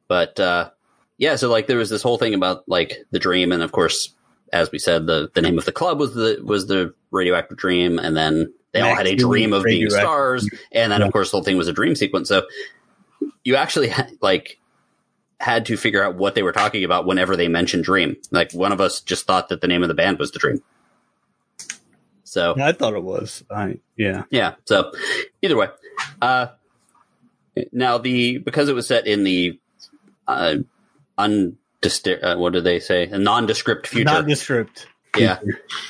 But 0.08 0.40
uh 0.40 0.72
yeah, 1.18 1.36
so 1.36 1.50
like 1.50 1.68
there 1.68 1.78
was 1.78 1.90
this 1.90 2.02
whole 2.02 2.18
thing 2.18 2.34
about 2.34 2.64
like 2.68 2.94
the 3.12 3.20
dream 3.20 3.52
and 3.52 3.62
of 3.62 3.72
course 3.72 4.14
as 4.52 4.72
we 4.72 4.80
said 4.80 5.06
the 5.06 5.30
the 5.34 5.42
name 5.42 5.58
of 5.58 5.66
the 5.66 5.72
club 5.72 6.00
was 6.00 6.14
the 6.14 6.40
was 6.44 6.68
the 6.68 6.94
radioactive 7.12 7.58
dream 7.58 8.00
and 8.00 8.16
then 8.16 8.52
they 8.72 8.82
all 8.82 8.96
had 8.96 9.08
a 9.08 9.16
dream 9.16 9.52
of 9.54 9.64
being 9.64 9.90
stars 9.90 10.48
and 10.72 10.92
then 10.92 11.02
Yeah. 11.02 11.08
of 11.08 11.14
course 11.14 11.32
the 11.32 11.38
whole 11.38 11.44
thing 11.44 11.58
was 11.58 11.68
a 11.68 11.74
dream 11.74 11.96
sequence. 11.96 12.30
So 12.30 12.44
you 13.44 13.56
actually 13.56 13.90
ha- 13.90 14.08
like 14.22 14.60
had 15.40 15.66
to 15.68 15.78
figure 15.78 16.04
out 16.04 16.16
what 16.16 16.36
they 16.36 16.44
were 16.44 16.52
talking 16.52 16.84
about 16.84 17.06
whenever 17.06 17.36
they 17.36 17.48
mentioned 17.48 17.84
dream. 17.84 18.18
Like 18.32 18.52
one 18.54 18.72
of 18.72 18.82
us 18.82 19.00
just 19.02 19.26
thought 19.26 19.50
that 19.50 19.62
the 19.62 19.68
name 19.68 19.82
of 19.84 19.88
the 19.88 19.94
band 19.96 20.20
was 20.20 20.32
the 20.32 20.40
dream. 20.40 20.62
So 22.30 22.56
I 22.62 22.74
thought 22.74 22.94
it 22.94 23.02
was. 23.02 23.44
I 23.50 23.80
yeah. 23.98 24.24
yeah. 24.30 24.54
So 24.65 24.92
either 25.42 25.58
way, 25.58 25.70
uh, 26.22 26.48
now 27.72 27.98
the 27.98 28.38
because 28.38 28.70
it 28.70 28.76
was 28.76 28.86
set 28.86 29.08
in 29.08 29.24
the 29.24 29.60
uh, 30.28 30.58
undist- 31.18 32.24
uh, 32.24 32.38
what 32.38 32.54
do 32.54 32.62
they 32.62 32.80
say? 32.80 33.06
A 33.06 33.18
nondescript 33.18 33.88
future. 33.88 34.06
Nondescript. 34.06 34.86
yeah. 35.18 35.39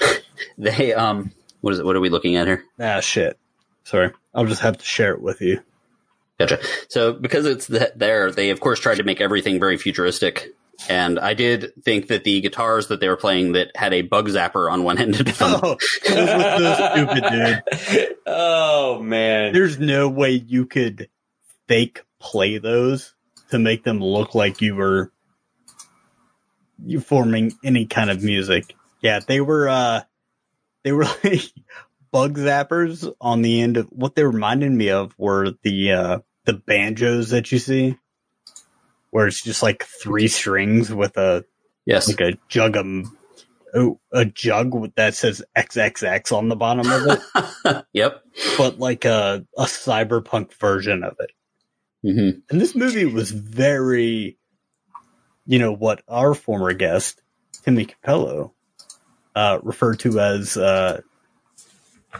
they 0.58 0.94
um, 0.94 1.34
what 1.60 1.74
is 1.74 1.80
it? 1.80 1.86
What 1.86 1.98
are 1.98 2.00
we 2.00 2.10
looking 2.10 2.38
at 2.38 2.48
here? 2.48 2.64
Ah 2.80 3.02
shit. 3.02 3.38
Sorry. 3.84 4.12
I'll 4.34 4.46
just 4.46 4.62
have 4.62 4.78
to 4.78 4.86
share 4.86 5.12
it 5.12 5.22
with 5.22 5.42
you. 5.42 5.60
Gotcha. 6.40 6.62
So 6.88 7.12
because 7.12 7.46
it's 7.46 7.68
th- 7.68 7.92
there, 7.98 8.32
they 8.32 8.52
of 8.52 8.62
course 8.62 8.80
tried 8.80 9.00
to 9.00 9.04
make 9.04 9.20
everything 9.20 9.60
very 9.60 9.78
futuristic. 9.78 10.54
And 10.88 11.20
I 11.20 11.34
did 11.34 11.74
think 11.84 12.08
that 12.08 12.24
the 12.24 12.42
guitars 12.42 12.88
that 12.88 13.00
they 13.00 13.10
were 13.10 13.18
playing 13.18 13.54
that 13.54 13.72
had 13.76 13.94
a 13.94 14.02
bug 14.02 14.30
zapper 14.30 14.72
on 14.72 14.84
one 14.84 14.98
end 14.98 15.20
of 15.20 15.26
them. 15.38 15.60
Oh, 15.62 15.78
those 16.08 16.30
so 16.30 16.92
stupid, 16.94 17.24
dude. 17.32 18.16
oh 18.26 19.02
man. 19.02 19.54
There's 19.54 19.80
no 19.80 20.08
way 20.08 20.32
you 20.32 20.66
could 20.66 21.10
fake 21.68 22.04
play 22.20 22.58
those 22.58 23.14
to 23.52 23.60
make 23.60 23.84
them 23.84 24.00
look 24.00 24.36
like 24.36 24.62
you 24.62 24.76
were 24.76 25.12
you 26.86 27.00
forming 27.00 27.54
any 27.64 27.86
kind 27.86 28.10
of 28.10 28.24
music. 28.24 28.76
Yeah, 29.02 29.20
they 29.26 29.42
were 29.42 29.68
uh 29.68 30.02
they 30.84 30.92
were 30.92 31.06
like 31.24 31.42
bug 32.12 32.38
zappers 32.38 33.12
on 33.20 33.42
the 33.42 33.62
end 33.62 33.78
of 33.78 33.88
what 33.88 34.16
they 34.16 34.24
reminded 34.24 34.72
me 34.72 34.90
of 34.90 35.14
were 35.18 35.54
the 35.64 35.92
uh 35.92 36.20
the 36.46 36.54
banjos 36.54 37.30
that 37.30 37.52
you 37.52 37.60
see 37.60 37.98
where 39.12 39.28
it's 39.28 39.42
just 39.44 39.64
like 39.64 39.84
three 39.84 40.28
strings 40.28 40.92
with 40.94 41.18
a 41.18 41.46
Yes. 41.86 42.08
like 42.08 42.22
a 42.22 42.38
jug 42.50 42.76
of 42.78 42.86
oh, 43.74 44.00
a 44.12 44.26
jug 44.26 44.94
that 44.96 45.16
says 45.16 45.42
XXX 45.58 46.32
on 46.36 46.50
the 46.50 46.56
bottom 46.56 46.86
of 46.92 47.20
it, 47.36 47.86
yep. 47.94 48.24
but 48.58 48.78
like 48.80 49.06
a 49.06 49.46
a 49.58 49.64
cyberpunk 49.64 50.54
version 50.54 51.04
of 51.04 51.16
it. 51.20 51.32
hmm 52.04 52.40
And 52.50 52.62
this 52.62 52.76
movie 52.76 53.06
was 53.06 53.32
very, 53.32 54.38
you 55.48 55.58
know, 55.60 55.72
what 55.74 56.04
our 56.08 56.36
former 56.36 56.74
guest 56.74 57.22
Timmy 57.64 57.86
Capello 57.86 58.54
uh, 59.36 59.60
referred 59.64 60.00
to 60.00 60.20
as 60.20 60.56
uh, 60.58 61.02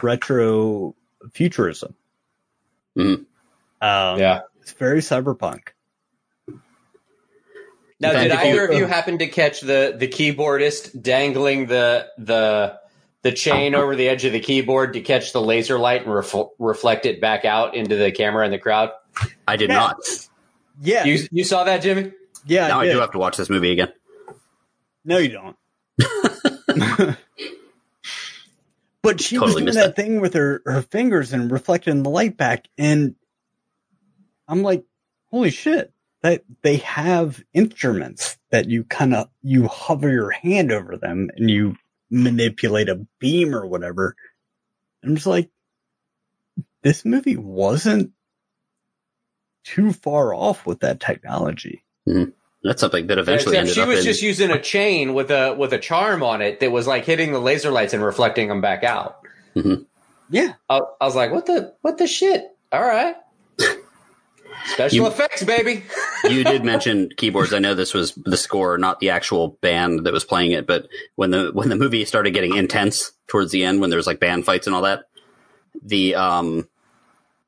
retro 0.02 0.94
futurism. 1.32 1.94
Mhm. 2.96 3.26
Um, 3.80 4.18
Yeah. 4.18 4.40
it's 4.60 4.72
very 4.72 5.00
cyberpunk. 5.00 5.68
Now, 8.00 8.12
did 8.12 8.32
either 8.32 8.66
of 8.66 8.76
you 8.78 8.86
happen 8.86 9.18
to 9.18 9.26
catch 9.28 9.60
the 9.60 9.94
the 9.96 10.08
keyboardist 10.08 11.00
dangling 11.02 11.66
the 11.66 12.06
the 12.18 12.78
the 13.22 13.32
chain 13.32 13.74
over 13.74 13.94
the 13.94 14.08
edge 14.08 14.24
of 14.24 14.32
the 14.32 14.40
keyboard 14.40 14.94
to 14.94 15.00
catch 15.02 15.32
the 15.34 15.42
laser 15.42 15.78
light 15.78 16.00
and 16.06 16.10
refl- 16.10 16.50
reflect 16.58 17.04
it 17.04 17.20
back 17.20 17.44
out 17.44 17.74
into 17.74 17.96
the 17.96 18.10
camera 18.10 18.44
and 18.44 18.52
the 18.54 18.58
crowd? 18.58 18.90
I 19.46 19.56
did 19.56 19.68
Yeah. 19.68 19.76
not. 19.76 19.96
Yeah, 20.80 21.04
You 21.04 21.18
you 21.30 21.44
saw 21.44 21.64
that, 21.64 21.82
Jimmy? 21.82 22.12
yeah. 22.46 22.68
now 22.68 22.80
I 22.80 22.86
did. 22.86 22.92
do 22.94 23.00
have 23.00 23.12
to 23.12 23.18
watch 23.18 23.36
this 23.36 23.50
movie 23.50 23.72
again. 23.72 23.92
No, 25.04 25.18
you 25.18 25.28
don't. 25.28 25.56
but 29.02 29.20
she 29.20 29.38
was 29.38 29.50
Totally 29.52 29.52
doing 29.54 29.64
missed 29.66 29.78
that 29.78 29.96
thing 29.96 30.20
with 30.20 30.34
her, 30.34 30.62
her 30.66 30.82
fingers 30.82 31.32
and 31.32 31.50
reflecting 31.50 32.02
the 32.02 32.10
light 32.10 32.36
back. 32.36 32.66
And 32.78 33.14
I'm 34.48 34.62
like, 34.62 34.84
holy 35.30 35.50
shit, 35.50 35.92
that 36.22 36.44
they 36.62 36.76
have 36.78 37.42
instruments 37.54 38.36
that 38.50 38.68
you 38.68 38.84
kind 38.84 39.14
of, 39.14 39.28
you 39.42 39.68
hover 39.68 40.10
your 40.10 40.30
hand 40.30 40.72
over 40.72 40.96
them 40.96 41.30
and 41.36 41.50
you 41.50 41.76
manipulate 42.10 42.88
a 42.88 43.06
beam 43.18 43.54
or 43.54 43.66
whatever. 43.66 44.16
I'm 45.02 45.14
just 45.14 45.26
like, 45.26 45.50
this 46.82 47.04
movie 47.04 47.36
wasn't 47.36 48.12
too 49.64 49.92
far 49.92 50.34
off 50.34 50.66
with 50.66 50.80
that 50.80 51.00
technology. 51.00 51.84
Hmm. 52.06 52.24
That's 52.62 52.80
something 52.80 53.06
that 53.06 53.18
eventually 53.18 53.56
Except 53.56 53.60
ended 53.60 53.74
she 53.74 53.80
up 53.80 53.88
was 53.88 54.00
in. 54.00 54.04
just 54.04 54.22
using 54.22 54.50
a 54.50 54.60
chain 54.60 55.14
with 55.14 55.30
a 55.30 55.54
with 55.54 55.72
a 55.72 55.78
charm 55.78 56.22
on 56.22 56.42
it 56.42 56.60
that 56.60 56.70
was 56.70 56.86
like 56.86 57.06
hitting 57.06 57.32
the 57.32 57.38
laser 57.38 57.70
lights 57.70 57.94
and 57.94 58.04
reflecting 58.04 58.48
them 58.48 58.60
back 58.60 58.84
out. 58.84 59.20
Mm-hmm. 59.56 59.82
Yeah. 60.28 60.54
I, 60.68 60.80
I 61.00 61.06
was 61.06 61.14
like, 61.14 61.32
what 61.32 61.46
the 61.46 61.74
what 61.80 61.96
the 61.96 62.06
shit? 62.06 62.44
All 62.70 62.82
right. 62.82 63.16
Special 64.66 64.96
You- 64.96 65.06
effects, 65.06 65.42
baby. 65.44 65.84
you 66.28 66.44
did 66.44 66.64
mention 66.64 67.10
keyboards. 67.16 67.52
I 67.52 67.58
know 67.58 67.74
this 67.74 67.94
was 67.94 68.14
the 68.14 68.36
score, 68.36 68.76
not 68.78 69.00
the 69.00 69.10
actual 69.10 69.58
band 69.60 70.06
that 70.06 70.12
was 70.12 70.24
playing 70.24 70.52
it, 70.52 70.66
but 70.66 70.86
when 71.16 71.30
the 71.30 71.50
when 71.52 71.68
the 71.68 71.76
movie 71.76 72.04
started 72.04 72.32
getting 72.32 72.56
intense 72.56 73.12
towards 73.26 73.52
the 73.52 73.64
end, 73.64 73.80
when 73.80 73.90
there 73.90 73.96
was 73.96 74.06
like 74.06 74.20
band 74.20 74.44
fights 74.44 74.66
and 74.66 74.76
all 74.76 74.82
that, 74.82 75.04
the 75.82 76.14
um 76.14 76.68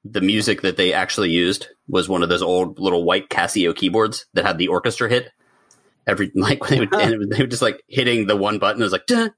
the 0.04 0.20
music 0.20 0.62
that 0.62 0.76
they 0.76 0.92
actually 0.92 1.30
used 1.30 1.68
was 1.88 2.08
one 2.08 2.22
of 2.22 2.28
those 2.28 2.42
old 2.42 2.78
little 2.80 3.04
white 3.04 3.28
Casio 3.28 3.74
keyboards 3.74 4.26
that 4.34 4.44
had 4.44 4.58
the 4.58 4.68
orchestra 4.68 5.08
hit. 5.08 5.30
Every 6.06 6.32
like 6.34 6.62
when 6.62 6.70
they 6.70 6.80
would, 6.80 6.94
and 6.94 7.12
it 7.12 7.18
was- 7.18 7.28
they 7.28 7.38
would 7.40 7.50
just 7.50 7.62
like 7.62 7.82
hitting 7.88 8.26
the 8.26 8.36
one 8.36 8.58
button. 8.58 8.80
It 8.80 8.84
was 8.84 8.92
like 8.92 9.06
da 9.06 9.28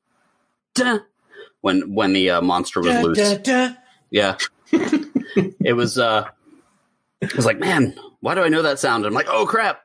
da 0.74 0.98
when 1.60 1.94
when 1.94 2.12
the 2.12 2.30
uh, 2.30 2.40
monster 2.40 2.80
was 2.80 2.94
loose. 3.02 3.18
Da, 3.18 3.36
da. 3.68 3.74
Yeah. 4.10 4.36
it 4.72 5.74
was 5.76 5.98
uh 5.98 6.28
it 7.20 7.34
was 7.36 7.46
like, 7.46 7.58
man, 7.58 7.98
why 8.20 8.34
do 8.34 8.42
I 8.42 8.48
know 8.48 8.62
that 8.62 8.78
sound? 8.78 9.04
I'm 9.06 9.14
like, 9.14 9.28
oh 9.28 9.46
crap. 9.46 9.80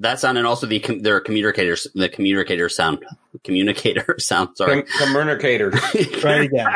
That 0.00 0.18
sound 0.18 0.38
and 0.38 0.46
also 0.46 0.66
the 0.66 0.80
com- 0.80 1.00
their 1.02 1.20
communicators 1.20 1.86
the 1.94 2.08
communicator 2.08 2.68
sound. 2.68 3.04
Communicator 3.44 4.16
sound, 4.18 4.56
sorry. 4.56 4.82
Com- 4.82 5.06
communicator. 5.08 5.70
Try 6.20 6.40
it 6.40 6.44
again. 6.46 6.66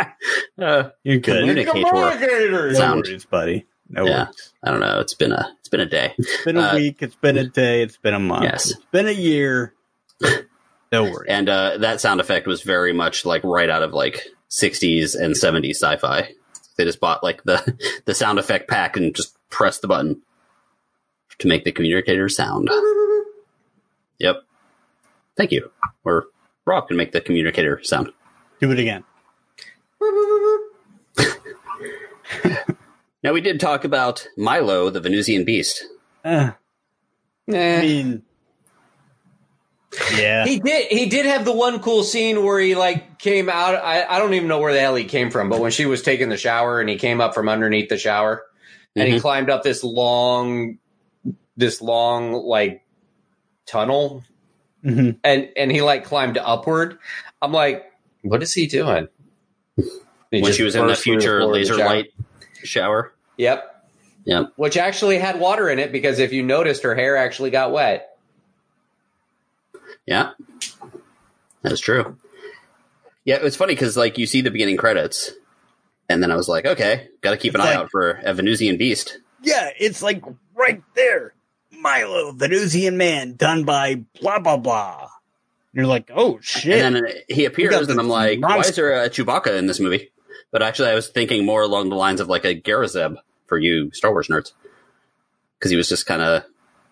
uh, 0.61 0.91
You're 1.03 1.19
good. 1.19 1.41
Communicator. 1.41 1.89
Communicators. 1.89 2.79
No 2.79 2.97
worries, 2.97 3.25
buddy. 3.25 3.67
No 3.89 4.07
Yeah. 4.07 4.25
worries. 4.27 4.53
I 4.63 4.71
don't 4.71 4.81
know. 4.81 5.01
It's 5.01 5.15
been 5.15 5.33
a 5.33 5.53
it's 5.59 5.69
been 5.69 5.81
a 5.81 5.87
day. 5.87 6.15
It's 6.17 6.45
been 6.45 6.57
a 6.57 6.61
Uh, 6.61 6.75
week. 6.77 6.99
It's 7.03 7.17
been 7.17 7.37
a 7.39 7.49
day. 7.49 7.83
It's 7.83 7.97
been 7.97 8.15
a 8.15 8.21
month. 8.21 8.45
Yes. 8.45 8.71
It's 8.71 8.85
been 8.93 9.09
a 9.09 9.13
year. 9.13 9.75
No 10.91 11.03
worries. 11.05 11.27
And 11.29 11.49
uh 11.51 11.77
that 11.79 12.01
sound 12.01 12.19
effect 12.21 12.47
was 12.47 12.63
very 12.63 12.95
much 12.95 13.27
like 13.27 13.45
right 13.45 13.69
out 13.69 13.83
of 13.83 13.93
like 13.93 14.27
60s 14.51 15.15
and 15.21 15.35
70s 15.35 15.73
sci-fi. 15.75 16.33
They 16.77 16.85
just 16.85 16.99
bought 16.99 17.23
like 17.23 17.43
the 17.45 17.77
the 18.07 18.15
sound 18.15 18.39
effect 18.39 18.69
pack 18.71 18.97
and 18.97 19.15
just 19.15 19.37
pressed 19.51 19.83
the 19.83 19.89
button 19.89 20.23
to 21.39 21.49
make 21.49 21.65
the 21.65 21.73
communicator 21.73 22.29
sound. 22.29 22.69
Yep. 24.21 24.43
Thank 25.37 25.53
you. 25.53 25.71
Or 26.03 26.27
Rob 26.65 26.89
can 26.89 26.97
make 26.97 27.13
the 27.13 27.21
communicator 27.21 27.81
sound. 27.85 28.11
Do 28.61 28.73
it 28.73 28.81
again. 28.81 29.05
Now 33.23 33.33
we 33.33 33.41
did 33.41 33.61
talk 33.61 33.85
about 33.85 34.27
Milo, 34.37 34.91
the 34.91 35.01
Venusian 35.01 35.45
beast. 35.45 35.85
Uh, 36.25 36.53
I 37.49 37.53
Eh. 37.55 37.81
mean, 37.81 38.23
yeah, 40.17 40.45
He 40.47 40.61
did. 40.61 40.87
He 40.93 41.07
did 41.07 41.27
have 41.27 41.45
the 41.45 41.53
one 41.53 41.81
cool 41.81 42.05
scene 42.05 42.45
where 42.45 42.61
he 42.61 42.75
like 42.77 43.19
came 43.19 43.49
out. 43.49 43.75
I, 43.75 44.05
I 44.05 44.19
don't 44.19 44.35
even 44.35 44.49
know 44.49 44.61
where 44.61 44.73
the 44.73 44.81
hell 44.81 44.95
he 44.95 45.05
came 45.05 45.31
from, 45.31 45.49
but 45.49 45.61
when 45.61 45.73
she 45.73 45.87
was 45.87 46.03
taking 46.03 46.29
the 46.29 46.37
shower 46.37 46.81
and 46.81 46.89
he 46.89 46.97
came 46.97 47.21
up 47.21 47.35
from 47.35 47.49
underneath 47.49 47.89
the 47.89 47.99
shower 47.99 48.45
and 48.97 49.09
he 49.09 49.15
Mhm. 49.17 49.21
climbed 49.21 49.51
up 49.51 49.63
this 49.63 49.83
long, 49.85 50.79
this 51.57 51.81
long 51.83 52.33
like 52.33 52.83
tunnel, 53.67 54.25
Mhm. 54.85 55.19
and 55.25 55.49
and 55.57 55.71
he 55.73 55.83
like 55.83 56.05
climbed 56.05 56.39
upward. 56.39 56.99
I'm 57.43 57.53
like, 57.53 57.85
what 58.23 58.43
is 58.43 58.53
he 58.55 58.67
doing? 58.67 59.09
He 60.31 60.43
when 60.43 60.53
she 60.53 60.63
was 60.63 60.75
in 60.77 60.87
the 60.87 60.95
future 60.97 61.39
floor 61.39 61.49
of 61.49 61.49
the 61.49 61.53
laser 61.55 61.75
shower. 61.79 61.87
light 61.87 62.07
shower. 62.65 63.13
Yep. 63.37 63.75
Yep. 64.25 64.53
Which 64.57 64.77
actually 64.77 65.19
had 65.19 65.41
water 65.41 65.71
in 65.71 65.79
it 65.79 65.91
because 65.93 66.19
if 66.19 66.33
you 66.33 66.43
noticed, 66.43 66.83
her 66.83 66.95
hair 66.95 67.17
actually 67.17 67.51
got 67.51 67.73
wet. 67.73 68.19
Yeah, 70.07 70.33
that's 71.63 71.81
true. 71.81 72.17
Yeah, 73.25 73.39
it's 73.43 73.57
funny 73.57 73.75
because 73.75 73.97
like 73.97 74.17
you 74.19 74.27
see 74.27 74.41
the 74.41 74.51
beginning 74.51 74.77
credits, 74.77 75.33
and 76.09 76.23
then 76.23 76.31
I 76.31 76.37
was 76.37 76.49
like, 76.49 76.65
okay, 76.67 77.09
got 77.21 77.33
to 77.33 77.37
keep 77.37 77.55
an 77.55 77.61
It's 77.61 77.67
eye 77.69 77.71
like- 77.75 77.79
out 77.85 77.91
for 77.91 78.11
a 78.25 78.35
Venusian 78.35 78.77
beast. 78.77 79.19
yeah, 79.43 79.71
it's 79.79 80.03
like 80.03 80.23
right 80.55 80.83
there, 80.95 81.35
Milo, 81.71 82.33
Venusian 82.33 82.97
man, 82.97 83.35
done 83.37 83.65
by 83.65 83.97
blah 84.21 84.39
blah 84.39 84.57
blah. 84.57 85.01
And 85.73 85.81
you're 85.83 85.87
like, 85.87 86.11
oh 86.15 86.39
shit! 86.41 86.83
And 86.83 86.97
then 86.97 87.05
uh, 87.07 87.11
he 87.29 87.45
appears, 87.45 87.75
and 87.89 87.91
I'm 88.01 88.07
this 88.07 88.13
like, 88.13 88.41
why 88.43 88.59
is 88.59 88.75
there 88.75 89.03
a 89.05 89.11
Chewbacca 89.11 89.57
in 89.59 89.67
this 89.67 89.79
movie? 89.81 90.11
But 90.51 90.63
actually, 90.63 90.89
I 90.89 90.95
was 90.95 91.09
thinking 91.09 91.45
more 91.45 91.63
along 91.63 91.91
the 91.91 91.95
lines 91.97 92.21
of 92.21 92.29
like 92.29 92.45
a 92.47 92.59
Garazeb 92.59 93.17
for 93.47 93.59
you 93.59 93.91
Star 93.93 94.11
Wars 94.11 94.29
nerds, 94.29 94.53
because 95.59 95.71
he 95.71 95.77
was 95.77 95.89
just 95.89 96.07
kind 96.07 96.23
of 96.23 96.45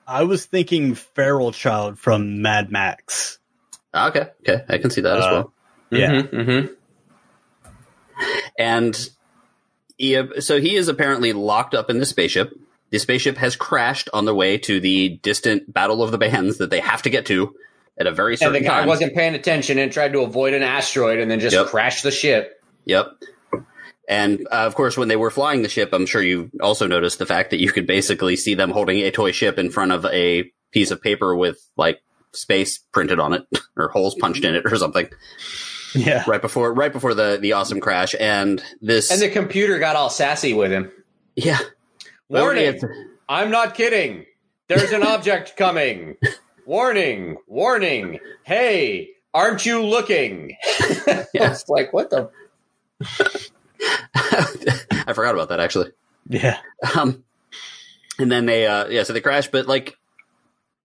I 0.06 0.24
was 0.24 0.44
thinking 0.44 0.94
feral 0.94 1.52
child 1.52 1.98
from 1.98 2.42
Mad 2.42 2.70
Max. 2.70 3.38
okay. 3.94 4.28
Okay, 4.46 4.62
I 4.68 4.78
can 4.78 4.90
see 4.90 5.00
that 5.00 5.16
as 5.18 5.24
Uh, 5.24 5.30
well. 5.32 5.52
Yeah. 5.90 6.22
hmm 6.22 6.66
And 8.58 9.10
he, 9.98 10.20
so 10.40 10.60
he 10.60 10.76
is 10.76 10.88
apparently 10.88 11.32
locked 11.32 11.74
up 11.74 11.90
in 11.90 11.98
the 11.98 12.06
spaceship. 12.06 12.52
The 12.90 12.98
spaceship 12.98 13.36
has 13.38 13.56
crashed 13.56 14.08
on 14.12 14.24
the 14.24 14.34
way 14.34 14.58
to 14.58 14.78
the 14.80 15.18
distant 15.22 15.72
Battle 15.72 16.02
of 16.02 16.10
the 16.12 16.18
Bands 16.18 16.58
that 16.58 16.70
they 16.70 16.80
have 16.80 17.02
to 17.02 17.10
get 17.10 17.26
to 17.26 17.54
at 17.98 18.06
a 18.06 18.12
very 18.12 18.34
And 18.34 18.38
certain 18.38 18.52
the 18.54 18.60
guy 18.68 18.80
time. 18.80 18.88
wasn't 18.88 19.14
paying 19.14 19.34
attention 19.34 19.78
and 19.78 19.90
tried 19.90 20.12
to 20.12 20.20
avoid 20.20 20.54
an 20.54 20.62
asteroid 20.62 21.18
and 21.18 21.30
then 21.30 21.40
just 21.40 21.54
Yep. 21.56 21.66
crashed 21.66 22.02
the 22.02 22.10
ship. 22.10 22.62
Yep. 22.84 23.08
And 24.08 24.46
uh, 24.52 24.66
of 24.66 24.74
course, 24.76 24.96
when 24.96 25.08
they 25.08 25.16
were 25.16 25.30
flying 25.32 25.62
the 25.62 25.68
ship, 25.68 25.90
I'm 25.92 26.06
sure 26.06 26.22
you 26.22 26.50
also 26.60 26.86
noticed 26.86 27.18
the 27.18 27.26
fact 27.26 27.50
that 27.50 27.58
you 27.60 27.72
could 27.72 27.86
basically 27.88 28.36
see 28.36 28.54
them 28.54 28.70
holding 28.70 28.98
a 28.98 29.10
toy 29.10 29.32
ship 29.32 29.58
in 29.58 29.70
front 29.70 29.90
of 29.92 30.04
a 30.06 30.44
piece 30.70 30.92
of 30.92 31.02
paper 31.02 31.34
with 31.34 31.58
like 31.76 32.00
space 32.32 32.78
printed 32.92 33.18
on 33.18 33.32
it 33.32 33.46
or 33.76 33.88
holes 33.88 34.14
punched 34.14 34.44
in 34.44 34.54
it 34.54 34.64
or 34.64 34.76
something 34.76 35.08
Yeah. 35.96 36.24
right 36.26 36.40
before 36.42 36.72
right 36.72 36.92
before 36.92 37.14
the 37.14 37.38
the 37.40 37.54
awesome 37.54 37.80
crash. 37.80 38.14
And 38.18 38.62
this, 38.80 39.10
And 39.10 39.20
the 39.20 39.28
computer 39.30 39.78
got 39.78 39.96
all 39.96 40.10
sassy 40.10 40.52
with 40.52 40.70
him. 40.72 40.90
yeah, 41.34 41.58
Warning! 42.28 42.80
I'm 43.28 43.50
not 43.50 43.74
kidding. 43.74 44.26
There's 44.68 44.92
an 44.92 45.02
object 45.02 45.56
coming. 45.56 46.16
Warning! 46.64 47.36
Warning! 47.46 48.18
Hey, 48.44 49.10
aren't 49.34 49.64
you 49.66 49.82
looking? 49.82 50.56
Yeah. 51.32 51.52
it's 51.52 51.68
like 51.68 51.92
what 51.92 52.10
the? 52.10 52.30
I 54.14 55.12
forgot 55.14 55.34
about 55.34 55.50
that 55.50 55.60
actually. 55.60 55.90
Yeah. 56.28 56.58
Um, 56.96 57.22
and 58.18 58.30
then 58.32 58.46
they, 58.46 58.66
uh, 58.66 58.88
yeah, 58.88 59.02
so 59.04 59.12
they 59.12 59.20
crash, 59.20 59.48
but 59.48 59.66
like, 59.66 59.96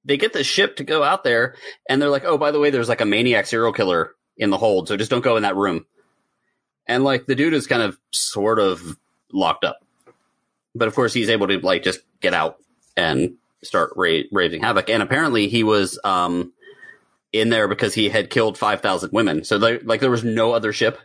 they 0.05 0.17
get 0.17 0.33
the 0.33 0.43
ship 0.43 0.75
to 0.77 0.83
go 0.83 1.03
out 1.03 1.23
there, 1.23 1.55
and 1.87 2.01
they're 2.01 2.09
like, 2.09 2.25
oh, 2.25 2.37
by 2.37 2.51
the 2.51 2.59
way, 2.59 2.69
there's 2.71 2.89
like 2.89 3.01
a 3.01 3.05
maniac 3.05 3.45
serial 3.47 3.71
killer 3.73 4.13
in 4.41 4.49
the 4.49 4.57
hold, 4.57 4.87
so 4.87 4.97
just 4.97 5.11
don't 5.11 5.23
go 5.23 5.37
in 5.37 5.43
that 5.43 5.55
room. 5.55 5.85
And 6.87 7.03
like, 7.03 7.27
the 7.27 7.35
dude 7.35 7.53
is 7.53 7.67
kind 7.67 7.83
of 7.83 7.97
sort 8.09 8.59
of 8.59 8.97
locked 9.31 9.63
up. 9.63 9.77
But 10.73 10.87
of 10.87 10.95
course, 10.95 11.13
he's 11.13 11.29
able 11.29 11.47
to 11.47 11.59
like 11.59 11.83
just 11.83 11.99
get 12.19 12.33
out 12.33 12.57
and 12.97 13.35
start 13.63 13.93
ra- 13.95 14.23
raising 14.31 14.61
havoc. 14.63 14.89
And 14.89 15.03
apparently, 15.03 15.47
he 15.47 15.63
was, 15.63 15.99
um, 16.03 16.51
in 17.31 17.49
there 17.49 17.67
because 17.67 17.93
he 17.93 18.09
had 18.09 18.29
killed 18.29 18.57
5,000 18.57 19.13
women. 19.13 19.45
So 19.45 19.57
like, 19.57 20.01
there 20.01 20.11
was 20.11 20.23
no 20.23 20.51
other 20.51 20.73
ship. 20.73 20.99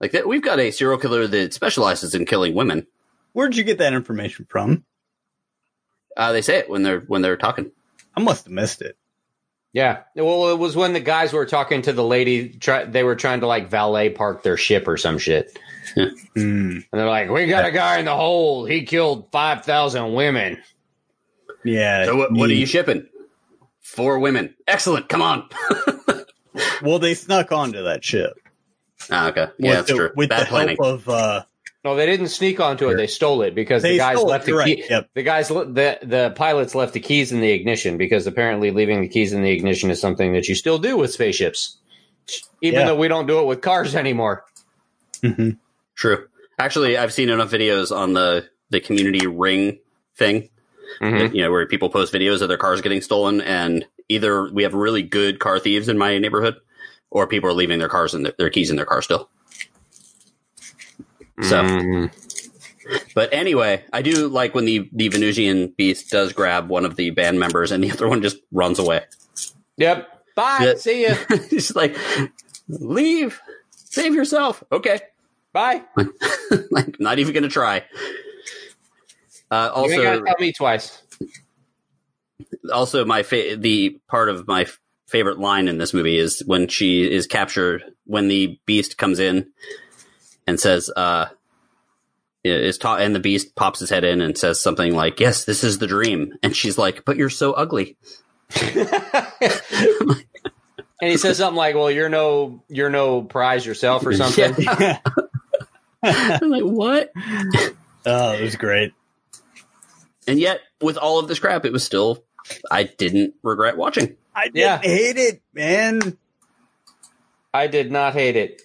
Like, 0.00 0.12
that, 0.12 0.26
we've 0.26 0.42
got 0.42 0.58
a 0.58 0.70
serial 0.70 0.98
killer 0.98 1.26
that 1.26 1.52
specializes 1.52 2.14
in 2.14 2.24
killing 2.24 2.54
women. 2.54 2.86
Where'd 3.32 3.54
you 3.54 3.64
get 3.64 3.78
that 3.78 3.92
information 3.92 4.46
from? 4.48 4.84
Uh, 6.16 6.32
they 6.32 6.42
say 6.42 6.56
it 6.56 6.70
when 6.70 6.82
they're 6.82 7.00
when 7.00 7.22
they're 7.22 7.36
talking. 7.36 7.70
I 8.16 8.20
must 8.20 8.44
have 8.44 8.52
missed 8.52 8.80
it. 8.80 8.96
Yeah. 9.74 10.04
Well, 10.14 10.48
it 10.50 10.58
was 10.58 10.76
when 10.76 10.92
the 10.94 11.00
guys 11.00 11.32
were 11.32 11.44
talking 11.44 11.82
to 11.82 11.92
the 11.92 12.04
lady. 12.04 12.48
Try, 12.48 12.84
they 12.84 13.02
were 13.02 13.16
trying 13.16 13.40
to 13.40 13.46
like 13.46 13.68
valet 13.68 14.08
park 14.08 14.42
their 14.44 14.56
ship 14.56 14.88
or 14.88 14.96
some 14.96 15.18
shit. 15.18 15.58
Hmm. 15.94 16.08
And 16.34 16.84
they're 16.92 17.06
like, 17.06 17.28
"We 17.28 17.46
got 17.46 17.66
a 17.66 17.70
guy 17.70 17.98
in 17.98 18.06
the 18.06 18.14
hold. 18.16 18.70
He 18.70 18.84
killed 18.84 19.30
five 19.32 19.64
thousand 19.64 20.14
women." 20.14 20.62
Yeah. 21.64 22.06
So 22.06 22.16
what, 22.16 22.32
what 22.32 22.48
are 22.50 22.54
you 22.54 22.66
shipping? 22.66 23.06
Four 23.80 24.18
women. 24.20 24.54
Excellent. 24.66 25.08
Come 25.08 25.20
on. 25.22 25.48
Well, 26.82 27.00
they 27.00 27.14
snuck 27.14 27.50
onto 27.50 27.82
that 27.82 28.04
ship. 28.04 28.38
Ah, 29.10 29.28
okay. 29.28 29.48
Yeah, 29.58 29.70
With 29.70 29.76
that's 29.78 29.88
the, 29.88 29.94
true. 29.96 30.10
With 30.14 30.28
Bad 30.28 30.42
the 30.42 30.46
planning. 30.46 30.76
help 30.80 31.00
of 31.00 31.08
uh, 31.08 31.42
No, 31.84 31.94
they 31.96 32.06
didn't 32.06 32.28
sneak 32.28 32.60
onto 32.60 32.88
it. 32.88 32.96
They 32.96 33.06
stole 33.06 33.42
it 33.42 33.54
because 33.54 33.82
They 33.82 33.92
the 33.92 33.98
guys 33.98 34.16
stole 34.16 34.28
it, 34.28 34.32
left 34.32 34.44
the 34.46 34.52
you're 34.52 34.58
right, 34.58 34.76
key. 34.76 34.84
yep. 34.88 35.10
The 35.14 35.22
guys, 35.22 35.48
the 35.48 35.98
the 36.02 36.32
pilots 36.34 36.74
left 36.74 36.94
the 36.94 37.00
keys 37.00 37.30
in 37.30 37.40
the 37.40 37.50
ignition 37.50 37.98
because 37.98 38.26
apparently 38.26 38.70
leaving 38.70 39.02
the 39.02 39.08
keys 39.08 39.32
in 39.34 39.42
the 39.42 39.50
ignition 39.50 39.90
is 39.90 40.00
something 40.00 40.32
that 40.32 40.48
you 40.48 40.54
still 40.54 40.78
do 40.78 40.96
with 40.96 41.12
spaceships, 41.12 41.76
even 42.62 42.80
Yeah. 42.80 42.86
though 42.86 42.96
we 42.96 43.08
don't 43.08 43.26
do 43.26 43.38
it 43.40 43.46
with 43.46 43.60
cars 43.60 43.94
anymore. 43.94 44.44
mhm. 45.22 45.58
True. 45.94 46.26
Actually, 46.58 46.96
I've 46.96 47.12
seen 47.12 47.28
enough 47.30 47.50
videos 47.50 47.94
on 47.94 48.12
the 48.14 48.46
the 48.70 48.80
community 48.80 49.26
ring 49.26 49.78
thing. 50.16 50.48
Mhm. 51.02 51.34
You 51.34 51.42
know, 51.42 51.50
where 51.50 51.66
people 51.66 51.90
post 51.90 52.12
videos 52.14 52.40
of 52.40 52.48
their 52.48 52.56
cars 52.56 52.80
getting 52.80 53.00
stolen, 53.02 53.40
and 53.42 53.84
either 54.08 54.50
we 54.50 54.62
have 54.62 54.72
really 54.74 55.02
good 55.02 55.38
car 55.38 55.58
thieves 55.58 55.88
in 55.88 55.98
my 55.98 56.16
neighborhood, 56.18 56.56
or 57.10 57.26
people 57.26 57.50
are 57.50 57.54
leaving 57.54 57.78
their 57.78 57.88
cars 57.88 58.14
and 58.14 58.26
their, 58.26 58.34
their 58.38 58.50
keys 58.50 58.70
in 58.70 58.76
their 58.76 58.84
car 58.86 59.02
still. 59.02 59.28
So, 61.42 61.62
Mm. 61.62 62.10
but 63.14 63.32
anyway, 63.32 63.84
I 63.92 64.02
do 64.02 64.28
like 64.28 64.54
when 64.54 64.64
the 64.66 64.88
the 64.92 65.08
Venusian 65.08 65.68
beast 65.76 66.10
does 66.10 66.32
grab 66.32 66.68
one 66.68 66.84
of 66.84 66.96
the 66.96 67.10
band 67.10 67.40
members, 67.40 67.72
and 67.72 67.82
the 67.82 67.90
other 67.90 68.08
one 68.08 68.22
just 68.22 68.36
runs 68.52 68.78
away. 68.78 69.02
Yep. 69.76 70.08
Bye. 70.36 70.58
Yeah. 70.62 70.74
See 70.76 71.02
you. 71.02 71.14
He's 71.50 71.74
like, 71.76 71.96
leave, 72.68 73.40
save 73.70 74.14
yourself. 74.14 74.62
Okay, 74.72 75.00
Bye. 75.52 75.82
like 76.70 76.98
not 77.00 77.18
even 77.18 77.34
gonna 77.34 77.48
try. 77.48 77.84
Uh, 79.50 79.70
you 79.76 79.82
also, 79.82 80.02
gotta 80.02 80.22
tell 80.22 80.34
me 80.40 80.52
twice. 80.52 81.00
also 82.72 83.04
my 83.04 83.22
fa- 83.22 83.56
the 83.56 84.00
part 84.08 84.28
of 84.28 84.48
my 84.48 84.62
f- 84.62 84.80
favorite 85.06 85.38
line 85.38 85.68
in 85.68 85.78
this 85.78 85.94
movie 85.94 86.18
is 86.18 86.42
when 86.46 86.66
she 86.68 87.08
is 87.10 87.26
captured 87.26 87.84
when 88.04 88.28
the 88.28 88.58
beast 88.66 88.98
comes 88.98 89.20
in 89.20 89.46
and 90.46 90.58
says 90.60 90.90
uh 90.96 91.26
is 92.46 92.76
taught, 92.76 93.00
and 93.00 93.14
the 93.14 93.20
beast 93.20 93.54
pops 93.54 93.80
his 93.80 93.88
head 93.88 94.04
in 94.04 94.20
and 94.20 94.36
says 94.36 94.60
something 94.60 94.94
like 94.94 95.18
yes 95.20 95.44
this 95.44 95.64
is 95.64 95.78
the 95.78 95.86
dream 95.86 96.34
and 96.42 96.54
she's 96.54 96.76
like 96.76 97.04
but 97.04 97.16
you're 97.16 97.30
so 97.30 97.52
ugly 97.52 97.96
And 101.00 101.10
he 101.10 101.18
says 101.18 101.36
something 101.38 101.56
like, 101.56 101.74
"Well, 101.74 101.90
you're 101.90 102.08
no, 102.08 102.62
you're 102.68 102.88
no 102.88 103.20
prize 103.22 103.66
yourself, 103.66 104.06
or 104.06 104.12
something." 104.16 104.54
Yeah. 104.58 104.98
i'm 106.02 106.50
like 106.50 106.62
what 106.62 107.10
oh, 108.06 108.32
it 108.32 108.42
was 108.42 108.56
great. 108.56 108.92
and 110.28 110.38
yet 110.38 110.60
with 110.82 110.96
all 110.98 111.18
of 111.18 111.28
this 111.28 111.38
crap 111.38 111.64
it 111.64 111.72
was 111.72 111.82
still 111.82 112.22
i 112.70 112.82
didn't 112.84 113.34
regret 113.42 113.76
watching 113.78 114.16
I 114.36 114.44
didn't 114.44 114.56
Yeah. 114.56 114.80
hate 114.82 115.16
it, 115.16 115.42
man. 115.54 116.18
I 117.54 117.68
did 117.68 117.90
not 117.92 118.12
hate 118.14 118.34
it. 118.36 118.62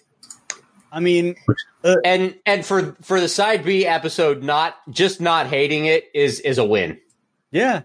I 0.92 1.00
mean, 1.00 1.36
And 2.04 2.36
and 2.44 2.64
for 2.64 2.96
for 3.02 3.20
the 3.20 3.28
side 3.28 3.64
B 3.64 3.86
episode, 3.86 4.42
not 4.42 4.76
just 4.90 5.20
not 5.20 5.46
hating 5.46 5.86
it 5.86 6.10
is 6.14 6.40
is 6.40 6.58
a 6.58 6.64
win 6.64 6.98
yeah, 7.50 7.82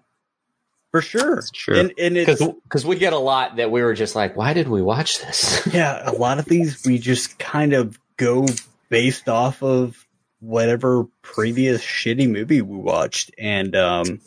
for 0.91 1.01
sure. 1.01 1.41
Sure. 1.53 1.75
And, 1.75 1.93
and 1.97 2.17
it's 2.17 2.39
because 2.39 2.53
because 2.63 2.85
we 2.85 2.97
get 2.97 3.13
a 3.13 3.17
lot 3.19 3.57
that 3.57 3.71
we 3.71 3.81
were 3.81 3.93
just 3.93 4.15
like, 4.15 4.35
why 4.35 4.53
did 4.53 4.67
we 4.67 4.81
watch 4.81 5.19
this? 5.19 5.67
yeah, 5.73 6.09
a 6.09 6.13
lot 6.13 6.39
of 6.39 6.45
these 6.45 6.83
we 6.85 6.97
just 6.99 7.37
kind 7.39 7.73
of 7.73 7.99
go 8.17 8.45
based 8.89 9.27
off 9.27 9.63
of 9.63 10.05
whatever 10.39 11.05
previous 11.21 11.81
shitty 11.81 12.29
movie 12.29 12.61
we 12.61 12.77
watched, 12.77 13.31
and 13.37 13.75
um, 13.75 14.21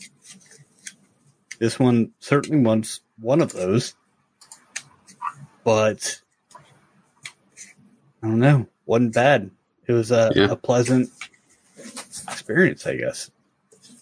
this 1.58 1.78
one 1.78 2.10
certainly 2.18 2.62
was 2.62 3.00
one 3.20 3.40
of 3.40 3.52
those. 3.52 3.94
But 5.64 6.20
I 8.22 8.26
don't 8.28 8.38
know, 8.40 8.66
wasn't 8.86 9.14
bad. 9.14 9.50
It 9.86 9.92
was 9.92 10.10
a, 10.10 10.32
Yeah. 10.34 10.50
a 10.50 10.56
pleasant 10.56 11.10
experience, 12.30 12.86
I 12.86 12.96
guess. 12.96 13.30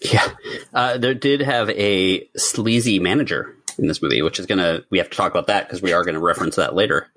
Yeah, 0.00 0.28
uh, 0.74 0.98
there 0.98 1.14
did 1.14 1.40
have 1.40 1.70
a 1.70 2.28
sleazy 2.36 2.98
manager 2.98 3.54
in 3.78 3.86
this 3.88 4.02
movie, 4.02 4.22
which 4.22 4.38
is 4.38 4.46
gonna 4.46 4.82
we 4.90 4.98
have 4.98 5.10
to 5.10 5.16
talk 5.16 5.30
about 5.32 5.46
that 5.48 5.66
because 5.66 5.82
we 5.82 5.92
are 5.92 6.04
going 6.04 6.14
to 6.14 6.20
reference 6.20 6.56
that 6.56 6.74
later. 6.74 7.08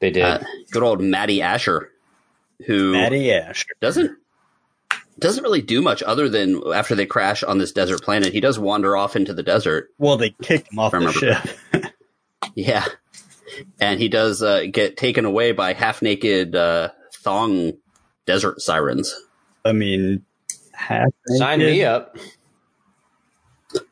They 0.00 0.10
did. 0.10 0.22
Uh, 0.22 0.38
good 0.70 0.82
old 0.82 1.00
Matty 1.00 1.40
Asher, 1.42 1.90
who 2.66 2.92
Matty 2.92 3.32
Asher 3.32 3.68
doesn't 3.80 4.16
doesn't 5.18 5.42
really 5.42 5.62
do 5.62 5.82
much 5.82 6.02
other 6.02 6.28
than 6.28 6.62
after 6.72 6.94
they 6.94 7.06
crash 7.06 7.42
on 7.42 7.58
this 7.58 7.72
desert 7.72 8.02
planet, 8.02 8.32
he 8.32 8.40
does 8.40 8.58
wander 8.58 8.96
off 8.96 9.16
into 9.16 9.34
the 9.34 9.42
desert. 9.42 9.90
Well, 9.98 10.16
they 10.16 10.30
kicked 10.42 10.72
him 10.72 10.78
off 10.78 10.92
the 10.92 11.12
ship. 11.12 11.92
Yeah, 12.54 12.84
and 13.80 14.00
he 14.00 14.08
does 14.08 14.42
uh, 14.42 14.64
get 14.70 14.96
taken 14.96 15.24
away 15.24 15.52
by 15.52 15.72
half 15.72 16.02
naked 16.02 16.54
uh, 16.56 16.90
thong 17.22 17.72
desert 18.26 18.60
sirens. 18.60 19.14
I 19.64 19.72
mean, 19.72 20.24
half 20.72 21.08
Sign 21.26 21.58
me 21.60 21.84
up. 21.84 22.16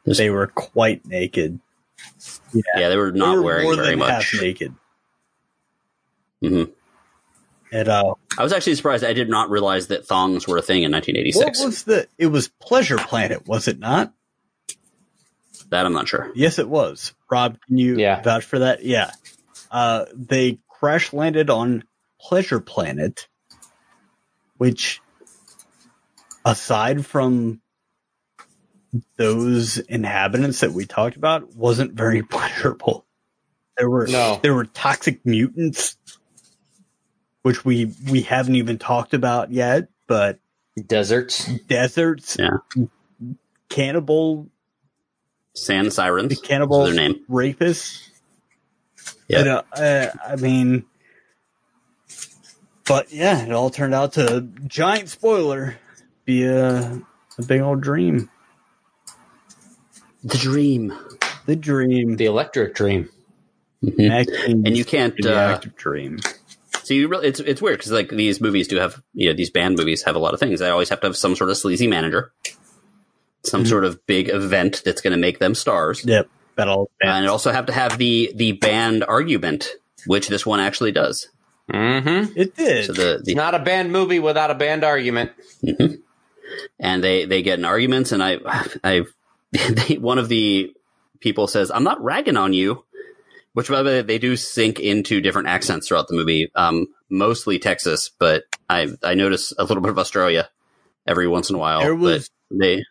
They 0.05 0.31
were 0.31 0.47
quite 0.47 1.07
naked. 1.07 1.61
Yeah, 2.53 2.63
Yeah, 2.77 2.89
they 2.89 2.97
were 2.97 3.13
not 3.13 3.31
they 3.33 3.37
were 3.37 3.43
wearing 3.43 3.65
more 3.65 3.77
very 3.77 3.91
than 3.91 3.99
much. 3.99 4.33
half 4.33 4.41
naked. 4.41 4.75
hmm 6.41 6.65
And 7.73 7.89
uh, 7.89 8.15
I 8.39 8.43
was 8.43 8.53
actually 8.53 8.77
surprised. 8.77 9.05
I 9.05 9.13
did 9.13 9.29
not 9.29 9.51
realize 9.51 9.89
that 9.89 10.07
thongs 10.07 10.47
were 10.47 10.57
a 10.59 10.63
thing 10.63 10.83
in 10.83 10.93
what 10.93 11.05
1986. 11.07 11.65
was 11.65 11.85
the? 11.85 12.07
It 12.19 12.29
was 12.29 12.49
Pleasure 12.49 12.97
Planet, 12.97 13.47
was 13.47 13.69
it 13.69 13.79
not? 13.79 14.13
that 15.71 15.85
I'm 15.85 15.93
not 15.93 16.07
sure. 16.07 16.31
Yes, 16.37 16.61
it 16.61 16.69
was. 16.69 17.13
Rob, 17.29 17.59
can 17.67 17.77
you 17.77 17.99
Yeah. 17.99 18.23
vouch 18.23 18.45
for 18.45 18.61
that? 18.61 18.85
Yeah. 18.85 19.11
Uh, 19.71 20.07
they 20.15 20.59
crash 20.69 21.13
landed 21.13 21.51
on 21.51 21.85
Pleasure 22.21 22.61
Planet, 22.61 23.29
which, 24.57 25.01
aside 26.45 27.05
from 27.07 27.61
those 29.17 29.79
inhabitants 29.79 30.61
that 30.61 30.73
we 30.73 30.87
talked 30.87 31.17
about, 31.17 31.55
wasn't 31.55 31.93
very 31.93 32.23
pleasurable. 32.31 33.05
There 33.77 33.91
were 33.91 34.07
No. 34.07 34.39
there 34.43 34.55
were 34.55 34.65
toxic 34.65 35.25
mutants, 35.27 35.97
which 37.43 37.65
we 37.65 37.93
we 38.11 38.23
haven't 38.23 38.57
even 38.57 38.79
talked 38.79 39.13
about 39.13 39.51
yet, 39.53 39.89
but 40.07 40.39
Deserts. 40.87 41.47
deserts, 41.69 42.37
Yeah. 42.39 42.59
cannibal 43.69 44.49
Sand 45.55 45.93
sirens. 45.93 46.39
cannibal 46.41 46.85
their 46.85 46.95
name. 46.95 47.25
rapists. 47.31 48.09
Yeah. 49.29 49.39
And, 49.41 49.49
uh, 49.49 49.63
uh, 49.73 50.11
I 50.27 50.37
mean, 50.37 50.85
but 52.87 53.13
yeah, 53.13 53.45
it 53.45 53.53
all 53.53 53.71
turned 53.71 53.95
out 53.95 54.13
to 54.15 54.49
giant 54.67 55.09
spoiler 55.09 55.77
be 56.25 56.45
a, 56.45 57.01
a 57.39 57.43
big 57.47 57.61
old 57.61 57.81
dream. 57.81 58.31
The 60.25 60.39
dream. 60.39 60.93
The 61.47 61.57
dream, 61.57 62.17
The 62.17 62.27
electric 62.27 62.75
dream. 62.75 63.09
Mhm. 63.85 64.65
And 64.67 64.77
you 64.77 64.85
can't. 64.85 65.15
the 65.21 65.35
Uh, 65.37 65.53
active 65.55 65.77
dream. 65.77 66.19
so 66.83 66.95
you 66.95 67.09
really, 67.09 67.29
it's 67.29 67.41
it's 67.41 67.61
weird 67.61 67.79
because 67.79 67.93
like 67.93 68.09
these 68.09 68.41
movies 68.41 68.67
do 68.69 68.77
have 68.77 69.01
you 69.13 69.29
know 69.29 69.37
these 69.37 69.51
band 69.51 69.77
movies 69.77 70.03
have 70.05 70.17
a 70.17 70.19
lot 70.19 70.35
of 70.35 70.41
things. 70.41 70.61
They 70.61 70.69
always 70.71 70.89
have 70.89 71.01
to 71.03 71.07
have 71.09 71.17
some 71.17 71.37
sort 71.37 71.51
of 71.51 71.57
sleazy 71.57 71.87
manager, 71.87 72.33
some 73.45 73.65
Mhm. 73.65 73.69
sort 73.69 73.85
of 73.85 74.05
big 74.07 74.29
event 74.29 74.83
that's 74.85 75.01
going 75.03 75.13
to 75.13 75.19
make 75.21 75.39
them 75.39 75.55
stars, 75.55 76.05
Yep, 76.05 76.29
that 76.57 76.69
all. 76.69 76.91
and 77.01 77.25
it 77.25 77.29
also 77.29 77.53
have 77.53 77.67
to 77.67 77.73
have 77.73 77.99
the 77.99 78.33
the 78.35 78.53
band 78.53 79.05
argument, 79.05 79.69
which 80.07 80.29
this 80.29 80.45
one 80.45 80.61
actually 80.61 80.93
does. 80.93 81.29
Mm-hmm. 81.73 82.33
it 82.39 82.55
did. 82.57 82.87
So 82.87 82.93
the, 82.93 83.15
It's 83.17 83.35
not 83.35 83.55
a 83.55 83.59
band 83.59 83.91
movie 83.91 84.21
without 84.21 84.51
a 84.51 84.55
band 84.55 84.85
argument. 84.85 85.33
Mhm. 85.65 86.01
and 86.79 87.03
they 87.03 87.25
they 87.25 87.43
get 87.43 87.59
in 87.59 87.65
arguments, 87.65 88.13
and 88.13 88.23
I 88.23 88.39
I 88.85 89.03
they, 89.53 89.97
one 89.99 90.19
of 90.19 90.29
the 90.29 90.73
people 91.21 91.47
says, 91.47 91.71
"I'm 91.71 91.85
not 91.85 92.03
ragging 92.03 92.37
on 92.37 92.53
you," 92.53 92.85
which 93.53 93.69
by 93.69 93.83
the 93.83 93.85
way 93.91 94.03
they 94.03 94.19
do 94.19 94.37
sink 94.37 94.79
into 94.81 95.21
different 95.21 95.49
accents 95.49 95.89
throughout 95.89 96.09
the 96.09 96.15
movie, 96.15 96.51
um, 96.55 96.87
mostly 97.11 97.59
Texas, 97.59 98.11
but 98.19 98.45
I 98.71 98.89
I 99.03 99.15
notice 99.15 99.53
a 99.59 99.65
little 99.65 99.83
bit 99.83 99.91
of 99.91 99.99
Australia 99.99 100.49
every 101.07 101.27
once 101.29 101.51
in 101.51 101.57
a 101.57 101.59
while. 101.59 101.81
There 101.81 101.95
but 101.95 102.01
was- 102.01 102.31
they 102.51 102.85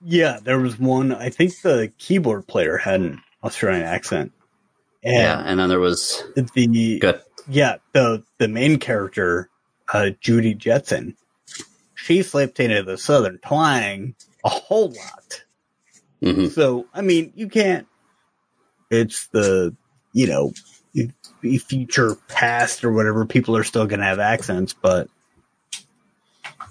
yeah, 0.00 0.38
there 0.42 0.58
was 0.58 0.78
one. 0.78 1.12
I 1.12 1.30
think 1.30 1.60
the 1.60 1.92
keyboard 1.98 2.46
player 2.46 2.76
had 2.76 3.00
an 3.00 3.22
Australian 3.42 3.84
accent, 3.84 4.32
yeah, 5.02 5.38
and 5.38 5.48
and 5.48 5.60
then 5.60 5.68
there 5.68 5.80
was 5.80 6.22
the 6.54 6.98
good. 7.00 7.20
yeah 7.48 7.76
the 7.92 8.24
the 8.38 8.48
main 8.48 8.78
character, 8.78 9.48
uh, 9.92 10.10
Judy 10.20 10.54
Jetson, 10.54 11.16
she 11.94 12.22
slipped 12.22 12.60
into 12.60 12.82
the 12.82 12.96
southern 12.96 13.38
twang 13.38 14.14
a 14.44 14.48
whole 14.48 14.88
lot. 14.88 15.44
hmm 16.22 16.46
So, 16.48 16.86
I 16.94 17.02
mean, 17.02 17.32
you 17.34 17.48
can't. 17.48 17.86
It's 18.90 19.26
the, 19.28 19.76
you 20.12 20.26
know, 20.26 20.52
future 21.58 22.14
past 22.28 22.84
or 22.84 22.92
whatever, 22.92 23.26
people 23.26 23.56
are 23.56 23.64
still 23.64 23.86
going 23.86 24.00
to 24.00 24.06
have 24.06 24.18
accents, 24.18 24.72
but 24.72 25.08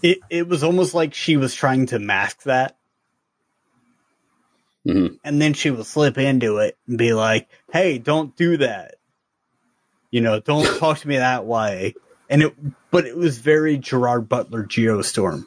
it, 0.01 0.19
it 0.29 0.47
was 0.47 0.63
almost 0.63 0.93
like 0.93 1.13
she 1.13 1.37
was 1.37 1.53
trying 1.53 1.85
to 1.87 1.99
mask 1.99 2.43
that. 2.43 2.75
Mhm. 4.87 5.19
And 5.23 5.41
then 5.41 5.53
she 5.53 5.69
would 5.69 5.85
slip 5.85 6.17
into 6.17 6.57
it 6.57 6.77
and 6.87 6.97
be 6.97 7.13
like, 7.13 7.49
hey, 7.71 7.97
don't 7.97 8.35
do 8.35 8.57
that. 8.57 8.95
You 10.11 10.21
know, 10.21 10.39
don't 10.39 10.65
talk 10.79 10.99
to 10.99 11.07
me 11.07 11.17
that 11.17 11.45
way. 11.45 11.93
And 12.29 12.43
it, 12.43 12.55
but 12.91 13.05
it 13.05 13.17
was 13.17 13.37
very 13.37 13.77
Gerard 13.77 14.27
Butler 14.29 14.63
Geostorm. 14.63 15.45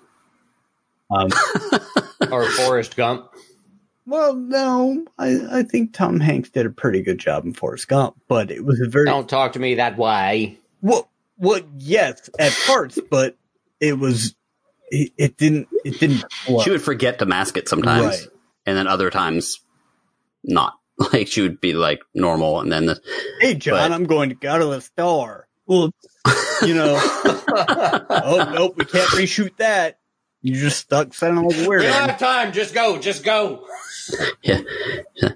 Um, 1.10 1.28
Or 2.30 2.44
Forrest 2.50 2.96
Gump. 2.96 3.28
Well, 4.06 4.34
no, 4.34 5.04
I, 5.18 5.58
I 5.60 5.62
think 5.62 5.92
Tom 5.94 6.20
Hanks 6.20 6.50
did 6.50 6.66
a 6.66 6.70
pretty 6.70 7.00
good 7.02 7.18
job 7.18 7.44
in 7.46 7.54
Forrest 7.54 7.88
Gump, 7.88 8.16
but 8.28 8.50
it 8.50 8.64
was 8.64 8.80
a 8.80 8.88
very 8.88 9.06
Don't 9.06 9.28
talk 9.28 9.54
to 9.54 9.58
me 9.58 9.76
that 9.76 9.96
way. 9.96 10.58
well, 10.82 11.08
well, 11.38 11.60
yes, 11.78 12.28
at 12.38 12.54
parts, 12.66 12.98
but 13.10 13.36
it 13.80 13.98
was 13.98 14.34
it, 14.90 15.12
it 15.16 15.36
didn't 15.38 15.68
it 15.84 15.98
didn't 15.98 16.30
flow. 16.32 16.60
She 16.62 16.70
would 16.70 16.82
forget 16.82 17.18
to 17.20 17.26
mask 17.26 17.56
it 17.56 17.68
sometimes, 17.68 18.04
Right. 18.06 18.26
And 18.70 18.78
then 18.78 18.86
other 18.86 19.10
times 19.10 19.60
not. 20.42 20.74
Like 21.14 21.28
she 21.28 21.40
would 21.40 21.62
be 21.62 21.72
like 21.72 22.00
normal, 22.14 22.60
and 22.60 22.70
then 22.70 22.84
the, 22.84 23.00
hey, 23.40 23.54
John, 23.54 23.90
but- 23.90 23.94
I'm 23.94 24.04
going 24.04 24.28
to 24.28 24.34
go 24.34 24.58
to 24.58 24.66
the 24.66 24.80
store. 24.82 25.48
Well, 25.66 25.92
you 26.62 26.74
know, 26.74 26.98
oh 27.24 28.50
nope, 28.54 28.74
we 28.76 28.84
can't 28.84 29.08
reshoot 29.12 29.56
that. 29.56 29.98
You 30.42 30.54
just 30.56 30.78
stuck 30.78 31.14
sounding 31.14 31.44
like 31.46 31.56
a 31.56 31.60
We 31.60 31.76
don't 31.76 31.84
weirdo. 31.86 31.90
have 31.92 32.18
time. 32.18 32.52
Just 32.52 32.74
go. 32.74 32.98
Just 32.98 33.24
go. 33.24 33.64
yeah, 34.42 34.60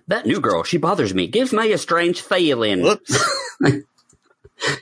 that 0.09 0.27
new 0.27 0.41
girl, 0.41 0.65
she 0.65 0.77
bothers 0.77 1.15
me. 1.15 1.29
Gives 1.29 1.53
me 1.55 1.73
a 1.73 1.79
strange 1.79 2.21
feeling. 2.21 2.83
Whoops. 2.83 3.17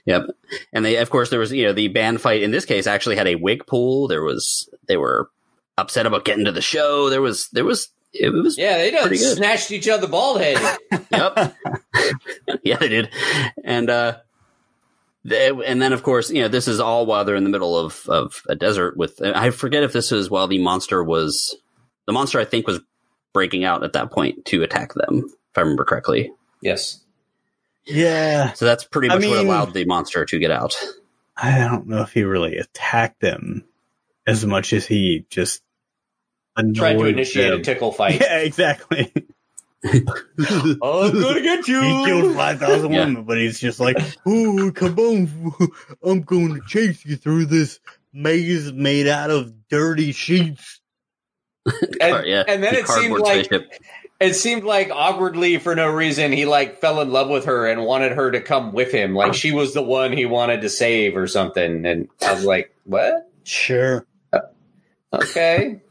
Yep. 0.04 0.26
And 0.72 0.84
they, 0.84 0.96
of 0.96 1.10
course, 1.10 1.30
there 1.30 1.40
was, 1.40 1.52
you 1.52 1.64
know, 1.64 1.72
the 1.72 1.88
band 1.88 2.20
fight 2.20 2.42
in 2.42 2.50
this 2.50 2.64
case 2.64 2.86
actually 2.86 3.16
had 3.16 3.26
a 3.26 3.34
wig 3.36 3.66
pool. 3.66 4.06
There 4.06 4.22
was, 4.22 4.68
they 4.86 4.96
were 4.96 5.30
upset 5.76 6.06
about 6.06 6.24
getting 6.24 6.44
to 6.44 6.52
the 6.52 6.60
show. 6.62 7.08
There 7.10 7.22
was, 7.22 7.48
there 7.52 7.64
was, 7.64 7.88
it 8.12 8.30
was, 8.32 8.56
Yeah, 8.58 8.78
they 8.78 8.90
done 8.90 9.08
Pretty 9.08 9.18
good. 9.22 9.36
snatched 9.36 9.70
each 9.70 9.88
other 9.88 10.06
bald 10.06 10.40
headed. 10.40 10.62
yep. 11.10 11.54
yeah, 12.62 12.76
they 12.76 12.88
did. 12.88 13.10
And, 13.64 13.88
uh, 13.90 14.18
they, 15.24 15.48
and 15.50 15.80
then 15.80 15.92
of 15.92 16.02
course, 16.02 16.30
you 16.30 16.42
know, 16.42 16.48
this 16.48 16.66
is 16.68 16.80
all 16.80 17.06
while 17.06 17.24
they're 17.24 17.36
in 17.36 17.44
the 17.44 17.50
middle 17.50 17.78
of, 17.78 18.06
of 18.08 18.42
a 18.48 18.56
desert 18.56 18.96
with, 18.96 19.20
I 19.22 19.50
forget 19.50 19.82
if 19.84 19.92
this 19.92 20.10
was 20.10 20.28
while 20.30 20.48
the 20.48 20.58
monster 20.62 21.02
was, 21.02 21.54
the 22.06 22.12
monster 22.12 22.40
I 22.40 22.44
think 22.44 22.66
was 22.66 22.80
breaking 23.32 23.64
out 23.64 23.84
at 23.84 23.92
that 23.94 24.10
point 24.10 24.44
to 24.46 24.62
attack 24.62 24.94
them, 24.94 25.22
if 25.26 25.56
I 25.58 25.60
remember 25.60 25.84
correctly. 25.84 26.32
yes. 26.60 26.98
Yeah, 27.84 28.52
So 28.52 28.64
that's 28.64 28.84
pretty 28.84 29.10
I 29.10 29.16
much 29.16 29.26
what 29.26 29.38
allowed 29.38 29.74
the 29.74 29.84
monster 29.86 30.24
to 30.24 30.38
get 30.38 30.52
out. 30.52 30.76
I 31.36 31.58
don't 31.58 31.88
know 31.88 32.02
if 32.02 32.12
he 32.12 32.22
really 32.22 32.56
attacked 32.58 33.20
them 33.20 33.64
as 34.24 34.46
much 34.46 34.72
as 34.72 34.86
he 34.86 35.26
just 35.30 35.62
Tried 36.74 36.98
to 36.98 37.04
initiate 37.06 37.50
them. 37.50 37.60
a 37.60 37.64
tickle 37.64 37.92
fight. 37.92 38.20
Yeah, 38.20 38.38
exactly. 38.38 39.12
I'm 39.84 40.04
gonna 40.80 41.40
get 41.42 41.66
you. 41.66 41.80
He 41.82 42.04
killed 42.04 42.34
5,000 42.36 42.92
Yeah. 42.92 43.00
women, 43.06 43.24
but 43.24 43.38
he's 43.38 43.58
just 43.58 43.80
like, 43.80 43.96
oh, 44.26 44.70
come 44.74 44.98
on. 44.98 45.52
I'm 46.04 46.22
going 46.22 46.54
to 46.54 46.60
chase 46.68 47.04
you 47.04 47.16
through 47.16 47.46
this 47.46 47.80
maze 48.12 48.72
made 48.72 49.08
out 49.08 49.30
of 49.30 49.52
dirty 49.68 50.12
sheets. 50.12 50.80
And, 52.00 52.26
yeah, 52.26 52.44
and 52.46 52.62
then 52.62 52.74
the 52.74 52.80
it 52.80 52.88
seemed 52.88 53.18
like 53.18 53.44
spaceship. 53.46 53.72
it 54.20 54.34
seemed 54.34 54.64
like 54.64 54.90
awkwardly 54.92 55.58
for 55.58 55.74
no 55.76 55.88
reason 55.88 56.32
he 56.32 56.44
like 56.44 56.78
fell 56.80 57.00
in 57.00 57.10
love 57.10 57.28
with 57.28 57.44
her 57.46 57.66
and 57.68 57.84
wanted 57.84 58.12
her 58.12 58.30
to 58.32 58.40
come 58.40 58.72
with 58.72 58.90
him. 58.92 59.14
Like 59.14 59.34
she 59.34 59.52
was 59.52 59.72
the 59.74 59.82
one 59.82 60.12
he 60.12 60.26
wanted 60.26 60.60
to 60.62 60.68
save 60.68 61.16
or 61.16 61.26
something. 61.26 61.86
And 61.86 62.08
I 62.24 62.34
was 62.34 62.44
like, 62.44 62.74
what? 62.84 63.30
Sure. 63.44 64.06
Okay. 65.12 65.80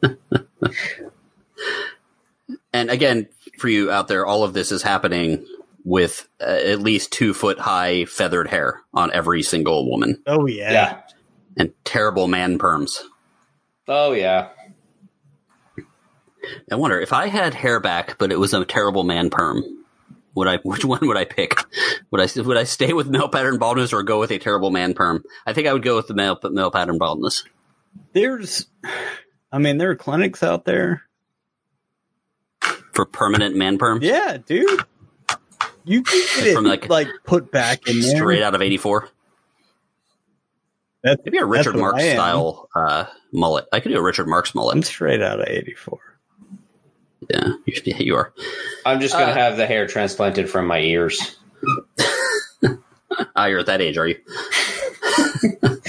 And 2.74 2.90
again, 2.90 3.28
for 3.58 3.68
you 3.68 3.92
out 3.92 4.08
there, 4.08 4.26
all 4.26 4.44
of 4.44 4.54
this 4.54 4.72
is 4.72 4.82
happening 4.82 5.46
with 5.84 6.28
uh, 6.40 6.46
at 6.46 6.80
least 6.80 7.12
two 7.12 7.34
foot 7.34 7.60
high 7.60 8.06
feathered 8.06 8.48
hair 8.48 8.82
on 8.94 9.12
every 9.12 9.44
single 9.44 9.90
woman 9.90 10.22
Oh, 10.26 10.46
yeah. 10.46 10.72
yeah. 10.72 11.02
and 11.58 11.74
terrible 11.84 12.28
man 12.28 12.58
perms. 12.60 13.00
Oh 13.88 14.14
yeah. 14.14 14.50
I 16.72 16.76
wonder 16.76 17.00
if 17.02 17.12
I 17.12 17.28
had 17.28 17.54
hair 17.54 17.80
back, 17.82 18.18
but 18.18 18.32
it 18.32 18.40
was 18.40 18.54
a 18.54 18.64
terrible 18.64 19.04
man 19.04 19.30
perm. 19.30 19.64
Would 20.36 20.48
I? 20.48 20.58
Which 20.64 20.86
one 20.86 21.00
would 21.02 21.18
I 21.18 21.26
pick? 21.26 21.56
Would 22.12 22.22
I? 22.22 22.42
Would 22.42 22.58
I 22.58 22.64
stay 22.64 22.94
with 22.94 23.10
male 23.10 23.28
pattern 23.28 23.58
baldness 23.60 23.92
or 23.92 24.02
go 24.04 24.20
with 24.20 24.32
a 24.32 24.40
terrible 24.40 24.72
man 24.72 24.94
perm? 24.94 25.24
I 25.46 25.52
think 25.52 25.68
I 25.68 25.74
would 25.74 25.84
go 25.84 25.98
with 25.98 26.08
the 26.08 26.14
male 26.14 26.40
male 26.52 26.72
pattern 26.72 26.98
baldness. 26.98 27.44
There's, 28.14 28.66
I 29.52 29.58
mean, 29.58 29.78
there 29.78 29.90
are 29.92 29.96
clinics 29.96 30.44
out 30.44 30.66
there. 30.66 31.04
for 32.94 33.06
permanent 33.06 33.56
man 33.56 33.78
perm. 33.78 34.00
Yeah, 34.02 34.38
dude. 34.46 34.82
You 35.84 36.04
can 36.04 36.22
get 36.36 36.48
it 36.48 36.56
From, 36.56 36.66
like, 36.66 36.90
like, 36.90 37.08
put 37.26 37.52
back 37.52 37.88
in 37.88 38.02
there. 38.02 38.16
Straight 38.16 38.44
out 38.44 38.54
of 38.54 38.62
'84. 38.62 39.10
That's, 41.04 41.20
Maybe 41.26 41.40
a 41.40 41.46
Richard 41.46 41.74
what 41.76 41.82
Marx 41.96 42.04
style 42.04 42.70
uh, 42.76 43.06
mullet. 43.34 43.66
I 43.74 43.80
could 43.80 43.90
do 43.90 43.98
a 43.98 44.02
Richard 44.04 44.28
Marx 44.28 44.52
I'm 44.54 44.60
mullet. 44.60 44.86
straight 44.86 45.22
out 45.22 45.40
of 45.42 45.48
'84. 45.48 45.98
Yeah, 47.30 47.48
you, 47.66 47.74
yeah, 47.86 47.98
you 47.98 48.16
are. 48.16 48.34
I'm 48.86 49.00
just 49.00 49.14
gonna 49.14 49.32
Uh, 49.32 49.34
have 49.34 49.58
the 49.58 49.66
hair 49.66 49.88
transplanted 49.88 50.50
from 50.50 50.68
my 50.68 50.80
ears. 50.80 51.38
Ah, 53.36 53.48
you're 53.48 53.60
at 53.60 53.66
that 53.66 53.82
age, 53.82 53.98
are 53.98 54.08
you? 54.08 54.16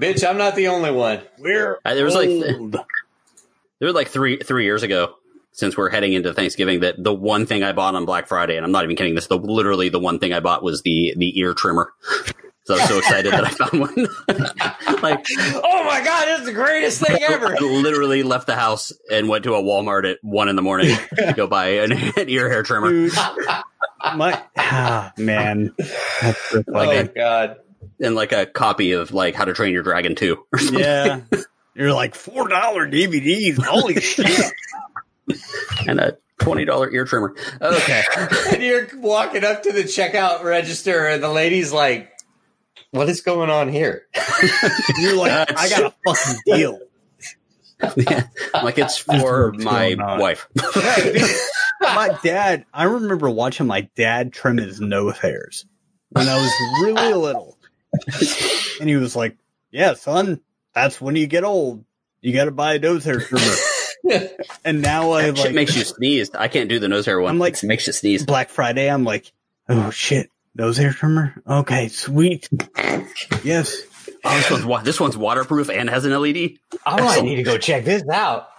Bitch, 0.00 0.26
I'm 0.26 0.38
not 0.38 0.56
the 0.56 0.68
only 0.68 0.90
one. 0.90 1.20
We're 1.38 1.78
Uh, 1.84 1.94
there 1.94 2.06
was 2.06 2.14
like 2.14 2.30
old. 2.30 2.72
there 3.78 3.86
was 3.86 3.94
like 3.94 4.08
three 4.08 4.38
three 4.38 4.64
years 4.64 4.82
ago. 4.82 5.14
Since 5.52 5.76
we're 5.76 5.90
heading 5.90 6.14
into 6.14 6.32
Thanksgiving, 6.32 6.80
that 6.80 7.02
the 7.02 7.12
one 7.12 7.44
thing 7.44 7.62
I 7.62 7.72
bought 7.72 7.94
on 7.94 8.06
Black 8.06 8.28
Friday, 8.28 8.56
and 8.56 8.64
I'm 8.64 8.72
not 8.72 8.84
even 8.84 8.96
kidding. 8.96 9.14
This 9.14 9.26
the 9.26 9.36
literally 9.36 9.90
the 9.90 9.98
one 9.98 10.18
thing 10.18 10.32
I 10.32 10.40
bought 10.40 10.62
was 10.62 10.82
the 10.82 11.12
the 11.16 11.38
ear 11.38 11.52
trimmer. 11.52 11.92
So 12.64 12.76
I 12.76 12.78
was 12.78 12.88
so 12.88 12.98
excited 12.98 13.32
that 13.32 13.44
I 13.44 13.50
found 13.50 13.80
one. 13.80 14.06
like 15.02 15.26
Oh 15.62 15.84
my 15.84 16.02
god, 16.02 16.28
it's 16.28 16.44
the 16.44 16.52
greatest 16.52 17.04
thing 17.04 17.18
ever. 17.22 17.48
I 17.48 17.58
literally 17.60 18.22
left 18.22 18.46
the 18.46 18.54
house 18.54 18.92
and 19.10 19.28
went 19.28 19.44
to 19.44 19.54
a 19.54 19.62
Walmart 19.62 20.10
at 20.10 20.18
one 20.22 20.48
in 20.48 20.56
the 20.56 20.62
morning 20.62 20.96
to 21.16 21.34
go 21.34 21.46
buy 21.46 21.66
an, 21.66 21.92
an 21.92 22.28
ear 22.28 22.48
hair 22.48 22.62
trimmer. 22.62 22.90
Dude, 22.90 23.12
my 24.14 24.42
ah, 24.56 25.12
man, 25.18 25.74
that's 26.22 26.38
so 26.50 26.62
oh 26.68 26.72
my 26.72 27.02
god. 27.14 27.56
And 28.00 28.14
like 28.14 28.32
a 28.32 28.46
copy 28.46 28.92
of 28.92 29.12
like 29.12 29.34
How 29.34 29.44
to 29.44 29.52
Train 29.52 29.72
Your 29.72 29.82
Dragon 29.82 30.14
2 30.14 30.38
or 30.52 30.58
something. 30.58 30.78
yeah. 30.80 31.20
You're 31.74 31.92
like 31.94 32.14
four 32.16 32.48
dollar 32.48 32.86
DVDs. 32.88 33.62
Holy 33.64 34.00
shit! 34.00 34.52
and 35.86 36.00
a 36.00 36.18
twenty 36.38 36.64
dollar 36.64 36.90
ear 36.92 37.04
trimmer. 37.04 37.34
Okay, 37.62 38.02
And 38.52 38.62
you're 38.62 38.88
walking 38.96 39.44
up 39.44 39.62
to 39.62 39.72
the 39.72 39.84
checkout 39.84 40.42
register, 40.42 41.06
and 41.06 41.22
the 41.22 41.28
lady's 41.30 41.72
like, 41.72 42.10
"What 42.90 43.08
is 43.08 43.20
going 43.20 43.50
on 43.50 43.68
here?" 43.68 44.02
You're 44.98 45.14
like, 45.16 45.30
That's- 45.30 45.56
I 45.56 45.68
got 45.80 45.92
a 45.92 46.12
fucking 46.12 46.40
deal. 46.44 46.80
yeah, 47.96 48.24
like 48.62 48.76
it's 48.76 48.98
for 48.98 49.52
my 49.52 49.94
wife. 50.18 50.48
my 51.80 52.18
dad, 52.22 52.66
I 52.74 52.84
remember 52.84 53.30
watching 53.30 53.66
my 53.68 53.82
dad 53.96 54.32
trim 54.32 54.58
his 54.58 54.80
nose 54.80 55.16
hairs 55.18 55.64
when 56.10 56.28
I 56.28 56.34
was 56.34 56.52
really 56.82 57.14
little. 57.14 57.56
And 58.80 58.88
he 58.88 58.96
was 58.96 59.14
like, 59.16 59.36
Yeah, 59.70 59.94
son, 59.94 60.40
that's 60.74 61.00
when 61.00 61.16
you 61.16 61.26
get 61.26 61.44
old. 61.44 61.84
You 62.20 62.32
got 62.32 62.44
to 62.46 62.50
buy 62.50 62.74
a 62.74 62.78
nose 62.78 63.04
hair 63.04 63.20
trimmer. 63.20 63.54
And 64.64 64.80
now 64.80 65.12
I 65.12 65.26
That 65.30 65.36
shit 65.36 65.46
like 65.46 65.54
makes 65.54 65.76
you 65.76 65.84
sneeze. 65.84 66.30
I 66.34 66.48
can't 66.48 66.70
do 66.70 66.78
the 66.78 66.88
nose 66.88 67.04
hair 67.04 67.20
one. 67.20 67.30
I'm 67.32 67.38
like- 67.38 67.62
it 67.62 67.66
makes 67.66 67.86
you 67.86 67.92
sneeze. 67.92 68.24
Black 68.24 68.48
Friday, 68.48 68.90
I'm 68.90 69.04
like, 69.04 69.30
Oh 69.68 69.90
shit, 69.90 70.30
nose 70.54 70.78
hair 70.78 70.92
trimmer? 70.92 71.34
Okay, 71.46 71.88
sweet. 71.88 72.48
Yes. 73.44 73.76
Oh, 74.24 74.36
this 74.36 74.50
one's 74.50 74.64
wa- 74.64 74.82
this 74.82 74.98
one's 75.00 75.16
waterproof 75.18 75.68
and 75.70 75.88
has 75.90 76.04
an 76.06 76.12
LED. 76.12 76.52
Oh, 76.74 76.78
I 76.84 77.00
might 77.02 77.22
need 77.24 77.36
to 77.36 77.42
go 77.42 77.58
check 77.58 77.84
this 77.84 78.02
out. 78.10 78.48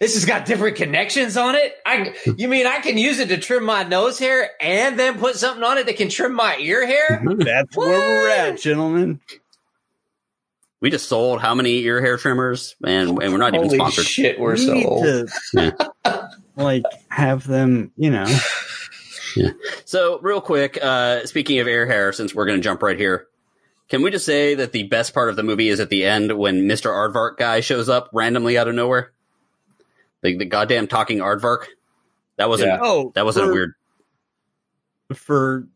this 0.00 0.14
has 0.14 0.24
got 0.24 0.44
different 0.44 0.76
connections 0.76 1.36
on 1.36 1.54
it. 1.54 1.74
I, 1.86 2.14
you 2.36 2.48
mean 2.48 2.66
I 2.66 2.80
can 2.80 2.98
use 2.98 3.18
it 3.18 3.28
to 3.28 3.38
trim 3.38 3.64
my 3.64 3.82
nose 3.84 4.18
hair 4.18 4.50
and 4.60 4.98
then 4.98 5.18
put 5.18 5.36
something 5.36 5.62
on 5.62 5.78
it 5.78 5.86
that 5.86 5.96
can 5.96 6.08
trim 6.08 6.34
my 6.34 6.56
ear 6.58 6.86
hair? 6.86 7.22
That's 7.38 7.76
where 7.76 7.88
we're 7.88 8.30
at, 8.30 8.60
gentlemen. 8.60 9.20
We 10.80 10.90
just 10.90 11.08
sold 11.08 11.40
how 11.40 11.54
many 11.54 11.78
ear 11.84 12.02
hair 12.02 12.18
trimmers, 12.18 12.76
and 12.84 13.22
and 13.22 13.32
we're 13.32 13.38
not 13.38 13.54
even 13.54 13.68
Holy 13.68 13.78
sponsored. 13.78 14.04
shit, 14.04 14.38
we're 14.38 14.52
We 14.52 14.58
so 14.58 14.74
need 14.74 14.84
old. 14.86 15.04
to 15.04 16.28
like 16.56 16.82
have 17.08 17.46
them, 17.46 17.90
you 17.96 18.10
know. 18.10 18.26
Yeah. 19.34 19.50
So, 19.86 20.18
real 20.20 20.42
quick, 20.42 20.78
uh, 20.82 21.24
speaking 21.24 21.58
of 21.60 21.68
ear 21.68 21.86
hair, 21.86 22.12
since 22.12 22.34
we're 22.34 22.44
going 22.44 22.58
to 22.58 22.62
jump 22.62 22.82
right 22.82 22.98
here, 22.98 23.28
can 23.88 24.02
we 24.02 24.10
just 24.10 24.26
say 24.26 24.54
that 24.56 24.72
the 24.72 24.82
best 24.82 25.14
part 25.14 25.30
of 25.30 25.36
the 25.36 25.42
movie 25.42 25.70
is 25.70 25.80
at 25.80 25.88
the 25.88 26.04
end 26.04 26.36
when 26.38 26.68
Mr. 26.68 26.90
Aardvark 26.90 27.38
guy 27.38 27.60
shows 27.60 27.88
up 27.88 28.10
randomly 28.12 28.58
out 28.58 28.68
of 28.68 28.74
nowhere? 28.74 29.10
Like 30.24 30.38
the 30.38 30.46
goddamn 30.46 30.88
talking 30.88 31.18
Aardvark? 31.18 31.66
That 32.36 32.48
wasn't, 32.48 32.70
Yeah. 32.70 32.78
Oh, 32.82 33.12
that 33.14 33.24
wasn't 33.24 33.46
for, 33.46 33.52
weird. 33.52 33.74
for 35.14 35.68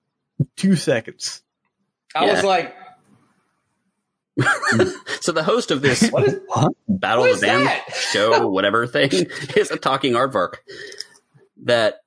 two 0.56 0.74
seconds. 0.74 1.42
I 2.14 2.26
was 2.32 2.42
like, 2.42 2.74
So, 5.20 5.32
the 5.32 5.42
host 5.42 5.70
of 5.70 5.82
this 5.82 6.08
what 6.10 6.24
is 6.24 6.40
what? 6.46 6.72
Battle 6.88 7.24
What 7.24 7.32
of 7.32 7.40
the 7.40 7.46
Band 7.46 7.82
show, 7.92 8.48
whatever 8.48 8.86
thing, 8.86 9.10
is 9.56 9.70
a 9.70 9.76
talking 9.76 10.12
aardvark 10.14 10.54
that 11.64 12.02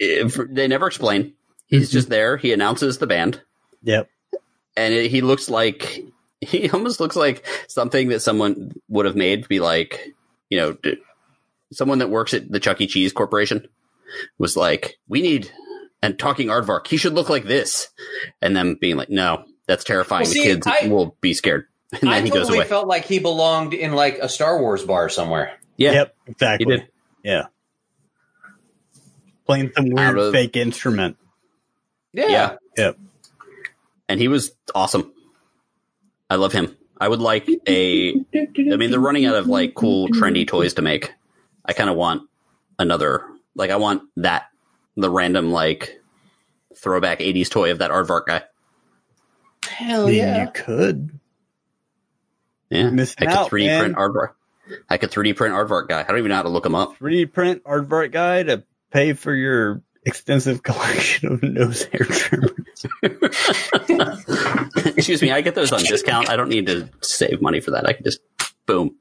eh, 0.00 0.24
if, 0.24 0.38
they 0.48 0.68
never 0.68 0.86
explain. 0.86 1.34
He's 1.66 1.88
mm-hmm. 1.88 1.92
just 1.92 2.08
there. 2.08 2.36
He 2.36 2.52
announces 2.52 2.98
the 2.98 3.06
band, 3.06 3.40
Yep. 3.82 4.08
and 4.76 4.94
it, 4.94 5.10
he 5.10 5.20
looks 5.20 5.50
like 5.50 6.04
he 6.40 6.70
almost 6.70 7.00
looks 7.00 7.16
like 7.16 7.44
something 7.68 8.08
that 8.08 8.20
someone 8.20 8.72
would 8.88 9.06
have 9.06 9.16
made 9.16 9.42
to 9.42 9.48
be 9.48 9.60
like, 9.60 10.14
you 10.50 10.58
know, 10.58 10.72
d- 10.74 10.98
someone 11.72 11.98
that 11.98 12.10
works 12.10 12.34
at 12.34 12.50
the 12.50 12.60
Chuck 12.60 12.80
E. 12.80 12.86
Cheese 12.86 13.12
Corporation 13.12 13.66
was 14.38 14.56
like, 14.56 14.96
we 15.08 15.22
need 15.22 15.50
And 16.02 16.18
talking 16.18 16.48
aardvark. 16.48 16.86
He 16.86 16.96
should 16.98 17.14
look 17.14 17.28
like 17.30 17.44
this, 17.44 17.88
and 18.42 18.54
them 18.56 18.76
being 18.80 18.96
like, 18.96 19.08
no, 19.10 19.44
that's 19.66 19.84
terrifying. 19.84 20.24
Well, 20.24 20.32
see, 20.32 20.40
the 20.48 20.54
kids 20.54 20.66
I- 20.66 20.88
will 20.88 21.16
be 21.20 21.32
scared, 21.34 21.66
and 21.92 22.02
then 22.02 22.10
I 22.10 22.20
he 22.20 22.28
goes 22.30 22.42
totally 22.42 22.58
away. 22.58 22.66
felt 22.68 22.86
like 22.86 23.06
he 23.06 23.18
belonged 23.20 23.72
in 23.74 23.92
like 23.92 24.18
a 24.18 24.28
Star 24.28 24.60
Wars 24.60 24.84
bar 24.84 25.08
somewhere. 25.08 25.58
yeah, 25.76 25.92
Yep. 25.92 26.16
he 26.58 26.64
did. 26.66 26.88
Yeah. 27.22 27.46
Playing 29.46 29.72
some 29.76 29.90
weird 29.90 30.18
of- 30.18 30.32
fake 30.32 30.56
instrument. 30.56 31.16
Yeah. 32.12 32.28
Yeah. 32.28 32.56
Yep. 32.76 32.98
and 34.08 34.20
he 34.20 34.28
was 34.28 34.52
awesome. 34.74 35.12
I 36.30 36.36
love 36.36 36.52
him. 36.52 36.76
I 37.00 37.08
would 37.08 37.20
like 37.20 37.48
a. 37.66 38.10
I 38.12 38.76
mean, 38.76 38.90
they're 38.90 39.00
running 39.00 39.26
out 39.26 39.34
of 39.36 39.46
like 39.46 39.74
cool, 39.74 40.08
trendy 40.08 40.46
toys 40.46 40.74
to 40.74 40.82
make. 40.82 41.12
I 41.64 41.72
kind 41.72 41.90
of 41.90 41.96
want 41.96 42.28
another. 42.78 43.24
Like, 43.54 43.70
I 43.70 43.76
want 43.76 44.02
that 44.16 44.46
the 44.96 45.10
random 45.10 45.50
like 45.52 46.00
throwback 46.76 47.20
'80s 47.20 47.48
toy 47.50 47.70
of 47.70 47.78
that 47.78 47.90
aardvark 47.90 48.26
guy. 48.26 48.42
Hell 49.68 50.06
I 50.06 50.10
mean, 50.10 50.40
You 50.40 50.48
could. 50.52 51.18
Yeah, 52.70 52.90
Missing 52.90 53.28
I 53.28 53.30
could 53.30 53.38
out, 53.38 53.50
3D 53.50 53.66
man. 53.66 53.80
print 53.80 53.96
aardvark. 53.96 54.30
I 54.88 54.96
could 54.96 55.10
3D 55.10 55.36
print 55.36 55.54
aardvark 55.54 55.88
guy. 55.88 56.00
I 56.00 56.04
don't 56.04 56.18
even 56.18 56.30
know 56.30 56.36
how 56.36 56.42
to 56.42 56.48
look 56.48 56.66
him 56.66 56.74
up. 56.74 56.98
3D 56.98 57.32
print 57.32 57.62
aardvark 57.64 58.10
guy 58.12 58.42
to 58.42 58.64
pay 58.90 59.12
for 59.12 59.32
your 59.34 59.82
extensive 60.04 60.62
collection 60.64 61.32
of 61.32 61.42
nose 61.42 61.84
hair 61.84 62.04
trimmers. 62.06 62.86
Excuse 64.96 65.22
me, 65.22 65.30
I 65.32 65.40
get 65.40 65.54
those 65.54 65.72
on 65.72 65.80
discount. 65.82 66.28
I 66.28 66.36
don't 66.36 66.48
need 66.48 66.66
to 66.66 66.88
save 67.00 67.40
money 67.40 67.60
for 67.60 67.70
that. 67.72 67.86
I 67.86 67.92
can 67.92 68.04
just 68.04 68.20
boom, 68.66 68.96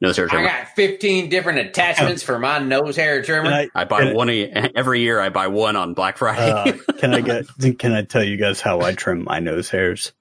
nose 0.00 0.16
hair 0.16 0.28
I 0.30 0.44
got 0.44 0.68
15 0.76 1.28
different 1.28 1.58
attachments 1.60 2.22
for 2.22 2.38
my 2.38 2.58
nose 2.58 2.96
hair 2.96 3.22
trimmer. 3.22 3.50
I, 3.50 3.68
I 3.74 3.84
buy 3.84 4.12
one 4.12 4.30
a, 4.30 4.50
every 4.76 5.00
year. 5.00 5.20
I 5.20 5.28
buy 5.28 5.48
one 5.48 5.76
on 5.76 5.94
Black 5.94 6.18
Friday. 6.18 6.50
uh, 6.50 6.92
can 6.98 7.14
I 7.14 7.20
get? 7.20 7.46
Can 7.78 7.92
I 7.92 8.02
tell 8.02 8.22
you 8.22 8.36
guys 8.36 8.60
how 8.60 8.80
I 8.80 8.94
trim 8.94 9.24
my 9.24 9.40
nose 9.40 9.70
hairs? 9.70 10.12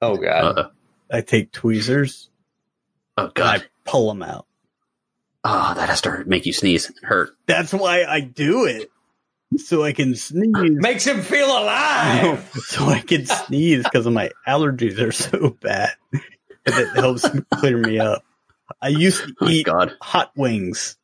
oh 0.00 0.16
god. 0.16 0.58
Uh, 0.58 0.68
I 1.10 1.20
take 1.22 1.52
tweezers 1.52 2.30
oh 3.16 3.24
and 3.24 3.34
god. 3.34 3.62
I 3.62 3.64
pull 3.84 4.08
them 4.08 4.22
out. 4.22 4.46
Oh, 5.44 5.74
that 5.74 5.88
has 5.88 6.00
to 6.02 6.24
make 6.26 6.46
you 6.46 6.52
sneeze 6.52 6.88
and 6.88 6.98
hurt. 7.02 7.30
That's 7.46 7.72
why 7.72 8.04
I 8.04 8.20
do 8.20 8.66
it, 8.66 8.90
so 9.56 9.82
I 9.82 9.92
can 9.92 10.14
sneeze. 10.14 10.52
Makes 10.54 11.06
him 11.06 11.22
feel 11.22 11.46
alive. 11.46 12.50
so 12.54 12.86
I 12.86 13.00
can 13.00 13.24
sneeze 13.24 13.84
because 13.84 14.06
my 14.06 14.30
allergies 14.46 14.98
are 15.00 15.12
so 15.12 15.56
bad. 15.60 15.92
It 16.66 16.88
helps 16.96 17.26
clear 17.54 17.78
me 17.78 17.98
up. 17.98 18.24
I 18.82 18.88
used 18.88 19.22
to 19.22 19.34
Oh 19.40 19.48
eat 19.48 19.66
god. 19.66 19.92
hot 20.00 20.32
wings 20.36 20.96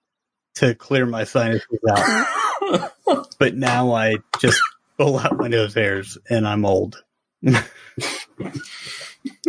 to 0.57 0.75
clear 0.75 1.05
my 1.07 1.25
sinuses 1.25 1.79
out, 1.91 2.91
but 3.39 3.55
now 3.57 3.93
I 3.93 4.17
just 4.41 4.61
pull 4.99 5.19
out 5.19 5.37
my 5.37 5.49
nose 5.49 5.75
hairs 5.75 6.17
and 6.31 6.47
I'm 6.47 6.65
old. 6.65 7.03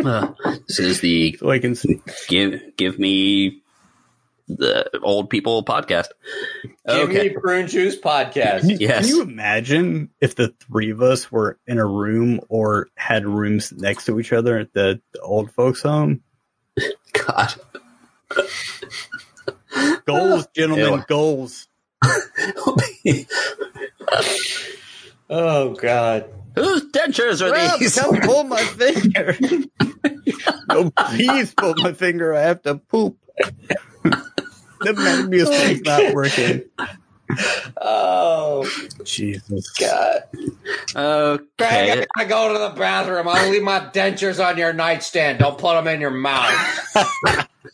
Uh, 0.04 0.32
this 0.68 0.78
is 0.78 1.00
the 1.00 1.36
So 1.38 1.50
I 1.50 1.58
can 1.58 1.74
sneeze. 1.74 2.00
give 2.28 2.60
give 2.76 2.98
me 2.98 3.62
the 4.48 4.88
old 5.02 5.28
people 5.30 5.64
podcast. 5.64 6.08
Give 6.86 7.08
Okay. 7.08 7.28
me 7.30 7.30
prune 7.30 7.66
juice 7.66 7.98
podcast. 7.98 8.78
Yes. 8.78 9.00
Can 9.06 9.08
you 9.08 9.22
imagine 9.22 10.10
if 10.20 10.34
the 10.34 10.54
three 10.66 10.90
of 10.90 11.02
us 11.02 11.32
were 11.32 11.58
in 11.66 11.78
a 11.78 11.86
room 11.86 12.40
or 12.48 12.88
had 12.94 13.26
rooms 13.26 13.72
next 13.72 14.04
to 14.06 14.20
each 14.20 14.32
other 14.32 14.58
at 14.58 14.72
the, 14.72 15.00
the 15.12 15.20
old 15.20 15.50
folks' 15.52 15.82
home? 15.82 16.22
God. 17.12 17.54
Goals, 20.06 20.48
gentlemen, 20.54 20.98
Ew. 20.98 21.04
goals. 21.08 21.68
Oh 25.30 25.74
God. 25.74 26.30
Whose 26.54 26.84
dentures 26.92 27.42
are 27.42 27.50
Rob, 27.50 27.80
these? 27.80 27.94
don't 27.94 28.22
pull 28.22 28.44
my 28.44 28.64
finger. 28.66 29.36
no, 30.66 30.90
please 30.90 31.54
pull 31.54 31.74
my 31.76 31.92
finger. 31.92 32.34
I 32.34 32.42
have 32.42 32.62
to 32.62 32.76
poop. 32.76 33.18
the 34.82 34.92
Metabuse 34.94 35.50
thing's 35.50 35.82
not 35.84 36.08
working. 36.10 36.62
Oh 37.80 38.74
Jesus. 39.04 39.72
God. 39.78 40.22
Greg, 41.58 41.90
I 41.90 41.96
gotta 42.16 42.28
go 42.28 42.52
to 42.52 42.58
the 42.58 42.70
bathroom. 42.80 43.28
I'll 43.28 43.48
leave 43.48 43.62
my 43.62 43.80
dentures 43.80 44.44
on 44.44 44.58
your 44.58 44.72
nightstand. 44.72 45.38
Don't 45.40 45.58
put 45.58 45.74
them 45.74 45.88
in 45.88 46.00
your 46.00 46.10
mouth. 46.10 46.62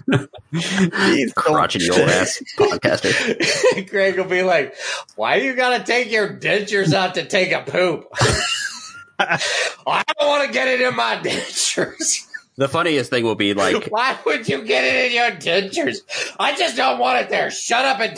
Crotchety 1.36 1.90
old 1.90 2.00
ass 2.00 2.42
podcaster. 2.56 3.88
Greg 3.90 4.18
will 4.18 4.24
be 4.24 4.42
like, 4.42 4.74
"Why 5.16 5.38
do 5.38 5.44
you 5.44 5.54
gotta 5.54 5.84
take 5.84 6.10
your 6.10 6.28
dentures 6.36 6.92
out 6.92 7.14
to 7.14 7.24
take 7.24 7.52
a 7.52 7.62
poop?" 7.62 8.08
I 9.18 10.02
don't 10.18 10.28
want 10.28 10.46
to 10.46 10.52
get 10.52 10.68
it 10.68 10.80
in 10.80 10.96
my 10.96 11.16
dentures. 11.16 12.26
The 12.56 12.68
funniest 12.68 13.10
thing 13.10 13.24
will 13.24 13.34
be 13.34 13.54
like 13.54 13.86
Why 13.86 14.18
would 14.26 14.48
you 14.48 14.62
get 14.64 14.84
it 14.84 15.06
in 15.06 15.12
your 15.12 15.30
dentures? 15.30 15.98
I 16.38 16.56
just 16.56 16.76
don't 16.76 16.98
want 16.98 17.20
it 17.20 17.30
there. 17.30 17.50
Shut 17.50 17.84
up 17.84 18.00
and. 18.00 18.16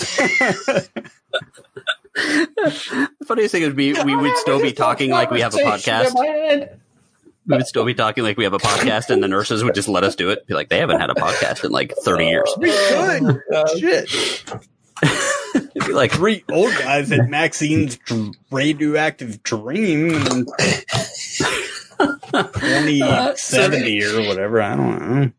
the 2.14 3.26
funniest 3.26 3.52
thing 3.52 3.62
would 3.64 3.76
be 3.76 3.92
we 4.02 4.16
would 4.16 4.36
still 4.38 4.60
be 4.60 4.72
talking 4.72 5.10
like 5.10 5.30
we 5.30 5.40
have 5.40 5.54
a 5.54 5.58
podcast. 5.58 6.78
We 7.46 7.56
would 7.56 7.66
still 7.66 7.84
be 7.84 7.94
talking 7.94 8.24
like 8.24 8.36
we 8.36 8.44
have 8.44 8.54
a 8.54 8.58
podcast, 8.58 9.10
and 9.10 9.22
the 9.22 9.28
nurses 9.28 9.62
would 9.64 9.74
just 9.74 9.88
let 9.88 10.02
us 10.04 10.16
do 10.16 10.30
it. 10.30 10.46
Be 10.46 10.54
like, 10.54 10.68
they 10.70 10.78
haven't 10.78 11.00
had 11.00 11.10
a 11.10 11.14
podcast 11.14 11.64
in 11.64 11.70
like 11.72 11.92
thirty 12.02 12.26
years. 12.26 12.50
We 12.56 12.70
could. 12.70 13.42
Uh, 13.52 13.76
Shit. 13.78 14.44
It'd 15.54 15.86
be 15.86 15.92
like, 15.92 16.12
Three 16.12 16.42
old 16.50 16.72
guys 16.78 17.12
at 17.12 17.28
Maxine's 17.28 17.96
dr- 17.98 18.34
radioactive 18.50 19.42
dream 19.42 20.14
in 20.14 20.46
2070 22.34 24.04
or 24.04 24.26
whatever. 24.26 24.62
I 24.62 24.76
don't 24.76 25.00
know. 25.20 25.30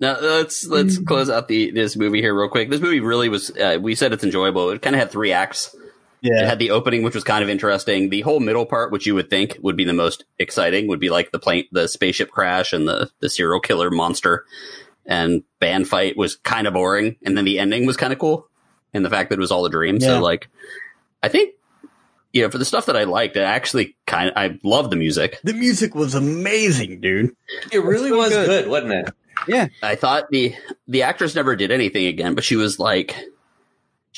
Now 0.00 0.16
let's 0.20 0.66
let's 0.66 0.98
close 0.98 1.28
out 1.28 1.48
the 1.48 1.72
this 1.72 1.96
movie 1.96 2.20
here 2.20 2.32
real 2.38 2.48
quick. 2.48 2.70
This 2.70 2.80
movie 2.80 3.00
really 3.00 3.28
was. 3.28 3.50
Uh, 3.50 3.78
we 3.80 3.96
said 3.96 4.12
it's 4.12 4.22
enjoyable. 4.22 4.70
It 4.70 4.80
kind 4.80 4.94
of 4.94 5.00
had 5.00 5.10
three 5.10 5.32
acts. 5.32 5.74
It 6.22 6.46
had 6.46 6.58
the 6.58 6.70
opening, 6.70 7.02
which 7.02 7.14
was 7.14 7.24
kind 7.24 7.42
of 7.42 7.50
interesting. 7.50 8.10
The 8.10 8.22
whole 8.22 8.40
middle 8.40 8.66
part, 8.66 8.90
which 8.90 9.06
you 9.06 9.14
would 9.14 9.30
think 9.30 9.56
would 9.62 9.76
be 9.76 9.84
the 9.84 9.92
most 9.92 10.24
exciting, 10.38 10.88
would 10.88 11.00
be 11.00 11.10
like 11.10 11.30
the 11.30 11.38
plane, 11.38 11.66
the 11.72 11.86
spaceship 11.86 12.30
crash, 12.30 12.72
and 12.72 12.88
the 12.88 13.10
the 13.20 13.28
serial 13.28 13.60
killer 13.60 13.90
monster 13.90 14.44
and 15.06 15.42
band 15.58 15.88
fight 15.88 16.16
was 16.16 16.36
kind 16.36 16.66
of 16.66 16.74
boring. 16.74 17.16
And 17.24 17.36
then 17.36 17.44
the 17.44 17.58
ending 17.58 17.86
was 17.86 17.96
kind 17.96 18.12
of 18.12 18.18
cool, 18.18 18.48
and 18.92 19.04
the 19.04 19.10
fact 19.10 19.30
that 19.30 19.38
it 19.38 19.40
was 19.40 19.52
all 19.52 19.64
a 19.64 19.70
dream. 19.70 19.96
Yeah. 19.96 20.08
So 20.08 20.20
like, 20.20 20.48
I 21.22 21.28
think. 21.28 21.54
You 22.30 22.42
know, 22.42 22.50
for 22.50 22.58
the 22.58 22.66
stuff 22.66 22.86
that 22.86 22.96
I 22.96 23.04
liked, 23.04 23.38
I 23.38 23.40
actually 23.40 23.96
kind 24.06 24.28
of 24.28 24.36
I 24.36 24.58
love 24.62 24.90
the 24.90 24.96
music. 24.96 25.40
The 25.44 25.54
music 25.54 25.94
was 25.94 26.14
amazing, 26.14 27.00
dude. 27.00 27.34
It 27.72 27.82
really 27.82 28.12
was 28.12 28.28
good. 28.28 28.46
good. 28.46 28.68
wasn't 28.68 28.92
it? 28.92 29.14
Yeah. 29.46 29.68
I 29.82 29.94
thought 29.94 30.28
the 30.30 30.54
the 30.86 31.04
actress 31.04 31.34
never 31.34 31.56
did 31.56 31.70
anything 31.70 32.06
again, 32.06 32.34
but 32.34 32.44
she 32.44 32.56
was 32.56 32.78
like, 32.78 33.16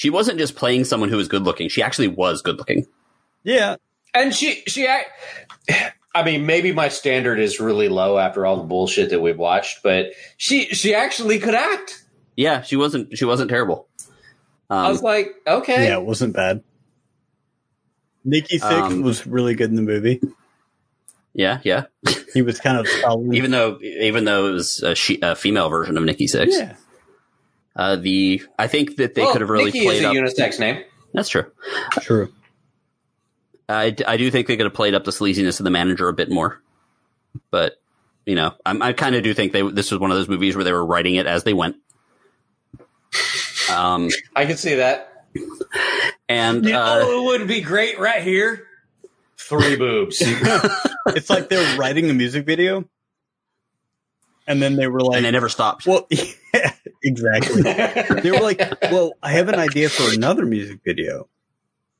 she 0.01 0.09
wasn't 0.09 0.39
just 0.39 0.57
playing 0.57 0.85
someone 0.87 1.11
who 1.11 1.19
was 1.19 1.29
good 1.29 1.43
looking. 1.43 1.69
She 1.69 1.83
actually 1.83 2.09
was 2.09 2.41
good 2.41 2.57
looking. 2.57 2.87
Yeah. 3.45 3.77
And 4.15 4.35
she, 4.35 4.63
she, 4.67 4.87
act- 4.87 5.11
I 6.15 6.23
mean, 6.25 6.47
maybe 6.47 6.73
my 6.73 6.89
standard 6.89 7.39
is 7.39 7.61
really 7.61 7.91
low 7.91 8.17
after 8.17 8.47
all 8.47 8.57
the 8.57 8.63
bullshit 8.63 9.11
that 9.11 9.21
we've 9.21 9.37
watched, 9.37 9.83
but 9.83 10.07
she, 10.39 10.69
she 10.69 10.95
actually 10.95 11.39
could 11.39 11.55
act. 11.55 12.03
Yeah, 12.35 12.63
she 12.63 12.77
wasn't. 12.77 13.19
She 13.19 13.27
wasn't 13.27 13.51
terrible. 13.51 13.89
Um, 14.71 14.87
I 14.87 14.89
was 14.89 15.03
like, 15.03 15.35
okay. 15.47 15.89
Yeah, 15.89 15.99
it 15.99 16.05
wasn't 16.07 16.35
bad. 16.35 16.63
Nikki 18.25 18.59
Sixx 18.59 18.91
Um, 18.91 19.03
was 19.03 19.27
really 19.27 19.55
good 19.55 19.69
in 19.69 19.77
the 19.77 19.83
movie. 19.83 20.23
yeah, 21.35 21.61
yeah. 21.63 21.83
He 22.33 22.41
was 22.41 22.59
kind 22.59 22.79
of 22.79 22.89
solid. 23.03 23.35
Even 23.35 23.51
though, 23.51 23.79
even 23.83 24.25
though 24.25 24.47
it 24.49 24.53
was 24.53 24.83
a, 24.83 24.95
she, 24.95 25.19
a 25.21 25.37
female 25.37 25.69
version 25.69 25.99
of 25.99 26.05
Nikki 26.05 26.27
Sixx, 26.27 26.53
yeah. 26.53 26.77
Uh, 27.77 27.97
the 27.97 28.43
I 28.59 28.67
think 28.67 28.97
that 28.97 29.15
they 29.15 29.23
Well, 29.23 29.33
could 29.33 29.41
have 29.43 29.51
really 29.51 29.67
Nikki 29.67 29.85
played 29.85 29.99
is 29.99 30.05
a 30.05 30.09
up. 30.11 30.15
unisex 30.15 30.59
name. 30.61 30.83
that's 31.15 31.29
true. 31.29 31.47
True. 32.01 32.33
I, 33.69 33.95
I 34.07 34.17
do 34.17 34.31
think 34.31 34.49
they 34.49 34.57
could 34.57 34.67
have 34.67 34.75
played 34.75 34.95
up 34.95 35.05
the 35.05 35.13
sleaziness 35.13 35.61
of 35.61 35.65
the 35.65 35.71
manager 35.71 36.09
a 36.09 36.13
bit 36.13 36.29
more, 36.31 36.61
but 37.51 37.75
you 38.27 38.35
know, 38.35 38.53
I'm, 38.67 38.83
I 38.83 38.93
kind 38.93 39.15
of 39.15 39.23
do 39.23 39.33
think 39.33 39.53
they 39.53 39.63
this 39.63 39.91
was 39.93 40.01
one 40.01 40.11
of 40.11 40.17
those 40.17 40.29
movies 40.29 40.57
where 40.57 40.65
they 40.65 40.73
were 40.73 40.85
writing 40.85 41.15
it 41.15 41.27
as 41.27 41.45
they 41.45 41.55
went. 41.55 41.77
Um, 43.73 44.09
I 44.35 44.47
can 44.47 44.57
see 44.57 44.75
that. 44.77 45.27
and 46.29 46.65
You 46.65 46.75
uh, 46.77 46.99
know, 46.99 47.33
it 47.33 47.39
would 47.39 47.49
be 47.49 47.61
great 47.61 47.99
right 48.01 48.23
here. 48.23 48.67
Three 49.39 49.77
boobs. 49.77 50.23
It's 51.07 51.31
like 51.31 51.49
they're 51.49 51.79
writing 51.79 52.11
a 52.11 52.15
music 52.15 52.45
video, 52.47 52.85
and 54.51 54.61
then 54.61 54.75
they 54.75 54.89
were 54.89 55.01
like, 55.01 55.17
and 55.17 55.25
they 55.25 55.31
never 55.31 55.49
stopped. 55.49 55.87
"Well, 55.87 56.07
yeah, 56.11 56.73
exactly." 57.05 57.63
They 57.63 58.31
were 58.33 58.41
like, 58.41 58.61
"Well, 58.91 59.13
I 59.23 59.33
have 59.33 59.49
an 59.49 59.55
idea 59.55 59.89
for 59.89 60.13
another 60.13 60.45
music 60.45 60.81
video," 60.85 61.29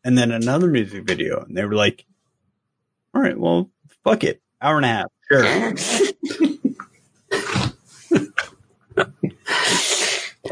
and 0.05 0.19
then 0.19 0.33
another 0.33 0.67
music 0.67 1.05
video, 1.05 1.45
and 1.45 1.57
they 1.57 1.65
were 1.65 1.77
like, 1.77 2.05
"All 3.15 3.23
right, 3.23 3.39
well, 3.39 3.71
fuck 4.03 4.25
it, 4.25 4.43
hour 4.61 4.77
and 4.77 4.85
a 4.85 4.89
half, 4.89 5.07
sure." 5.31 5.75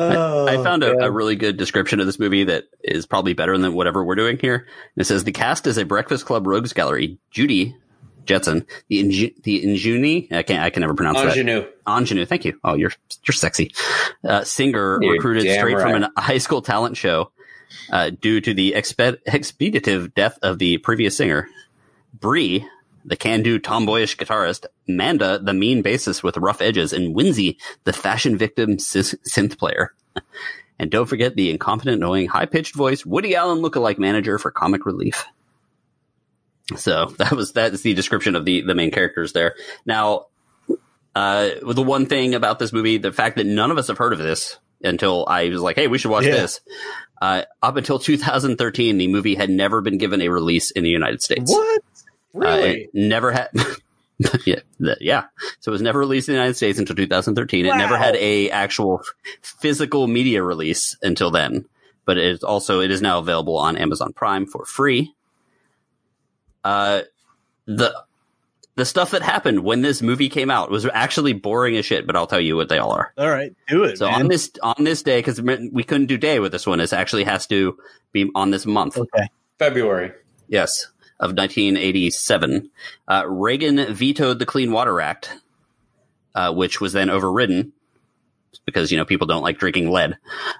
Oh, 0.00 0.46
I 0.46 0.62
found 0.62 0.84
a, 0.84 0.92
Oh, 0.92 1.06
a 1.06 1.10
really 1.10 1.34
good 1.34 1.56
description 1.56 1.98
of 1.98 2.06
this 2.06 2.20
movie 2.20 2.44
that 2.44 2.66
is 2.84 3.04
probably 3.04 3.32
better 3.32 3.58
than 3.58 3.74
whatever 3.74 4.04
we're 4.04 4.14
doing 4.14 4.38
here. 4.38 4.68
It 4.96 5.04
says 5.04 5.24
the 5.24 5.32
cast 5.32 5.66
is 5.66 5.76
a 5.76 5.84
Breakfast 5.84 6.24
Club 6.24 6.46
Rogues 6.46 6.72
Gallery. 6.72 7.18
Judy 7.32 7.74
Jetson, 8.28 8.66
the 8.88 9.02
Inju- 9.02 9.42
the 9.42 9.64
Injuni, 9.64 10.30
I 10.32 10.42
can't 10.42 10.62
I 10.62 10.70
can 10.70 10.82
never 10.82 10.94
pronounce 10.94 11.18
that. 11.18 11.36
Ingenue. 11.36 11.66
Ingenue, 11.86 12.26
thank 12.26 12.44
you. 12.44 12.60
Oh, 12.62 12.74
you're 12.74 12.92
you're 13.26 13.32
sexy. 13.32 13.74
Uh, 14.22 14.44
singer 14.44 14.98
You're 15.02 15.14
recruited 15.14 15.50
straight 15.50 15.78
from 15.78 15.92
right. 15.92 16.02
an 16.02 16.10
high 16.16 16.38
school 16.38 16.62
talent 16.62 16.96
show 16.96 17.32
uh, 17.90 18.10
due 18.10 18.40
to 18.40 18.54
the 18.54 18.72
exped- 18.72 19.18
expeditive 19.26 20.14
death 20.14 20.38
of 20.42 20.58
the 20.58 20.78
previous 20.78 21.16
singer. 21.16 21.48
Bree, 22.20 22.66
the 23.04 23.16
can-do 23.16 23.58
tomboyish 23.58 24.16
guitarist, 24.16 24.66
Manda, 24.86 25.38
the 25.38 25.54
mean 25.54 25.82
bassist 25.82 26.22
with 26.22 26.36
rough 26.36 26.60
edges, 26.60 26.92
and 26.92 27.14
Winsy, 27.14 27.56
the 27.84 27.92
fashion 27.92 28.36
victim 28.36 28.76
synth 28.76 29.58
player. 29.58 29.94
And 30.80 30.92
don't 30.92 31.06
forget 31.06 31.34
the 31.34 31.50
incompetent, 31.50 31.96
annoying, 31.96 32.28
high-pitched 32.28 32.76
voice 32.76 33.04
Woody 33.04 33.34
Allen 33.34 33.58
look-alike 33.58 33.98
manager 33.98 34.38
for 34.38 34.52
comic 34.52 34.86
relief. 34.86 35.24
So 36.76 37.06
that 37.18 37.32
was 37.32 37.52
that 37.52 37.72
is 37.72 37.82
the 37.82 37.94
description 37.94 38.36
of 38.36 38.44
the 38.44 38.62
the 38.62 38.74
main 38.74 38.90
characters 38.90 39.32
there. 39.32 39.54
Now, 39.86 40.26
uh, 41.14 41.50
the 41.62 41.82
one 41.82 42.06
thing 42.06 42.34
about 42.34 42.58
this 42.58 42.72
movie, 42.72 42.98
the 42.98 43.12
fact 43.12 43.36
that 43.36 43.46
none 43.46 43.70
of 43.70 43.78
us 43.78 43.88
have 43.88 43.98
heard 43.98 44.12
of 44.12 44.18
this 44.18 44.58
until 44.82 45.24
I 45.28 45.48
was 45.48 45.60
like, 45.60 45.76
"Hey, 45.76 45.88
we 45.88 45.98
should 45.98 46.10
watch 46.10 46.26
Yeah. 46.26 46.32
this." 46.36 46.60
Uh, 47.20 47.42
up 47.62 47.76
until 47.76 47.98
2013, 47.98 48.96
the 48.98 49.08
movie 49.08 49.34
had 49.34 49.50
never 49.50 49.80
been 49.80 49.98
given 49.98 50.20
a 50.22 50.28
release 50.28 50.70
in 50.70 50.84
the 50.84 50.90
United 50.90 51.22
States. 51.22 51.50
what? 51.50 51.78
Uh, 51.78 51.82
Really? 52.34 52.82
it 52.84 52.90
never 52.94 53.32
had. 53.32 53.48
yeah, 54.44 54.60
the- 54.78 54.98
yeah. 55.00 55.24
So 55.60 55.70
it 55.70 55.72
was 55.72 55.82
never 55.82 55.98
released 55.98 56.28
in 56.28 56.34
the 56.34 56.38
United 56.38 56.54
States 56.54 56.78
until 56.78 56.94
2013. 56.94 57.66
It 57.66 57.74
never 57.74 57.96
had 57.96 58.14
a 58.16 58.50
actual 58.50 59.02
physical 59.42 60.06
media 60.06 60.42
release 60.42 60.96
until 61.02 61.30
then. 61.32 61.64
But 62.04 62.18
it 62.18 62.24
is 62.26 62.44
also 62.44 62.80
it 62.80 62.90
is 62.92 63.02
now 63.02 63.18
available 63.18 63.56
on 63.56 63.76
Amazon 63.76 64.12
Prime 64.12 64.46
for 64.46 64.64
free. 64.64 65.14
Uh, 66.68 67.02
the 67.66 67.94
the 68.74 68.84
stuff 68.84 69.10
that 69.12 69.22
happened 69.22 69.60
when 69.64 69.80
this 69.82 70.02
movie 70.02 70.28
came 70.28 70.50
out 70.50 70.70
was 70.70 70.86
actually 70.92 71.32
boring 71.32 71.76
as 71.76 71.84
shit. 71.86 72.06
But 72.06 72.14
I'll 72.14 72.26
tell 72.26 72.40
you 72.40 72.56
what 72.56 72.68
they 72.68 72.78
all 72.78 72.92
are. 72.92 73.12
All 73.16 73.28
right, 73.30 73.54
do 73.68 73.84
it, 73.84 73.96
So 73.98 74.06
man. 74.10 74.22
on 74.22 74.28
this 74.28 74.50
on 74.62 74.84
this 74.84 75.02
day, 75.02 75.18
because 75.18 75.40
we 75.40 75.82
couldn't 75.82 76.06
do 76.06 76.18
day 76.18 76.40
with 76.40 76.52
this 76.52 76.66
one, 76.66 76.78
it 76.80 76.92
actually 76.92 77.24
has 77.24 77.46
to 77.48 77.78
be 78.12 78.30
on 78.34 78.50
this 78.50 78.66
month. 78.66 78.98
okay. 78.98 79.28
February. 79.58 80.12
Yes, 80.48 80.86
of 81.18 81.30
1987. 81.36 82.70
Uh, 83.08 83.24
Reagan 83.26 83.94
vetoed 83.94 84.38
the 84.38 84.46
Clean 84.46 84.70
Water 84.70 85.00
Act, 85.00 85.32
uh, 86.34 86.52
which 86.52 86.80
was 86.80 86.92
then 86.92 87.10
overridden 87.10 87.72
because, 88.64 88.90
you 88.92 88.96
know, 88.98 89.04
people 89.04 89.26
don't 89.26 89.42
like 89.42 89.58
drinking 89.58 89.90
lead. 89.90 90.16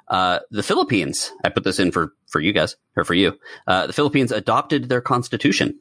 Uh, 0.09 0.41
the 0.51 0.63
Philippines, 0.63 1.33
I 1.45 1.49
put 1.51 1.65
this 1.65 1.79
in 1.79 1.93
for, 1.93 2.13
for 2.27 2.41
you 2.41 2.53
guys, 2.53 2.77
or 2.97 3.05
for 3.05 3.15
you. 3.15 3.39
Uh, 3.67 3.87
the 3.87 3.93
Philippines 3.93 4.33
adopted 4.33 4.89
their 4.89 5.01
constitution 5.01 5.79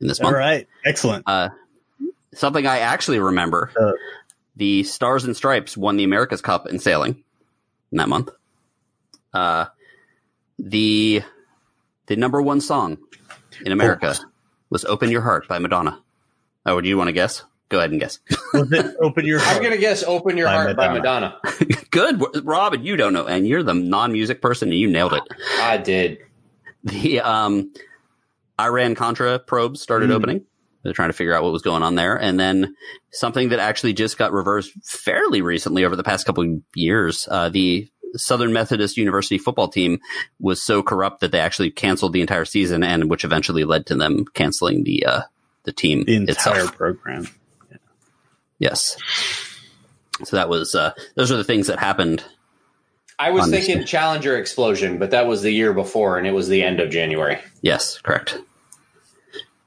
in 0.00 0.08
this 0.08 0.20
All 0.20 0.24
month. 0.24 0.34
All 0.34 0.38
right, 0.40 0.66
excellent. 0.84 1.24
Uh, 1.26 1.50
something 2.34 2.66
I 2.66 2.78
actually 2.80 3.18
remember 3.20 3.70
Uh. 3.80 3.92
the 4.56 4.82
Stars 4.84 5.24
and 5.24 5.36
Stripes 5.36 5.76
won 5.76 5.96
the 5.96 6.04
America's 6.04 6.40
Cup 6.42 6.66
in 6.66 6.78
sailing 6.78 7.22
in 7.92 7.98
that 7.98 8.08
month. 8.08 8.30
Uh, 9.32 9.66
the 10.58 11.22
the 12.06 12.16
number 12.16 12.40
one 12.40 12.60
song 12.60 12.98
in 13.64 13.72
America 13.72 14.14
was 14.70 14.84
"Open 14.84 15.10
Your 15.10 15.22
Heart" 15.22 15.48
by 15.48 15.58
Madonna. 15.58 16.00
Oh, 16.66 16.80
do 16.80 16.88
you 16.88 16.96
want 16.96 17.08
to 17.08 17.12
guess? 17.12 17.42
Go 17.68 17.78
ahead 17.78 17.90
and 17.90 17.98
guess. 18.00 18.20
Was 18.52 18.70
it 18.72 18.94
Open 19.00 19.24
Your 19.26 19.38
Heart? 19.40 19.56
I'm 19.56 19.62
gonna 19.62 19.76
guess 19.78 20.02
"Open 20.04 20.36
Your 20.36 20.46
By 20.46 20.52
Heart" 20.54 20.76
by 20.76 20.92
Madonna. 20.92 21.38
Madonna. 21.42 21.82
Good, 21.90 22.44
Robin. 22.44 22.84
you 22.84 22.96
don't 22.96 23.12
know, 23.12 23.26
and 23.26 23.46
you're 23.48 23.62
the 23.62 23.74
non-music 23.74 24.40
person, 24.40 24.68
and 24.68 24.78
you 24.78 24.88
nailed 24.88 25.14
it. 25.14 25.22
I 25.60 25.78
did. 25.78 26.18
The 26.84 27.20
um, 27.20 27.72
Iran 28.60 28.94
Contra 28.94 29.38
probes 29.38 29.80
started 29.80 30.10
Mm. 30.10 30.14
opening. 30.14 30.46
They're 30.82 30.92
trying 30.92 31.08
to 31.08 31.14
figure 31.14 31.34
out 31.34 31.42
what 31.42 31.52
was 31.52 31.62
going 31.62 31.82
on 31.82 31.94
there, 31.94 32.14
and 32.14 32.38
then 32.38 32.74
something 33.10 33.48
that 33.48 33.58
actually 33.58 33.94
just 33.94 34.18
got 34.18 34.32
reversed 34.32 34.70
fairly 34.84 35.40
recently 35.40 35.84
over 35.84 35.96
the 35.96 36.04
past 36.04 36.26
couple 36.26 36.44
of 36.44 36.60
years. 36.74 37.26
Uh, 37.30 37.48
the 37.48 37.88
Southern 38.16 38.52
Methodist 38.52 38.96
University 38.98 39.38
football 39.38 39.68
team 39.68 39.98
was 40.38 40.62
so 40.62 40.82
corrupt 40.82 41.20
that 41.20 41.32
they 41.32 41.40
actually 41.40 41.70
canceled 41.70 42.12
the 42.12 42.20
entire 42.20 42.44
season, 42.44 42.84
and 42.84 43.08
which 43.10 43.24
eventually 43.24 43.64
led 43.64 43.86
to 43.86 43.94
them 43.94 44.26
canceling 44.34 44.84
the 44.84 45.04
uh, 45.06 45.22
the 45.64 45.72
team 45.72 46.04
the 46.04 46.16
entire 46.16 46.30
itself. 46.60 46.76
program. 46.76 47.26
Yes. 48.58 48.96
So 50.22 50.36
that 50.36 50.48
was 50.48 50.74
uh, 50.74 50.92
those 51.16 51.32
are 51.32 51.36
the 51.36 51.44
things 51.44 51.66
that 51.66 51.78
happened. 51.78 52.22
I 53.18 53.30
was 53.30 53.44
Understand. 53.44 53.66
thinking 53.66 53.86
Challenger 53.86 54.36
explosion, 54.36 54.98
but 54.98 55.12
that 55.12 55.26
was 55.26 55.42
the 55.42 55.50
year 55.52 55.72
before, 55.72 56.18
and 56.18 56.26
it 56.26 56.32
was 56.32 56.48
the 56.48 56.62
end 56.62 56.80
of 56.80 56.90
January. 56.90 57.38
Yes, 57.62 58.00
correct. 58.00 58.38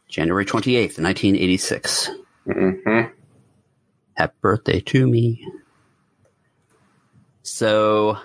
January 0.10 0.46
twenty 0.46 0.76
eighth, 0.76 1.00
nineteen 1.00 1.36
eighty 1.36 1.58
six. 1.58 2.10
Mm-hmm. 2.48 3.12
Happy 4.16 4.34
birthday 4.42 4.80
to 4.82 5.08
me. 5.08 5.48
So, 7.44 8.18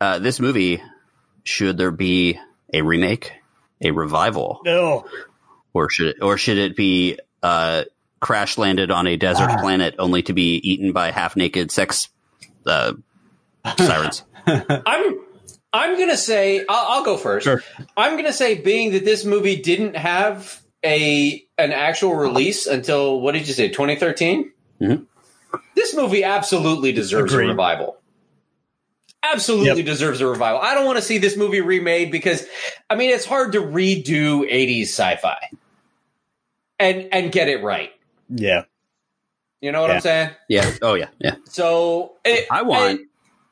uh, 0.00 0.18
this 0.18 0.40
movie, 0.40 0.82
should 1.44 1.78
there 1.78 1.90
be 1.90 2.38
a 2.74 2.82
remake, 2.82 3.32
a 3.80 3.90
revival, 3.90 4.60
No. 4.64 5.06
or 5.72 5.88
should 5.90 6.08
it, 6.08 6.16
or 6.22 6.36
should 6.36 6.58
it 6.58 6.76
be 6.76 7.18
uh, 7.42 7.84
crash 8.20 8.58
landed 8.58 8.90
on 8.90 9.06
a 9.06 9.16
desert 9.16 9.48
Ah. 9.50 9.60
planet 9.60 9.94
only 9.98 10.22
to 10.24 10.32
be 10.34 10.56
eaten 10.56 10.92
by 10.92 11.10
half 11.10 11.36
naked 11.36 11.70
sex 11.70 12.08
uh, 12.66 12.92
sirens? 13.78 14.24
I'm 14.46 15.20
I'm 15.72 15.98
gonna 15.98 16.16
say 16.16 16.64
I'll, 16.68 16.98
I'll 16.98 17.04
go 17.04 17.16
first. 17.16 17.44
Sure. 17.44 17.62
I'm 17.96 18.16
gonna 18.16 18.32
say, 18.32 18.54
being 18.60 18.92
that 18.92 19.04
this 19.04 19.24
movie 19.24 19.56
didn't 19.60 19.96
have 19.96 20.60
a 20.84 21.44
an 21.58 21.72
actual 21.72 22.14
release 22.14 22.66
until 22.66 23.20
what 23.20 23.32
did 23.32 23.46
you 23.46 23.54
say, 23.54 23.68
2013? 23.68 24.52
Mhm. 24.80 25.06
This 25.74 25.94
movie 25.94 26.24
absolutely 26.24 26.92
deserves 26.92 27.32
Agreed. 27.32 27.46
a 27.46 27.48
revival. 27.50 27.96
Absolutely 29.22 29.76
Yep. 29.82 29.86
deserves 29.86 30.20
a 30.22 30.26
revival. 30.26 30.60
I 30.60 30.74
don't 30.74 30.86
want 30.86 30.96
to 30.96 31.02
see 31.02 31.18
this 31.18 31.36
movie 31.36 31.60
remade 31.60 32.10
because, 32.10 32.46
I 32.88 32.94
mean, 32.94 33.10
it's 33.10 33.26
hard 33.26 33.52
to 33.52 33.60
redo 33.60 34.50
80s 34.50 34.84
sci-fi 34.88 35.50
and 36.78 37.08
and 37.12 37.30
get 37.30 37.48
it 37.48 37.62
right. 37.62 37.92
yeah. 38.28 38.62
You 39.60 39.72
know 39.72 39.82
what 39.82 39.90
Yeah. 39.90 39.94
I'm 39.96 40.00
saying? 40.00 40.30
yeah. 40.48 40.70
Oh 40.80 40.94
yeah. 40.94 41.08
Yeah. 41.18 41.34
So 41.44 42.14
it, 42.24 42.46
I 42.50 42.62
want- 42.62 43.02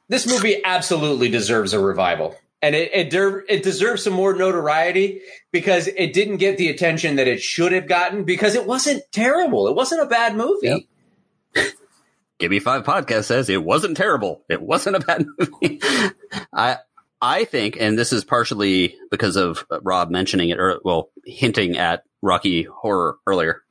this 0.08 0.26
movie 0.26 0.62
absolutely 0.64 1.28
deserves 1.28 1.72
a 1.72 1.80
revival, 1.80 2.36
and 2.62 2.74
it 2.74 2.90
it, 2.94 3.10
der- 3.10 3.44
it 3.48 3.62
deserves 3.62 4.04
some 4.04 4.12
more 4.12 4.34
notoriety 4.34 5.20
because 5.52 5.86
it 5.88 6.12
didn't 6.12 6.36
get 6.38 6.58
the 6.58 6.68
attention 6.68 7.16
that 7.16 7.28
it 7.28 7.40
should 7.40 7.72
have 7.72 7.88
gotten 7.88 8.24
because 8.24 8.54
it 8.54 8.66
wasn't 8.66 9.02
terrible. 9.12 9.68
It 9.68 9.74
wasn't 9.74 10.02
a 10.02 10.06
bad 10.06 10.36
movie. 10.36 10.86
Yep. 11.54 11.66
Give 12.38 12.50
Me 12.50 12.60
Five 12.60 12.84
podcast 12.84 13.24
says 13.24 13.48
it 13.48 13.64
wasn't 13.64 13.96
terrible. 13.96 14.44
It 14.48 14.62
wasn't 14.62 14.96
a 14.96 15.00
bad 15.00 15.26
movie. 15.38 15.80
I 16.52 16.78
I 17.20 17.44
think, 17.44 17.76
and 17.80 17.98
this 17.98 18.12
is 18.12 18.24
partially 18.24 18.96
because 19.10 19.36
of 19.36 19.64
Rob 19.82 20.10
mentioning 20.10 20.50
it, 20.50 20.60
or 20.60 20.80
well, 20.84 21.10
hinting 21.24 21.76
at 21.76 22.04
Rocky 22.22 22.62
Horror 22.62 23.18
earlier. 23.26 23.62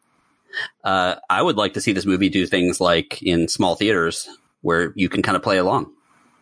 Uh, 0.83 1.15
I 1.29 1.41
would 1.41 1.55
like 1.55 1.73
to 1.73 1.81
see 1.81 1.93
this 1.93 2.05
movie 2.05 2.29
do 2.29 2.45
things 2.45 2.81
like 2.81 3.21
in 3.21 3.47
small 3.47 3.75
theaters 3.75 4.27
where 4.61 4.91
you 4.95 5.07
can 5.07 5.21
kind 5.21 5.37
of 5.37 5.43
play 5.43 5.57
along. 5.57 5.93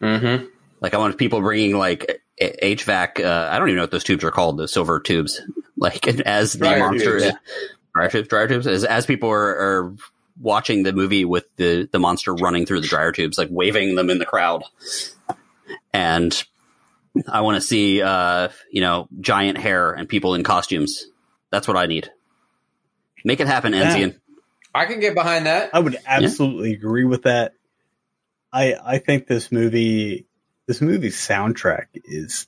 Mm-hmm. 0.06 0.46
Like 0.82 0.94
I 0.94 0.98
want 0.98 1.18
people 1.18 1.42
bringing 1.42 1.78
like 1.78 2.22
HVAC. 2.42 3.24
Uh, 3.24 3.50
I 3.52 3.58
don't 3.58 3.70
even 3.70 3.78
know 3.78 3.84
what 3.84 3.92
those 3.92 4.04
tubes 4.04 4.24
are 4.24 4.32
called. 4.32 4.58
The 4.58 4.68
silver 4.68 5.00
tubes. 5.00 5.42
Like 5.78 6.08
as 6.08 6.54
the 6.54 6.60
Dryer 6.60 6.80
monster, 6.80 7.20
tubes. 7.20 7.36
dryer 7.94 8.10
tubes, 8.10 8.28
dryer 8.30 8.48
tubes. 8.48 8.66
As, 8.66 8.86
as 8.86 9.06
people 9.06 9.30
are, 9.30 9.50
are 9.50 9.96
watching 10.40 10.84
the 10.84 10.94
movie 10.94 11.26
with 11.26 11.54
the 11.58 11.90
the 11.92 12.00
monster 12.00 12.34
running 12.34 12.66
through 12.66 12.80
the 12.80 12.88
dryer 12.88 13.12
tubes, 13.12 13.38
like 13.38 13.50
waving 13.52 13.96
them 13.96 14.10
in 14.10 14.18
the 14.18 14.26
crowd. 14.26 14.64
And 15.94 16.44
I 17.28 17.42
want 17.42 17.56
to 17.56 17.62
see, 17.62 18.02
uh, 18.02 18.48
you 18.72 18.80
know, 18.80 19.10
giant 19.20 19.58
hair 19.58 19.92
and 19.92 20.08
people 20.08 20.34
in 20.34 20.44
costumes. 20.44 21.08
That's 21.52 21.68
what 21.68 21.76
I 21.76 21.88
need. 21.88 22.10
Make 23.26 23.42
it 23.42 23.48
happen, 23.48 23.74
Yeah. 23.74 23.94
Enzian. 23.94 24.20
I 24.74 24.86
can 24.86 25.02
get 25.02 25.14
behind 25.14 25.46
that. 25.46 25.72
I 25.76 25.80
would 25.80 25.98
absolutely 26.06 26.72
agree 26.72 27.04
with 27.04 27.24
that. 27.24 27.54
I 28.56 28.76
I 28.96 28.98
think 29.00 29.28
this 29.28 29.52
movie 29.52 30.28
this 30.68 30.82
movie's 30.82 31.18
soundtrack 31.18 31.88
is 32.06 32.48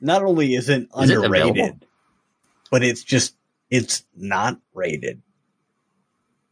not 0.00 0.22
only 0.22 0.54
isn't 0.54 0.90
Is 0.96 1.10
underrated, 1.10 1.50
available? 1.50 1.80
but 2.70 2.84
it's 2.84 3.02
just 3.02 3.34
it's 3.70 4.04
not 4.16 4.58
rated. 4.72 5.20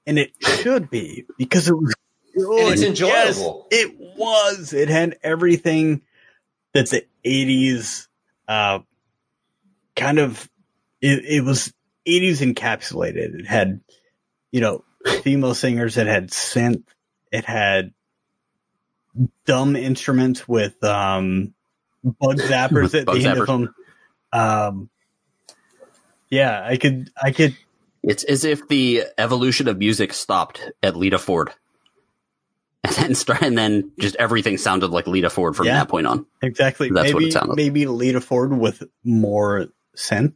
And 0.06 0.18
it 0.18 0.32
should 0.40 0.90
be 0.90 1.24
because 1.38 1.68
it 1.68 1.74
was 1.74 1.94
good. 2.34 2.72
It's 2.72 2.82
enjoyable. 2.82 3.68
Yes, 3.70 3.80
it 3.86 3.96
was. 4.18 4.72
It 4.72 4.88
had 4.88 5.18
everything 5.22 6.02
that 6.74 6.90
the 6.90 7.06
eighties 7.24 8.08
uh 8.48 8.80
kind 9.94 10.18
of 10.18 10.50
it, 11.00 11.24
it 11.24 11.44
was 11.44 11.72
eighties 12.06 12.40
encapsulated. 12.40 13.38
It 13.40 13.46
had, 13.46 13.80
you 14.50 14.60
know, 14.60 14.82
female 15.22 15.54
singers, 15.54 15.96
it 15.96 16.08
had 16.08 16.30
synth, 16.30 16.82
it 17.33 17.45
had 17.45 17.93
dumb 19.45 19.74
instruments 19.76 20.47
with 20.47 20.83
um 20.85 21.55
bug 22.05 22.37
zappers 22.39 22.99
at 22.99 23.07
Bug 23.07 23.16
the 23.18 23.26
end 23.26 23.39
zappers. 23.39 23.41
of 23.41 23.47
them. 23.47 23.74
Um 24.33 24.91
yeah, 26.30 26.62
I 26.64 26.76
could 26.76 27.11
I 27.20 27.30
could 27.33 27.57
It's 28.03 28.24
as 28.24 28.45
if 28.45 28.66
the 28.68 29.05
evolution 29.18 29.68
of 29.68 29.78
music 29.78 30.12
stopped 30.12 30.70
at 30.83 30.97
Lita 30.97 31.18
Ford. 31.18 31.53
And 32.85 32.95
then 32.97 33.14
start, 33.14 33.43
and 33.43 33.57
then 33.57 33.93
just 34.01 34.16
everything 34.16 34.59
sounded 34.59 34.89
like 34.89 35.07
Lita 35.07 35.30
Ford 35.30 35.55
from 35.55 35.66
Yeah. 35.66 35.74
that 35.74 35.89
point 35.89 36.05
on. 36.09 36.26
Exactly. 36.43 36.91
That's 36.91 37.14
what 37.14 37.22
it 37.22 37.33
sounded 37.33 37.51
like. 37.51 37.57
maybe 37.57 37.87
Lita 37.87 38.20
Ford 38.20 38.53
with 38.59 38.83
more 39.05 39.68
scent. 39.95 40.35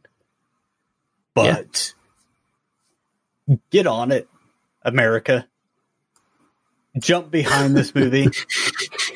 But 1.35 1.93
get 3.69 3.85
on 3.85 4.13
it, 4.13 4.29
America. 4.81 5.45
Jump 6.97 7.31
behind 7.31 7.75
this 7.75 7.93
movie. 7.93 8.27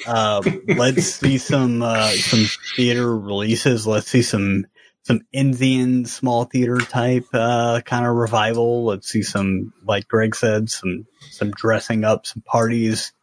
uh, 0.08 0.42
let's 0.68 1.06
see 1.06 1.38
some 1.38 1.82
uh, 1.82 2.10
some 2.12 2.46
theater 2.76 3.18
releases. 3.18 3.88
Let's 3.88 4.08
see 4.08 4.22
some 4.22 4.66
some 5.04 5.22
Indian 5.32 6.06
small 6.06 6.46
theater 6.46 6.78
type 6.78 7.26
uh, 7.34 7.82
kind 7.82 8.06
of 8.06 8.16
revival. 8.16 8.86
Let's 8.86 9.08
see 9.08 9.24
some, 9.24 9.74
like 9.84 10.08
Greg 10.08 10.36
said, 10.36 10.70
some 10.70 11.08
some 11.32 11.52
dressing 11.52 12.04
up, 12.04 12.26
some 12.26 12.44
parties. 12.44 13.14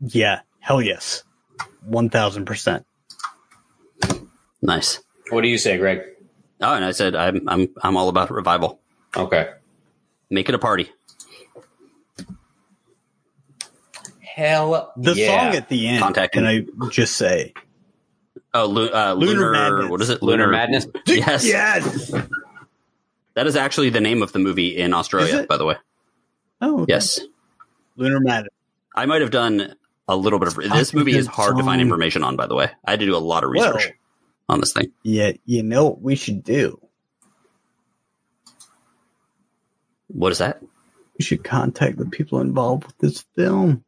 Yeah, 0.00 0.40
hell 0.60 0.82
yes, 0.82 1.24
one 1.84 2.10
thousand 2.10 2.46
percent. 2.46 2.86
Nice. 4.62 5.00
What 5.30 5.42
do 5.42 5.48
you 5.48 5.58
say, 5.58 5.78
Greg? 5.78 6.02
Oh, 6.60 6.74
and 6.74 6.84
I 6.84 6.90
said 6.90 7.14
I'm 7.14 7.48
I'm 7.48 7.68
I'm 7.82 7.96
all 7.96 8.08
about 8.08 8.30
revival. 8.30 8.80
Okay. 9.16 9.50
Make 10.28 10.48
it 10.48 10.54
a 10.54 10.58
party. 10.58 10.90
Hell 14.40 14.90
The 14.96 15.12
yeah. 15.14 15.26
song 15.50 15.56
at 15.56 15.68
the 15.68 15.86
end. 15.86 16.02
Contact 16.02 16.32
can 16.32 16.44
me. 16.44 16.66
I 16.82 16.88
just 16.88 17.16
say? 17.16 17.52
Oh, 18.54 18.64
lu- 18.66 18.88
uh, 18.88 19.12
Lunar 19.12 19.32
lunar, 19.34 19.52
Madness. 19.52 19.90
what 19.90 20.00
is 20.00 20.08
it? 20.08 20.22
Lunar 20.22 20.48
Madness. 20.48 20.86
Yes, 21.06 21.46
Yes. 21.46 22.10
that 23.34 23.46
is 23.46 23.54
actually 23.54 23.90
the 23.90 24.00
name 24.00 24.22
of 24.22 24.32
the 24.32 24.38
movie 24.38 24.78
in 24.78 24.94
Australia. 24.94 25.44
By 25.46 25.58
the 25.58 25.66
way, 25.66 25.76
Oh, 26.62 26.80
okay. 26.82 26.92
yes. 26.94 27.20
Lunar 27.96 28.18
Madness. 28.20 28.52
I 28.94 29.04
might 29.04 29.20
have 29.20 29.30
done 29.30 29.74
a 30.08 30.16
little 30.16 30.38
bit 30.38 30.48
of 30.48 30.54
Fucking 30.54 30.70
this 30.70 30.94
movie 30.94 31.14
is 31.16 31.26
good 31.28 31.34
hard 31.34 31.56
to 31.58 31.62
find 31.62 31.82
information 31.82 32.24
on. 32.24 32.36
By 32.36 32.46
the 32.46 32.54
way, 32.54 32.70
I 32.86 32.92
had 32.92 33.00
to 33.00 33.06
do 33.06 33.14
a 33.14 33.18
lot 33.18 33.44
of 33.44 33.50
Well, 33.54 33.74
research 33.74 33.92
on 34.48 34.60
this 34.60 34.72
thing. 34.72 34.90
yeah, 35.02 35.32
you 35.44 35.62
know 35.62 35.84
what 35.84 36.00
we 36.00 36.16
should 36.16 36.42
do? 36.42 36.80
What 40.08 40.32
is 40.32 40.38
that? 40.38 40.62
We 41.18 41.24
should 41.24 41.44
contact 41.44 41.98
the 41.98 42.06
people 42.06 42.40
involved 42.40 42.84
with 42.86 42.96
this 42.98 43.24
film. 43.36 43.84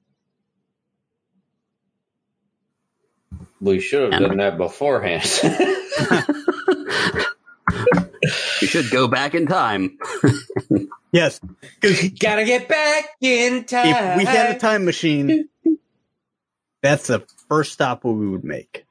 We 3.62 3.80
should 3.80 4.12
have 4.12 4.20
And- 4.20 4.28
done 4.30 4.36
that 4.38 4.58
beforehand. 4.58 5.22
we 8.60 8.66
should 8.66 8.90
go 8.90 9.08
back 9.08 9.34
in 9.34 9.46
time. 9.46 9.98
Yes, 11.14 11.40
Gotta 11.82 12.46
get 12.46 12.68
back 12.68 13.04
in 13.20 13.64
time. 13.64 13.86
if 13.86 14.16
we 14.16 14.24
had 14.24 14.56
a 14.56 14.58
time 14.58 14.86
machine, 14.86 15.46
that's 16.82 17.08
the 17.08 17.22
first 17.50 17.74
stop 17.74 18.02
we 18.02 18.30
would 18.30 18.44
make. 18.44 18.86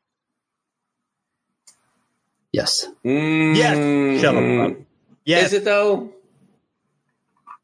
Yes. 2.54 2.86
Mm, 3.04 3.56
Yes, 3.56 4.22
shut 4.22 4.36
up, 4.36 4.78
Yes, 5.26 5.48
Is 5.48 5.54
it 5.54 5.66
though? 5.66 6.14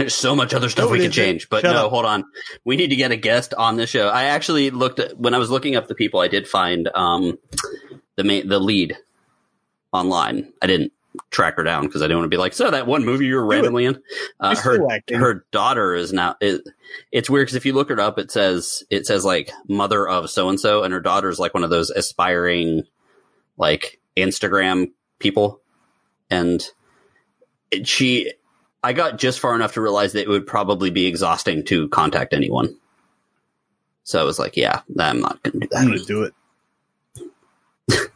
There's 0.00 0.14
so 0.14 0.34
much 0.34 0.54
other 0.54 0.70
stuff 0.70 0.86
No, 0.86 0.92
we 0.92 1.00
can 1.00 1.10
change, 1.10 1.50
but 1.50 1.60
Shut 1.60 1.74
no, 1.74 1.86
up. 1.86 1.90
hold 1.90 2.06
on. 2.06 2.24
We 2.64 2.76
need 2.76 2.88
to 2.88 2.96
get 2.96 3.10
a 3.10 3.16
guest 3.16 3.52
on 3.52 3.76
this 3.76 3.90
show. 3.90 4.08
I 4.08 4.24
actually 4.24 4.70
looked 4.70 4.98
at, 4.98 5.18
when 5.18 5.34
I 5.34 5.38
was 5.38 5.50
looking 5.50 5.76
up 5.76 5.88
the 5.88 5.94
people. 5.94 6.20
I 6.20 6.28
did 6.28 6.48
find 6.48 6.88
um, 6.94 7.38
the 8.16 8.24
main, 8.24 8.48
the 8.48 8.58
lead 8.58 8.96
online. 9.92 10.52
I 10.62 10.66
didn't 10.66 10.92
track 11.30 11.56
her 11.56 11.62
down 11.64 11.84
because 11.84 12.00
I 12.00 12.06
didn't 12.06 12.18
want 12.20 12.30
to 12.30 12.34
be 12.34 12.40
like, 12.40 12.54
so 12.54 12.70
that 12.70 12.86
one 12.86 13.04
movie 13.04 13.26
you 13.26 13.34
were 13.34 13.44
randomly 13.44 13.84
in. 13.84 14.00
Uh, 14.38 14.56
her 14.56 14.78
her 15.10 15.44
daughter 15.50 15.94
is 15.94 16.14
now. 16.14 16.36
It, 16.40 16.62
it's 17.12 17.28
weird 17.28 17.48
because 17.48 17.56
if 17.56 17.66
you 17.66 17.74
look 17.74 17.90
her 17.90 18.00
up, 18.00 18.18
it 18.18 18.30
says 18.30 18.82
it 18.88 19.06
says 19.06 19.22
like 19.22 19.50
mother 19.68 20.08
of 20.08 20.30
so 20.30 20.48
and 20.48 20.58
so, 20.58 20.82
and 20.82 20.94
her 20.94 21.00
daughter 21.00 21.28
is 21.28 21.38
like 21.38 21.52
one 21.52 21.64
of 21.64 21.70
those 21.70 21.90
aspiring 21.90 22.84
like 23.58 24.00
Instagram 24.16 24.92
people, 25.18 25.60
and 26.30 26.64
she. 27.84 28.32
I 28.82 28.92
got 28.92 29.18
just 29.18 29.40
far 29.40 29.54
enough 29.54 29.74
to 29.74 29.80
realize 29.80 30.12
that 30.12 30.22
it 30.22 30.28
would 30.28 30.46
probably 30.46 30.90
be 30.90 31.06
exhausting 31.06 31.64
to 31.66 31.88
contact 31.88 32.32
anyone. 32.32 32.74
So 34.04 34.20
I 34.20 34.24
was 34.24 34.38
like, 34.38 34.56
yeah, 34.56 34.80
I'm 34.98 35.20
not 35.20 35.42
going 35.42 35.52
to 35.52 35.58
do 35.60 35.68
that. 35.70 35.78
I'm 35.80 35.86
going 35.88 35.98
to 35.98 36.04
do 36.04 36.22
it. 36.24 36.34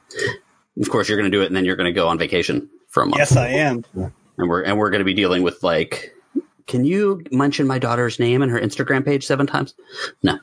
Of 0.80 0.90
course, 0.90 1.08
you're 1.08 1.16
going 1.18 1.30
to 1.30 1.36
do 1.36 1.40
it, 1.42 1.46
and 1.46 1.54
then 1.54 1.64
you're 1.64 1.76
going 1.76 1.86
to 1.86 1.92
go 1.92 2.08
on 2.08 2.18
vacation 2.18 2.68
for 2.88 3.04
a 3.04 3.06
month. 3.06 3.18
Yes, 3.18 3.36
I 3.36 3.46
am. 3.48 3.84
and 3.94 4.10
we're 4.36 4.62
and 4.62 4.76
we're 4.76 4.90
going 4.90 4.98
to 4.98 5.04
be 5.04 5.14
dealing 5.14 5.44
with 5.44 5.62
like 5.62 6.12
can 6.66 6.84
you 6.84 7.22
mention 7.30 7.68
my 7.68 7.78
daughter's 7.78 8.18
name 8.18 8.42
and 8.42 8.50
her 8.50 8.58
instagram 8.58 9.04
page 9.04 9.24
seven 9.24 9.46
times 9.46 9.74
no 10.24 10.36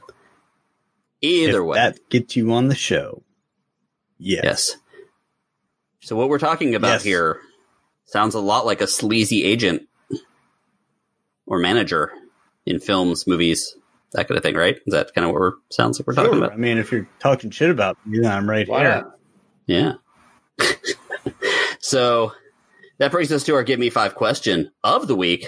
either 1.20 1.60
If 1.62 1.66
way 1.68 1.76
That 1.78 2.10
gets 2.10 2.36
you 2.38 2.54
on 2.54 2.70
the 2.70 2.76
show. 2.76 3.24
Yes. 4.20 4.42
yes 4.44 4.76
so 6.00 6.16
what 6.16 6.30
we're 6.30 6.40
talking 6.40 6.76
about 6.76 6.94
Yes. 6.94 7.04
here 7.04 7.42
sounds 8.06 8.34
a 8.36 8.40
lot 8.40 8.66
like 8.66 8.80
a 8.80 8.88
sleazy 8.88 9.44
agent 9.44 9.82
or 11.52 11.60
manager 11.60 12.12
in 12.66 12.80
films 12.80 13.28
movies 13.28 13.76
that 14.14 14.28
kind 14.28 14.38
of 14.38 14.43
thing 14.43 14.56
right 14.56 14.78
is 14.88 14.93
that 14.93 15.14
kind 15.14 15.26
of 15.26 15.32
what 15.34 15.39
we're 15.41 15.52
sounds 15.70 15.99
like 15.99 16.08
we're 16.08 16.14
talking 16.16 16.32
Sure. 16.32 16.38
about 16.45 16.54
I 16.54 16.56
mean, 16.56 16.78
if 16.78 16.91
you're 16.91 17.08
talking 17.20 17.52
shit 17.52 17.70
about 17.70 17.97
me, 18.06 18.20
then 18.22 18.32
I'm 18.32 18.49
right 18.49 18.68
Why 18.68 18.80
here. 18.82 18.89
not? 18.89 19.12
yeah 19.68 19.93
so 21.80 22.32
that 22.99 23.12
brings 23.12 23.32
us 23.32 23.43
to 23.43 23.56
our 23.56 23.64
give 23.64 23.80
me 23.80 23.89
five 23.89 24.16
question 24.16 24.72
of 24.84 25.08
the 25.08 25.16
week 25.16 25.47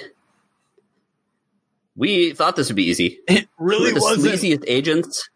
we 1.96 2.34
thought 2.34 2.56
this 2.56 2.68
would 2.70 2.76
be 2.76 2.84
easy 2.90 3.20
It 3.28 3.48
really 3.58 3.92
Who 3.92 3.98
are 3.98 4.16
the 4.16 4.24
wasn't. 4.26 4.34
sleaziest 4.36 4.64
agents 4.68 5.30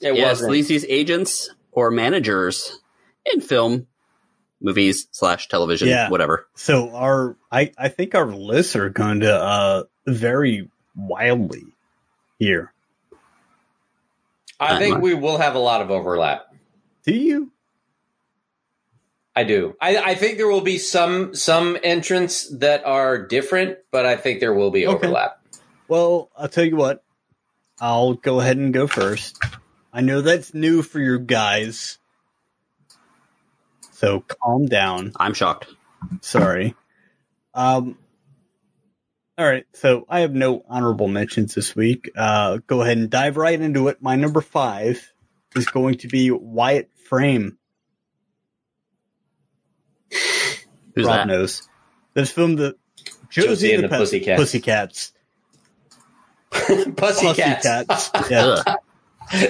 It 0.00 0.14
yeah, 0.14 0.24
wasn't. 0.28 0.52
sleaziest 0.52 0.86
agents 0.88 1.50
or 1.72 1.90
managers 1.90 2.78
in 3.24 3.40
film, 3.40 3.86
movies 4.62 5.08
slash 5.10 5.48
television, 5.48 5.88
Yeah. 5.88 6.08
whatever. 6.10 6.46
So 6.54 6.94
our, 6.94 7.36
I, 7.50 7.72
I 7.76 7.88
think 7.88 8.14
our 8.14 8.26
lists 8.32 8.76
are 8.76 8.88
going 8.90 9.20
to 9.20 9.34
uh 9.34 9.82
vary 10.06 10.70
wildly 10.96 11.64
here. 12.38 12.72
I 14.60 14.72
Not 14.72 14.78
think 14.80 14.94
much. 14.94 15.02
we 15.02 15.14
will 15.14 15.38
have 15.38 15.54
a 15.54 15.58
lot 15.60 15.80
of 15.82 15.90
overlap. 15.90 16.46
Do 17.04 17.14
you? 17.14 17.50
I 19.34 19.44
do. 19.44 19.74
I, 19.80 19.96
I 19.96 20.14
think 20.14 20.36
there 20.36 20.46
will 20.48 20.60
be 20.60 20.78
some 20.78 21.34
some 21.34 21.76
entrants 21.82 22.48
that 22.58 22.84
are 22.84 23.26
different, 23.26 23.78
but 23.90 24.04
I 24.06 24.16
think 24.16 24.40
there 24.40 24.52
will 24.54 24.70
be 24.70 24.86
Okay. 24.86 25.06
overlap. 25.06 25.38
Well, 25.88 26.30
I'll 26.36 26.48
tell 26.48 26.64
you 26.64 26.76
what. 26.76 27.02
I'll 27.80 28.14
go 28.14 28.40
ahead 28.40 28.58
and 28.58 28.72
go 28.74 28.86
first. 28.86 29.42
I 29.92 30.02
know 30.02 30.20
that's 30.20 30.54
new 30.54 30.82
for 30.82 31.00
you 31.00 31.18
guys. 31.18 31.98
So 34.02 34.20
calm 34.20 34.66
down. 34.66 35.12
I'm 35.18 35.32
shocked. 35.32 35.68
Sorry. 36.22 36.74
Um 37.54 37.96
all 39.38 39.46
right, 39.46 39.64
so 39.72 40.04
I 40.08 40.20
have 40.20 40.34
no 40.34 40.62
honorable 40.68 41.08
mentions 41.08 41.54
this 41.54 41.76
week. 41.76 42.10
Uh 42.16 42.58
go 42.66 42.82
ahead 42.82 42.98
and 42.98 43.08
dive 43.08 43.36
right 43.36 43.60
into 43.60 43.86
it. 43.88 44.02
My 44.02 44.16
number 44.16 44.40
five 44.40 45.12
is 45.54 45.66
going 45.66 45.98
to 45.98 46.08
be 46.08 46.30
Wyatt 46.32 46.90
Frame. 47.08 47.58
Who's 50.10 51.06
Rob 51.06 51.14
that? 51.14 51.26
knows. 51.28 51.68
This 52.14 52.32
film 52.32 52.56
the 52.56 52.76
Josie, 53.30 53.48
Josie 53.48 53.72
and 53.74 53.84
the, 53.84 53.88
the 53.88 53.96
Pussycats. 53.98 54.40
Pussycats. 54.40 55.12
Pussycats. 56.50 56.94
Pussycats. 56.96 58.08
Pussycats. 58.10 58.10
Yeah. 58.30 59.46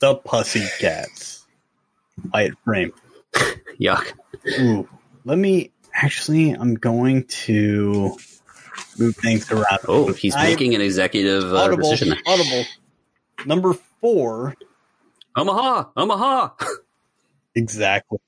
The 0.00 0.16
Pussycats. 0.16 1.46
Wyatt 2.32 2.54
Frame. 2.64 2.92
Yuck. 3.80 4.12
Ooh, 4.60 4.88
let 5.24 5.38
me 5.38 5.72
actually. 5.94 6.50
I'm 6.50 6.74
going 6.74 7.24
to 7.24 8.16
move 8.98 9.16
things 9.16 9.50
around. 9.50 9.78
Oh, 9.88 10.12
he's 10.12 10.34
I- 10.34 10.44
making 10.48 10.74
an 10.74 10.80
executive 10.80 11.52
uh, 11.52 11.56
audible. 11.58 11.82
decision 11.82 12.10
there. 12.10 12.18
Audible. 12.26 12.64
Number 13.46 13.72
four, 14.00 14.54
Omaha, 15.36 15.84
Omaha. 15.96 16.50
exactly. 17.54 18.18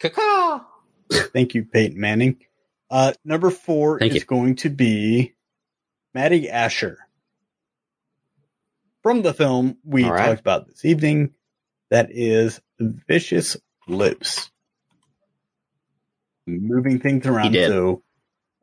Caca. 0.00 0.64
Thank 1.12 1.54
you, 1.54 1.64
Peyton 1.64 1.98
Manning. 2.00 2.38
Uh, 2.90 3.12
number 3.24 3.50
four 3.50 3.98
Thank 3.98 4.12
is 4.14 4.22
you. 4.22 4.26
going 4.26 4.56
to 4.56 4.70
be 4.70 5.34
Matty 6.14 6.48
Asher 6.48 6.98
from 9.02 9.22
the 9.22 9.34
film 9.34 9.78
we 9.84 10.04
All 10.04 10.12
right. 10.12 10.26
talked 10.28 10.40
about 10.40 10.66
this 10.68 10.84
evening. 10.84 11.34
That 11.90 12.08
is 12.10 12.60
Vicious 12.78 13.56
Lips. 13.86 14.50
Moving 16.46 17.00
things 17.00 17.26
around. 17.26 17.44
He 17.46 17.50
did. 17.52 17.68
So, 17.70 18.02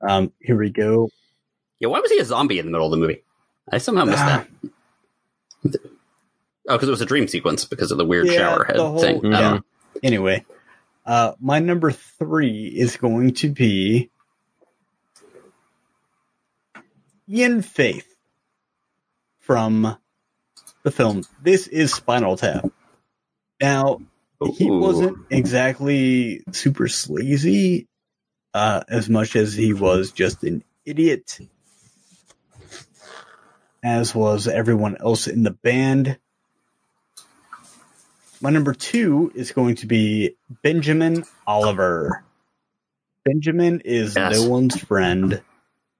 um, 0.07 0.31
here 0.39 0.57
we 0.57 0.69
go. 0.69 1.09
yeah, 1.79 1.87
why 1.89 1.99
was 1.99 2.11
he 2.11 2.19
a 2.19 2.25
zombie 2.25 2.59
in 2.59 2.65
the 2.65 2.71
middle 2.71 2.85
of 2.87 2.91
the 2.91 2.97
movie? 2.97 3.23
I 3.71 3.77
somehow 3.79 4.05
missed 4.05 4.19
Ah. 4.19 4.45
that. 5.63 5.81
Oh, 6.67 6.75
because 6.75 6.87
it 6.87 6.91
was 6.91 7.01
a 7.01 7.05
dream 7.07 7.27
sequence 7.27 7.65
because 7.65 7.91
of 7.91 7.97
the 7.97 8.05
weird 8.05 8.27
Yeah, 8.27 8.33
shower 8.33 8.63
head 8.65 8.77
whole- 8.77 8.99
thing. 8.99 9.21
Yeah. 9.23 9.29
know. 9.31 9.61
Anyway, 10.03 10.45
uh, 11.05 11.33
my 11.39 11.59
number 11.59 11.91
three 11.91 12.67
is 12.67 12.97
going 12.97 13.33
to 13.35 13.49
be 13.49 14.09
Ian 17.29 17.61
Faith 17.61 18.07
from 19.39 19.97
the 20.83 20.91
film 20.91 21.23
This 21.41 21.67
is 21.67 21.93
Spinal 21.93 22.37
Tap. 22.37 22.65
Now, 23.61 23.99
he 24.49 24.69
wasn't 24.69 25.17
exactly 25.29 26.43
super 26.51 26.87
sleazy 26.87 27.87
uh, 28.53 28.83
as 28.89 29.09
much 29.09 29.35
as 29.35 29.53
he 29.53 29.73
was 29.73 30.11
just 30.11 30.43
an 30.43 30.63
idiot, 30.85 31.39
as 33.83 34.15
was 34.15 34.47
everyone 34.47 34.97
else 34.99 35.27
in 35.27 35.43
the 35.43 35.51
band. 35.51 36.17
My 38.41 38.49
number 38.49 38.73
two 38.73 39.31
is 39.35 39.51
going 39.51 39.75
to 39.75 39.85
be 39.85 40.35
Benjamin 40.63 41.23
Oliver. 41.45 42.23
Benjamin 43.23 43.81
is 43.85 44.15
Yes. 44.15 44.39
no 44.41 44.49
one's 44.49 44.79
friend. 44.79 45.43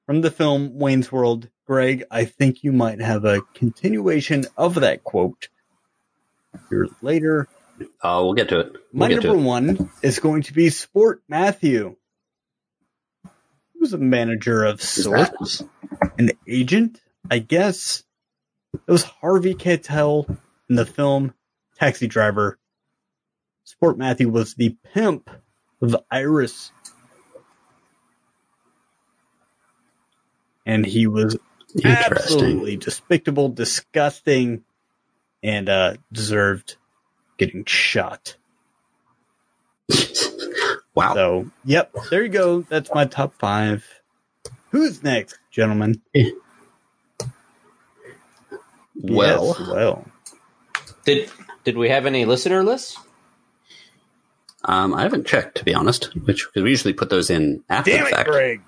From 0.08 0.22
the 0.22 0.32
film 0.32 0.80
Wayne's 0.80 1.12
World, 1.12 1.48
Greg, 1.68 2.04
I 2.10 2.26
think 2.26 2.64
you 2.64 2.72
might 2.74 3.00
have 3.00 3.24
a 3.24 3.42
continuation 3.54 4.46
of 4.58 4.76
that 4.76 5.04
quote 5.04 5.50
here 6.70 6.88
later. 7.02 7.48
Oh, 8.04 8.26
we'll 8.26 8.34
get 8.34 8.50
to 8.50 8.60
it. 8.60 8.72
We'll 8.74 8.82
My 8.94 9.08
number 9.10 9.30
it. 9.30 9.38
one 9.38 9.90
is 10.02 10.20
going 10.20 10.44
to 10.44 10.54
be 10.54 10.70
Sport 10.70 11.22
Matthew. 11.28 11.96
who's 13.80 13.94
a 13.94 13.98
manager 13.98 14.64
of 14.64 14.82
sorts, 14.82 15.64
an 16.18 16.32
agent, 16.48 17.02
I 17.30 17.40
guess. 17.40 18.04
It 18.74 18.92
was 18.92 19.04
Harvey 19.04 19.54
Keitel 19.56 20.30
in 20.70 20.76
the 20.76 20.86
film 20.86 21.34
Taxi 21.78 22.08
Driver. 22.08 22.58
Sport 23.64 23.98
Matthew 23.98 24.30
was 24.30 24.54
the 24.54 24.78
pimp 24.94 25.30
of 25.82 25.96
Iris. 26.12 26.72
And 30.66 30.86
he 30.86 31.08
was 31.08 31.38
absolutely 31.84 32.78
despicable, 32.78 33.50
disgusting, 33.50 34.64
and 35.42 35.68
uh, 35.68 35.96
deserved 36.12 36.78
getting 37.42 37.66
shot. 37.66 38.36
wow. 40.96 41.14
So, 41.16 41.50
yep, 41.66 41.92
there 42.12 42.22
you 42.24 42.30
go. 42.30 42.62
That's 42.62 42.94
my 42.94 43.06
top 43.06 43.34
five. 43.40 43.84
Who's 44.72 45.02
next, 45.04 45.38
gentlemen? 45.52 46.02
well, 48.96 49.56
Yes, 49.58 49.60
well, 49.60 50.06
Did 51.06 51.30
did 51.64 51.78
we 51.78 51.90
have 51.90 52.06
any 52.06 52.26
listener 52.26 52.64
lists? 52.64 52.98
um, 54.66 54.94
I 54.94 55.04
haven't 55.04 55.26
checked 55.28 55.58
to 55.60 55.64
be 55.66 55.74
honest, 55.74 56.14
which 56.26 56.46
because 56.48 56.64
we 56.64 56.70
usually 56.72 56.94
put 56.94 57.10
those 57.10 57.30
in 57.30 57.64
after 57.70 57.92
damn 57.92 58.02
the 58.04 58.08
it, 58.10 58.12
fact. 58.12 58.30
Greg. 58.30 58.62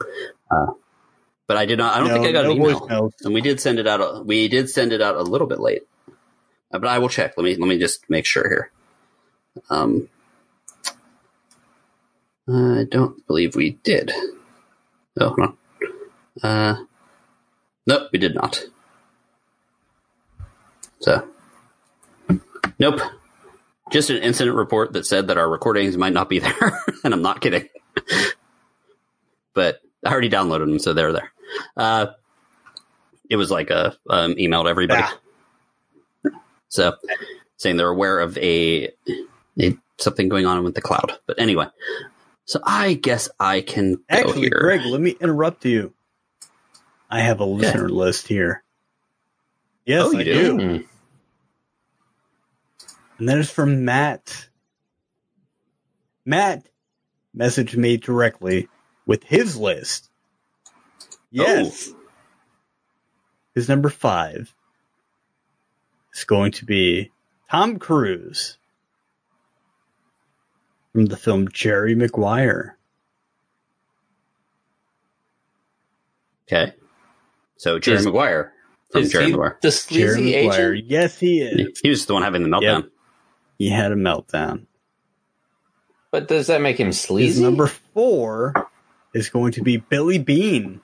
But 1.47 1.57
I 1.57 1.65
did 1.65 1.77
not. 1.79 1.95
I 1.95 1.99
don't 1.99 2.07
No, 2.09 2.13
think 2.13 2.27
I 2.27 2.31
got 2.33 2.43
no 2.45 2.51
an 2.51 2.57
email, 2.57 2.79
voicemails. 2.81 3.11
and 3.23 3.33
we 3.33 3.41
did 3.41 3.59
send 3.61 3.79
it 3.79 3.87
out. 3.87 3.99
A, 4.01 4.21
we 4.23 4.47
did 4.47 4.69
send 4.69 4.93
it 4.93 5.01
out 5.01 5.15
a 5.15 5.21
little 5.23 5.47
bit 5.47 5.59
late, 5.59 5.83
Uh, 5.83 5.92
but 6.79 6.87
I 6.87 6.99
will 6.99 7.09
check. 7.09 7.33
Let 7.37 7.43
me 7.43 7.55
let 7.55 7.67
me 7.67 7.77
just 7.77 8.09
make 8.09 8.25
sure 8.25 8.47
here. 8.47 8.71
Um, 9.69 10.09
I 12.47 12.85
don't 12.89 13.25
believe 13.25 13.55
we 13.55 13.71
did. 13.83 14.11
Oh, 15.19 15.35
no. 15.37 15.55
Uh, 16.41 16.75
nope, 17.85 18.09
we 18.11 18.19
did 18.19 18.35
not. 18.35 18.65
So, 20.99 21.27
nope. 22.79 22.99
Just 23.91 24.09
an 24.09 24.17
incident 24.17 24.57
report 24.57 24.93
that 24.93 25.05
said 25.05 25.27
that 25.27 25.37
our 25.37 25.49
recordings 25.49 25.97
might 25.97 26.13
not 26.13 26.29
be 26.29 26.39
there, 26.39 26.79
and 27.03 27.13
I'm 27.13 27.21
not 27.21 27.41
kidding. 27.41 27.69
but 29.53 29.81
I 30.03 30.11
already 30.11 30.29
downloaded 30.29 30.65
them, 30.65 30.79
so 30.79 30.93
they're 30.93 31.13
there. 31.13 31.31
Uh, 31.77 32.07
it 33.29 33.35
was 33.35 33.51
like 33.51 33.69
a 33.69 33.95
um, 34.09 34.35
everybody. 34.37 35.03
So, 36.73 36.95
saying 37.57 37.77
they're 37.77 37.87
aware 37.87 38.19
of 38.19 38.35
a, 38.39 38.89
a 39.61 39.77
something 39.99 40.27
going 40.27 40.47
on 40.47 40.63
with 40.63 40.73
the 40.73 40.81
cloud. 40.81 41.19
But 41.27 41.39
anyway, 41.39 41.67
so 42.45 42.59
I 42.65 42.95
guess 42.95 43.29
I 43.39 43.61
can 43.61 43.93
go 43.97 44.01
Actually, 44.09 44.41
here. 44.41 44.57
Greg, 44.59 44.81
let 44.87 44.99
me 44.99 45.11
interrupt 45.21 45.65
you. 45.65 45.93
I 47.11 47.19
have 47.19 47.41
a 47.41 47.45
listener 47.45 47.89
list 47.89 48.27
here. 48.27 48.63
Yes, 49.85 50.03
Oh, 50.07 50.11
you 50.13 50.19
I 50.19 50.23
do? 50.23 50.33
do. 50.33 50.57
Mm. 50.57 50.87
And 53.19 53.29
that 53.29 53.37
is 53.37 53.51
from 53.51 53.85
Matt. 53.85 54.47
Matt 56.25 56.65
messaged 57.37 57.75
me 57.77 57.97
directly 57.97 58.67
with 59.05 59.23
his 59.23 59.55
list. 59.57 60.09
Yes. 61.29 61.91
His 63.53 63.69
number 63.69 63.89
five 63.89 64.55
is 66.13 66.23
going 66.23 66.51
to 66.53 66.65
be 66.65 67.11
Tom 67.49 67.79
Cruise 67.79 68.57
from 70.91 71.05
the 71.07 71.17
film 71.17 71.47
Jerry 71.49 71.95
Maguire. 71.95 72.77
Okay. 76.47 76.73
So 77.57 77.79
Jerry 77.79 77.97
Is- 77.99 78.05
Maguire 78.05 78.53
from 78.91 79.01
Is 79.03 79.11
Jerry 79.11 79.25
he 79.25 79.31
Maguire. 79.31 79.57
the 79.61 79.69
Jerry 79.69 79.73
sleazy 80.15 80.31
Maguire. 80.47 80.73
agent? 80.73 80.89
Yes, 80.89 81.19
he 81.19 81.41
is. 81.41 81.79
He 81.81 81.89
was 81.89 82.05
the 82.05 82.13
one 82.13 82.23
having 82.23 82.43
the 82.43 82.49
meltdown. 82.49 82.89
He 83.57 83.69
had 83.69 83.91
a 83.91 83.95
meltdown. 83.95 84.65
But 86.11 86.27
does 86.27 86.47
that 86.47 86.61
make 86.61 86.79
him 86.79 86.87
His 86.87 86.99
sleazy? 86.99 87.41
number 87.41 87.67
four 87.67 88.53
is 89.15 89.29
going 89.29 89.51
to 89.53 89.63
be 89.63 89.77
Billy 89.77 90.19
Beane 90.19 90.81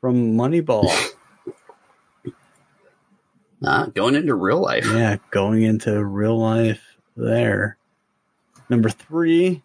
from 0.00 0.34
Moneyball. 0.36 0.90
Uh, 3.64 3.86
going 3.86 4.14
into 4.14 4.34
real 4.34 4.60
life. 4.60 4.86
yeah, 4.86 5.16
going 5.30 5.62
into 5.62 6.02
real 6.02 6.38
life 6.38 6.82
there. 7.16 7.76
Number 8.70 8.88
three 8.88 9.62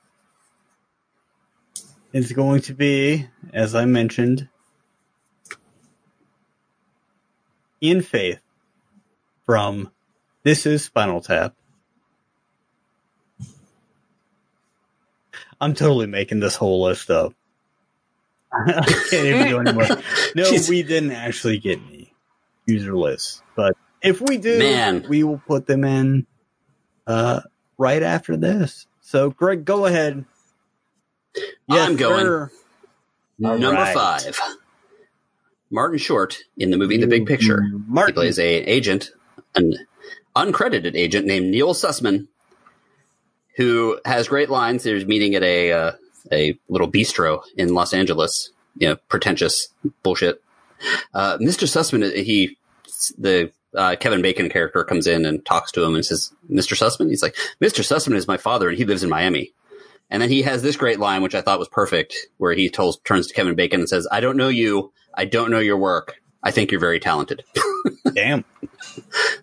is 2.12 2.32
going 2.34 2.62
to 2.64 2.74
be, 2.74 3.28
as 3.54 3.76
I 3.76 3.86
mentioned, 3.86 4.50
Ian 7.82 8.02
Faith 8.02 8.40
from 9.46 9.92
This 10.44 10.66
Is 10.66 10.84
Spinal 10.84 11.22
Tap. 11.22 11.54
I'm 15.62 15.74
totally 15.74 16.08
making 16.08 16.42
this 16.42 16.56
whole 16.56 16.84
list 16.84 17.10
up. 17.10 17.34
I 18.52 18.82
can't 19.10 19.26
even 19.26 19.48
do 19.48 19.60
anymore. 19.60 19.88
No, 20.36 20.52
we 20.68 20.84
didn't 20.84 21.12
actually 21.12 21.60
get 21.60 21.80
any 21.80 22.14
user 22.66 22.96
lists, 22.96 23.42
but 23.56 23.78
if 24.06 24.22
we 24.22 24.38
do, 24.38 24.60
Man. 24.60 25.06
we 25.08 25.24
will 25.24 25.42
put 25.48 25.68
them 25.68 25.84
in 25.84 26.26
uh, 27.08 27.42
right 27.78 28.04
after 28.04 28.38
this. 28.38 28.88
So, 29.02 29.30
Greg, 29.30 29.66
go 29.66 29.86
ahead. 29.86 30.26
I'm 31.70 31.96
going. 31.96 32.22
sir. 32.22 32.52
Number 33.38 33.72
right. 33.72 33.94
five. 33.94 34.40
Martin 35.70 35.98
Short 35.98 36.38
in 36.58 36.72
the 36.72 36.78
movie 36.78 36.98
The 36.98 37.08
Big 37.08 37.26
Picture. 37.26 37.64
He 37.64 38.12
plays 38.14 38.40
a 38.40 38.46
agent, 38.46 39.12
an 39.56 39.74
uncredited 40.36 40.96
agent 40.96 41.26
named 41.26 41.48
Neil 41.48 41.74
Sussman, 41.74 42.28
who 43.58 44.00
has 44.06 44.28
great 44.28 44.50
lines. 44.50 44.84
There's 44.84 45.06
meeting 45.06 45.36
at 45.36 45.44
a 45.44 45.72
uh, 45.72 45.92
a 46.32 46.58
little 46.70 46.90
bistro 46.90 47.42
in 47.58 47.74
Los 47.74 47.94
Angeles. 47.94 48.52
You 48.78 48.90
know, 48.90 48.96
pretentious 49.10 49.70
bullshit. 50.04 50.42
Uh, 51.14 51.38
Mr. 51.38 51.68
Sussman, 51.68 52.14
he 52.16 52.58
the 53.18 53.52
uh, 53.76 53.96
Kevin 53.98 54.22
Bacon 54.22 54.50
character 54.50 54.84
comes 54.84 55.08
in 55.08 55.26
and 55.26 55.46
talks 55.46 55.72
to 55.74 55.84
him 55.84 55.96
and 55.96 56.06
says, 56.06 56.32
"Mr. 56.52 56.76
Sussman." 56.78 57.10
He's 57.10 57.22
like, 57.24 57.36
"Mr. 57.62 57.82
Sussman 57.84 58.16
is 58.16 58.28
my 58.28 58.38
father, 58.38 58.70
and 58.70 58.78
he 58.78 58.86
lives 58.86 59.04
in 59.04 59.10
Miami." 59.10 59.54
And 60.10 60.22
then 60.22 60.30
he 60.30 60.44
has 60.44 60.62
this 60.62 60.76
great 60.78 61.00
line, 61.00 61.22
which 61.24 61.34
I 61.36 61.42
thought 61.42 61.58
was 61.60 61.68
perfect, 61.68 62.16
where 62.38 62.54
he 62.54 62.70
tells, 62.70 62.98
turns 63.00 63.28
to 63.28 63.34
Kevin 63.34 63.56
Bacon 63.56 63.80
and 63.80 63.90
says, 63.90 64.08
"I 64.12 64.20
don't 64.20 64.38
know 64.38 64.50
you. 64.50 64.92
I 65.14 65.26
don't 65.26 65.50
know 65.52 65.60
your 65.60 65.78
work. 65.78 66.22
I 66.44 66.52
think 66.52 66.72
you're 66.72 66.80
very 66.80 67.00
talented." 67.00 67.44
Damn. 68.14 68.46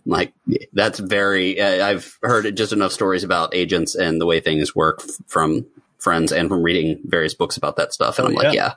like 0.07 0.33
that's 0.73 0.99
very 0.99 1.61
uh, 1.61 1.85
i've 1.87 2.19
heard 2.23 2.57
just 2.57 2.73
enough 2.73 2.93
stories 2.93 3.25
about 3.25 3.55
agents 3.55 3.95
and 3.95 4.21
the 4.21 4.27
way 4.27 4.41
things 4.41 4.75
work 4.75 5.01
f- 5.03 5.11
from 5.27 5.67
friends 5.99 6.33
and 6.33 6.49
from 6.49 6.63
reading 6.63 7.01
various 7.05 7.35
books 7.35 7.57
about 7.57 7.77
that 7.77 7.93
stuff 7.93 8.19
and 8.19 8.27
Oh, 8.27 8.31
i'm 8.31 8.35
like 8.37 8.55
yeah 8.55 8.75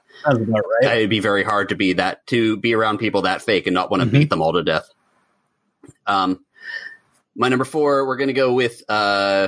right. 0.83 0.97
it'd 0.97 1.09
be 1.09 1.19
very 1.19 1.43
hard 1.43 1.69
to 1.69 1.75
be 1.75 1.93
that 1.93 2.25
to 2.27 2.57
be 2.57 2.73
around 2.73 2.97
people 2.99 3.23
that 3.23 3.41
fake 3.41 3.67
and 3.67 3.73
not 3.73 3.89
want 3.91 4.03
to 4.03 4.09
Mhm. 4.09 4.11
beat 4.11 4.29
them 4.29 4.41
all 4.41 4.53
to 4.53 4.63
death 4.63 4.89
um 6.07 6.43
my 7.35 7.49
number 7.49 7.65
four 7.65 8.05
we're 8.07 8.17
going 8.17 8.27
to 8.27 8.33
go 8.33 8.53
with 8.53 8.81
uh 8.89 9.47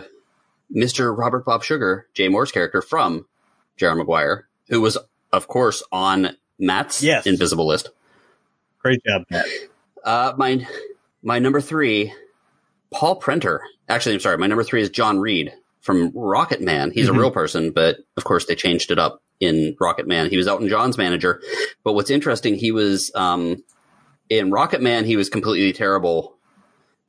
mr 0.76 1.16
robert 1.18 1.46
bob 1.46 1.64
sugar 1.64 2.08
jay 2.14 2.28
Mohr's 2.28 2.52
character 2.52 2.82
from 2.82 3.26
jerry 3.78 3.96
Maguire, 3.96 4.48
who 4.70 4.82
was 4.82 4.98
of 5.32 5.48
course 5.48 5.84
on 5.92 6.36
matt's 6.60 7.02
Yes. 7.04 7.26
invisible 7.26 7.68
list 7.68 7.90
Great 8.80 9.02
job, 9.06 9.24
Matt. 9.30 9.46
uh, 10.04 10.34
my 10.38 10.66
my 11.24 11.40
number 11.40 11.60
three, 11.60 12.14
Paul 12.92 13.16
Prenter. 13.18 13.60
Actually, 13.90 14.14
I'm 14.16 14.22
sorry. 14.22 14.38
My 14.38 14.48
number 14.48 14.64
three 14.64 14.82
is 14.82 14.90
John 14.90 15.20
Reid 15.20 15.52
from 15.82 16.12
Rocket 16.16 16.62
Man. 16.62 16.92
He's 16.92 17.08
Mhm. 17.10 17.16
a 17.16 17.20
real 17.20 17.32
person, 17.32 17.72
but 17.72 17.98
of 18.16 18.24
course 18.24 18.46
they 18.46 18.56
changed 18.56 18.92
it 18.92 19.00
up 19.00 19.22
in 19.42 19.76
Rocket 19.80 20.08
Man. 20.08 20.30
He 20.30 20.38
was 20.38 20.48
Elton 20.48 20.70
John's 20.70 20.98
manager. 20.98 21.42
But 21.84 21.94
what's 21.94 22.10
interesting, 22.12 22.56
he 22.56 22.72
was 22.72 23.12
um, 23.16 23.64
in 24.30 24.52
Rocket 24.52 24.82
Man. 24.82 25.06
He 25.06 25.16
was 25.16 25.30
completely 25.30 25.74
terrible 25.74 26.36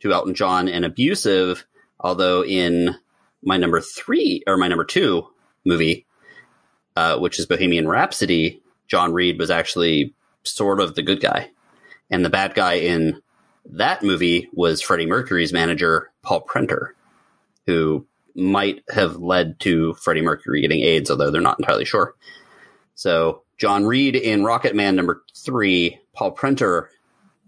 to 0.00 0.12
Elton 0.12 0.34
John 0.34 0.68
and 0.68 0.84
abusive. 0.84 1.64
Although 2.00 2.44
in 2.44 2.94
my 3.42 3.56
number 3.56 3.80
three 3.80 4.42
or 4.46 4.56
my 4.56 4.68
number 4.68 4.84
two 4.84 5.26
movie, 5.64 6.06
uh, 6.96 7.18
which 7.18 7.38
is 7.38 7.46
Bohemian 7.46 7.88
Rhapsody, 7.88 8.62
John 8.86 9.12
Reid 9.12 9.38
was 9.38 9.50
actually 9.50 10.14
sort 10.42 10.80
of 10.80 10.94
the 10.94 11.02
good 11.02 11.20
guy. 11.20 11.50
And 12.10 12.24
the 12.24 12.30
bad 12.30 12.54
guy 12.54 12.74
in 12.74 13.20
that 13.66 14.02
movie 14.02 14.48
was 14.52 14.80
Freddie 14.80 15.06
Mercury's 15.06 15.52
manager, 15.52 16.10
Paul 16.22 16.40
Prenter, 16.40 16.94
who 17.66 18.06
might 18.34 18.82
have 18.90 19.16
led 19.16 19.58
to 19.60 19.94
Freddie 19.94 20.22
Mercury 20.22 20.62
getting 20.62 20.80
AIDS, 20.80 21.10
although 21.10 21.30
they're 21.30 21.40
not 21.40 21.58
entirely 21.58 21.84
sure. 21.84 22.14
So 22.94 23.42
John 23.58 23.84
Reid 23.84 24.16
in 24.16 24.44
Rocket 24.44 24.74
Man 24.74 24.96
number 24.96 25.22
three, 25.36 26.00
Paul 26.14 26.32
Prenter 26.32 26.88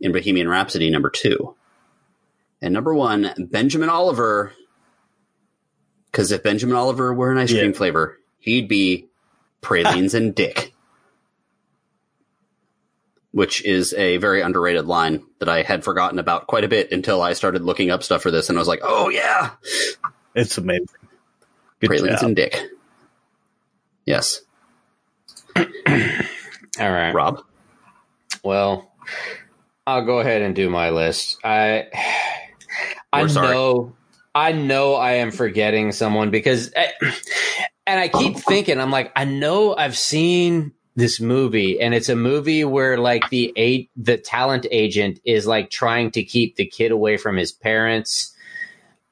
in 0.00 0.12
Bohemian 0.12 0.48
Rhapsody 0.48 0.90
number 0.90 1.10
two. 1.10 1.54
And 2.62 2.74
number 2.74 2.94
one, 2.94 3.32
Benjamin 3.38 3.88
Oliver. 3.88 4.52
Because 6.10 6.32
if 6.32 6.42
Benjamin 6.42 6.74
Oliver 6.76 7.14
were 7.14 7.30
an 7.32 7.38
ice 7.38 7.50
cream 7.52 7.66
Yeah. 7.70 7.76
flavor, 7.76 8.18
he'd 8.38 8.68
be 8.68 9.08
pralines 9.60 10.14
and 10.14 10.34
dick 10.34 10.72
which 13.32 13.64
is 13.64 13.94
a 13.94 14.16
very 14.16 14.40
underrated 14.40 14.86
line 14.86 15.22
that 15.38 15.48
I 15.48 15.62
had 15.62 15.84
forgotten 15.84 16.18
about 16.18 16.48
quite 16.48 16.64
a 16.64 16.68
bit 16.68 16.90
until 16.90 17.22
I 17.22 17.34
started 17.34 17.62
looking 17.62 17.88
up 17.88 18.02
stuff 18.02 18.22
for 18.22 18.32
this, 18.32 18.48
and 18.48 18.58
I 18.58 18.60
was 18.60 18.66
like, 18.66 18.80
"Oh 18.82 19.08
yeah, 19.08 19.50
It's 20.34 20.58
amazing. 20.58 20.88
Good 21.78 21.86
pralines 21.86 22.20
job. 22.22 22.26
and 22.26 22.34
dick." 22.36 22.60
Yes, 24.04 24.40
All 25.56 25.62
right. 26.90 27.12
Rob. 27.14 27.44
Well, 28.42 28.90
I'll 29.90 30.04
go 30.04 30.20
ahead 30.20 30.42
and 30.42 30.54
do 30.54 30.70
my 30.70 30.90
list. 30.90 31.38
I 31.44 31.86
I 33.12 33.22
We're 33.22 33.28
sorry. 33.28 33.54
know 33.54 33.96
I 34.34 34.52
know 34.52 34.94
I 34.94 35.14
am 35.14 35.32
forgetting 35.32 35.90
someone 35.92 36.30
because 36.30 36.72
I, 36.76 36.92
and 37.86 37.98
I 37.98 38.08
keep 38.08 38.36
thinking 38.36 38.78
I'm 38.80 38.92
like 38.92 39.12
I 39.16 39.24
know 39.24 39.74
I've 39.74 39.98
seen 39.98 40.72
this 40.94 41.20
movie 41.20 41.80
and 41.80 41.94
it's 41.94 42.08
a 42.08 42.16
movie 42.16 42.64
where 42.64 42.98
like 42.98 43.28
the 43.30 43.52
eight 43.56 43.90
the 43.96 44.16
talent 44.16 44.66
agent 44.70 45.18
is 45.24 45.46
like 45.46 45.70
trying 45.70 46.10
to 46.12 46.22
keep 46.22 46.56
the 46.56 46.66
kid 46.66 46.92
away 46.92 47.16
from 47.16 47.36
his 47.36 47.52
parents 47.52 48.34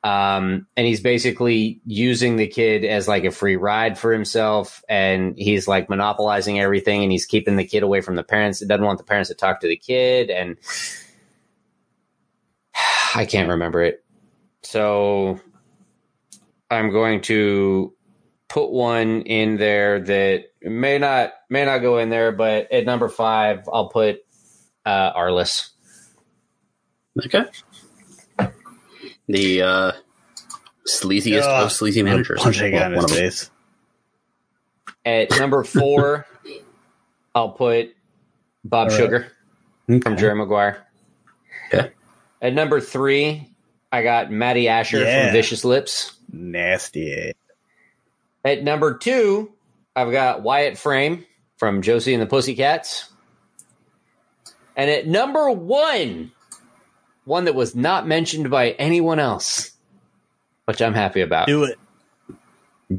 um 0.05 0.67
and 0.77 0.87
he's 0.87 1.01
basically 1.01 1.81
using 1.85 2.37
the 2.37 2.47
kid 2.47 2.85
as 2.85 3.09
like 3.09 3.25
a 3.25 3.31
free 3.31 3.57
ride 3.57 3.99
for 3.99 4.13
himself 4.13 4.83
and 4.89 5.37
he's 5.37 5.67
like 5.67 5.89
monopolizing 5.89 6.61
everything 6.61 7.03
and 7.03 7.11
he's 7.11 7.27
keeping 7.27 7.57
the 7.57 7.65
kid 7.65 7.83
away 7.83 8.01
from 8.01 8.15
the 8.15 8.23
parents 8.23 8.63
It 8.63 8.69
doesn't 8.69 8.85
want 8.85 8.99
the 8.99 9.05
parents 9.05 9.29
to 9.29 9.35
talk 9.35 9.61
to 9.61 9.69
the 9.69 9.77
kid 9.77 10.31
and 10.31 10.57
i 13.15 13.27
can't 13.27 13.49
remember 13.49 13.83
it 13.83 14.05
so 14.63 15.41
i'm 16.71 16.91
going 16.91 17.21
to 17.23 17.93
put 18.49 18.71
one 18.71 19.23
in 19.23 19.57
there 19.57 20.01
that 20.01 20.47
may 20.63 20.99
not 20.99 21.33
may 21.49 21.65
not 21.65 21.79
go 21.79 21.99
in 21.99 22.09
there, 22.09 22.33
but 22.33 22.73
at 22.73 22.85
number 22.85 23.09
five, 23.09 23.69
I'll 23.73 23.89
put 23.89 24.21
uh, 24.85 25.13
Arliss. 25.13 25.71
Okay. 27.25 27.45
The 29.29 29.63
uh, 29.63 29.93
sleaziest 30.87 31.43
Ugh. 31.43 31.65
of 31.65 31.73
sleazy 31.73 32.03
managers. 32.03 32.41
Punch 32.43 32.61
a 32.61 32.71
guy 32.71 32.87
in 32.87 32.93
his 32.93 32.97
one 32.97 33.05
of 33.05 33.11
them. 33.11 33.19
face. 33.19 33.51
At 35.05 35.31
number 35.39 35.65
four, 35.65 36.27
I'll 37.35 37.51
put 37.51 37.95
Bob 38.65 38.89
All 38.91 38.95
right. 38.95 38.97
Sugar 38.99 39.33
from 40.03 40.17
Jerry 40.17 40.35
Maguire. 40.35 40.87
Okay. 41.73 41.93
At 42.43 42.55
number 42.55 42.81
three, 42.81 43.51
I 43.93 44.03
got 44.03 44.31
Matty 44.31 44.69
Asher 44.69 45.01
Yeah. 45.01 45.27
from 45.27 45.33
Vicious 45.35 45.65
Lips. 45.65 46.15
Nasty. 46.33 47.33
At 48.45 48.63
number 48.63 48.97
two, 48.99 49.53
I've 49.97 50.11
got 50.13 50.43
Wyatt 50.43 50.79
Frame 50.79 51.25
from 51.57 51.83
Josie 51.83 52.15
and 52.15 52.23
the 52.23 52.27
Pussycats. 52.27 53.11
And 54.77 54.91
at 54.91 55.07
number 55.07 55.51
one, 55.51 56.31
one 57.29 57.45
that 57.45 57.55
was 57.55 57.77
not 57.77 58.07
mentioned 58.09 58.51
by 58.51 58.71
anyone 58.73 59.19
else, 59.21 59.71
which 60.65 60.83
I'm 60.83 60.95
happy 60.95 61.21
about. 61.21 61.47
Do 61.47 61.65
it. 61.65 61.79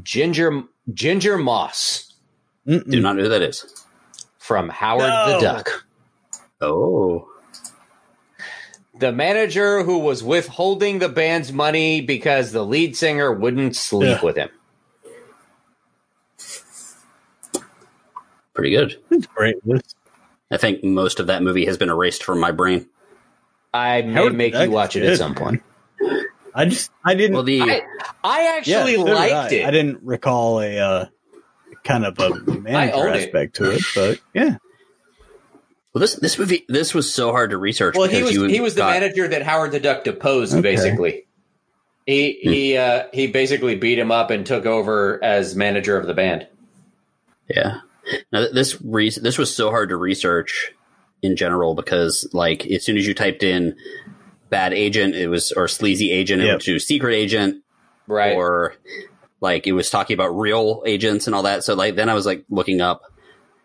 Ginger 0.02 0.62
Ginger 0.94 1.36
Moss 1.36 2.14
Mm-mm. 2.66 2.88
Do 2.90 3.00
not 3.00 3.16
know 3.16 3.24
who 3.24 3.28
that 3.28 3.42
is. 3.42 3.84
from 4.38 4.68
Howard 4.68 5.08
No. 5.08 5.32
the 5.32 5.40
Duck. 5.40 5.84
Oh. 6.60 7.26
The 8.98 9.12
manager 9.12 9.82
who 9.82 9.98
was 9.98 10.22
withholding 10.22 10.98
the 10.98 11.08
band's 11.08 11.52
money 11.52 12.00
because 12.02 12.52
the 12.52 12.64
lead 12.64 12.96
singer 12.96 13.32
wouldn't 13.32 13.74
sleep 13.76 14.18
Yeah. 14.18 14.24
with 14.24 14.36
him. 14.36 14.50
Pretty 18.54 18.70
good. 18.70 19.00
It's 19.10 19.26
great. 19.26 19.56
I 20.50 20.56
think 20.56 20.84
most 20.84 21.18
of 21.20 21.28
that 21.28 21.42
movie 21.42 21.64
has 21.66 21.76
been 21.78 21.88
erased 21.88 22.22
from 22.24 22.38
my 22.40 22.50
brain. 22.52 22.88
I 23.72 24.02
may 24.02 24.12
Howard 24.12 24.32
the 24.32 24.36
make 24.36 24.54
you 24.54 24.70
watch 24.70 24.96
is 24.96 25.02
it 25.02 25.12
at 25.12 25.18
some 25.18 25.34
point. 25.34 25.62
I 26.54 26.64
just 26.64 26.90
I 27.04 27.14
didn't. 27.14 27.34
Well, 27.34 27.44
the 27.44 27.62
I, 27.62 27.82
I 28.24 28.56
actually 28.58 28.96
so 28.96 29.06
did 29.06 29.14
liked 29.14 29.34
I. 29.52 29.54
it. 29.56 29.66
I 29.66 29.70
didn't 29.70 30.00
recall 30.02 30.60
a 30.60 30.78
uh, 30.78 31.06
kind 31.84 32.04
of 32.04 32.18
a 32.18 32.30
manager 32.60 32.96
own 32.96 33.14
it. 33.14 33.26
aspect 33.26 33.56
to 33.56 33.70
it, 33.72 33.82
but 33.94 34.20
yeah. 34.34 34.56
well, 35.92 36.00
this 36.00 36.14
this 36.16 36.38
movie 36.38 36.64
this 36.68 36.92
was 36.92 37.12
so 37.12 37.30
hard 37.30 37.50
to 37.50 37.56
research. 37.56 37.96
Well, 37.96 38.08
he 38.08 38.22
was 38.22 38.32
you 38.32 38.44
he 38.44 38.60
was 38.60 38.74
the 38.74 38.82
manager 38.82 39.28
that 39.28 39.42
Howard 39.42 39.72
the 39.72 39.80
Duck 39.80 40.04
deposed. 40.04 40.52
Okay. 40.52 40.62
Basically, 40.62 41.26
he 42.06 42.32
he 42.42 42.76
uh, 42.76 43.04
he 43.12 43.28
basically 43.28 43.76
beat 43.76 43.98
him 43.98 44.10
up 44.10 44.30
and 44.30 44.44
took 44.44 44.66
over 44.66 45.22
as 45.22 45.54
manager 45.54 45.96
of 45.96 46.06
the 46.06 46.14
band. 46.14 46.48
Yeah. 47.48 47.80
Now 48.32 48.46
this 48.52 48.80
re- 48.82 49.10
this 49.10 49.38
was 49.38 49.54
so 49.54 49.70
hard 49.70 49.90
to 49.90 49.96
research 49.96 50.72
in 51.22 51.36
general 51.36 51.74
because 51.74 52.28
like 52.32 52.66
as 52.66 52.84
soon 52.84 52.96
as 52.96 53.06
you 53.06 53.14
typed 53.14 53.42
in 53.42 53.76
bad 54.48 54.72
agent, 54.72 55.14
it 55.14 55.28
was 55.28 55.52
or 55.52 55.68
sleazy 55.68 56.10
agent, 56.10 56.42
it 56.42 56.46
Yep. 56.46 56.52
went 56.54 56.62
to 56.62 56.78
secret 56.78 57.14
agent, 57.14 57.62
Right. 58.06 58.34
or 58.34 58.74
like 59.40 59.66
it 59.66 59.72
was 59.72 59.90
talking 59.90 60.14
about 60.14 60.36
real 60.38 60.82
agents 60.86 61.26
and 61.26 61.34
all 61.34 61.42
that. 61.44 61.64
So 61.64 61.74
like 61.74 61.94
then 61.96 62.08
I 62.08 62.14
was 62.14 62.26
like 62.26 62.44
looking 62.50 62.80
up, 62.80 63.02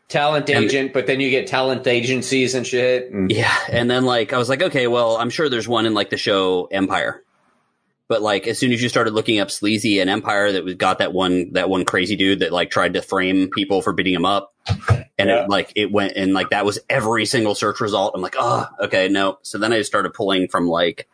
talent 0.07 0.49
And- 0.49 0.65
agent, 0.65 0.93
but 0.93 1.07
then 1.07 1.19
you 1.19 1.29
get 1.29 1.47
talent 1.47 1.85
agencies 1.87 2.53
and 2.55 2.65
shit. 2.67 3.11
And 3.11 3.31
yeah, 3.31 3.55
and 3.69 3.89
then 3.89 4.05
like 4.05 4.33
I 4.33 4.37
was 4.37 4.49
like, 4.49 4.61
okay, 4.61 4.87
well 4.87 5.17
I'm 5.17 5.29
sure 5.29 5.49
there's 5.49 5.67
one 5.67 5.85
in 5.85 5.93
like 5.93 6.09
the 6.11 6.17
show 6.17 6.67
Empire. 6.71 7.21
But 8.07 8.21
like 8.21 8.45
as 8.45 8.59
soon 8.59 8.71
as 8.71 8.83
you 8.83 8.87
started 8.89 9.15
looking 9.15 9.39
up 9.39 9.49
sleazy 9.49 9.99
and 9.99 10.09
Empire, 10.11 10.51
that 10.51 10.63
was 10.63 10.75
got 10.75 10.99
that 10.99 11.11
one 11.11 11.53
that 11.53 11.69
one 11.69 11.85
crazy 11.85 12.15
dude 12.15 12.39
that 12.41 12.51
like 12.51 12.69
tried 12.69 12.93
to 12.93 13.01
frame 13.01 13.49
people 13.49 13.81
for 13.81 13.93
beating 13.93 14.13
him 14.13 14.25
up, 14.25 14.53
and 15.17 15.29
Yeah. 15.29 15.43
it 15.43 15.49
like 15.49 15.71
it 15.75 15.91
went 15.91 16.13
and 16.15 16.33
like 16.33 16.49
that 16.49 16.65
was 16.65 16.79
every 16.89 17.25
single 17.25 17.55
search 17.55 17.79
result. 17.79 18.13
I'm 18.15 18.21
like, 18.21 18.35
oh, 18.37 18.67
okay, 18.81 19.07
no. 19.07 19.37
So 19.43 19.57
then 19.57 19.71
I 19.73 19.77
just 19.77 19.89
started 19.89 20.13
pulling 20.13 20.47
from 20.47 20.67
like 20.67 21.07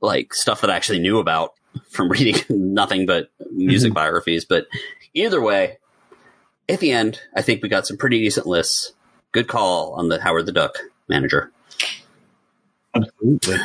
like 0.00 0.34
stuff 0.34 0.60
that 0.60 0.70
I 0.70 0.76
actually 0.76 0.98
knew 1.00 1.18
about 1.18 1.54
from 1.88 2.08
reading 2.10 2.36
nothing 2.48 3.06
but 3.06 3.30
music 3.52 3.94
biographies. 3.94 4.44
But 4.44 4.66
either 5.14 5.40
way, 5.40 5.78
at 6.68 6.80
the 6.80 6.92
end, 6.92 7.20
I 7.34 7.42
think 7.42 7.62
we 7.62 7.68
got 7.68 7.86
some 7.86 7.96
pretty 7.96 8.18
decent 8.20 8.46
lists. 8.46 8.92
Good 9.32 9.48
call 9.48 9.94
on 9.94 10.08
the 10.08 10.20
Howard 10.20 10.46
the 10.46 10.52
Duck 10.52 10.78
manager. 11.08 11.52
Absolutely. 12.94 13.56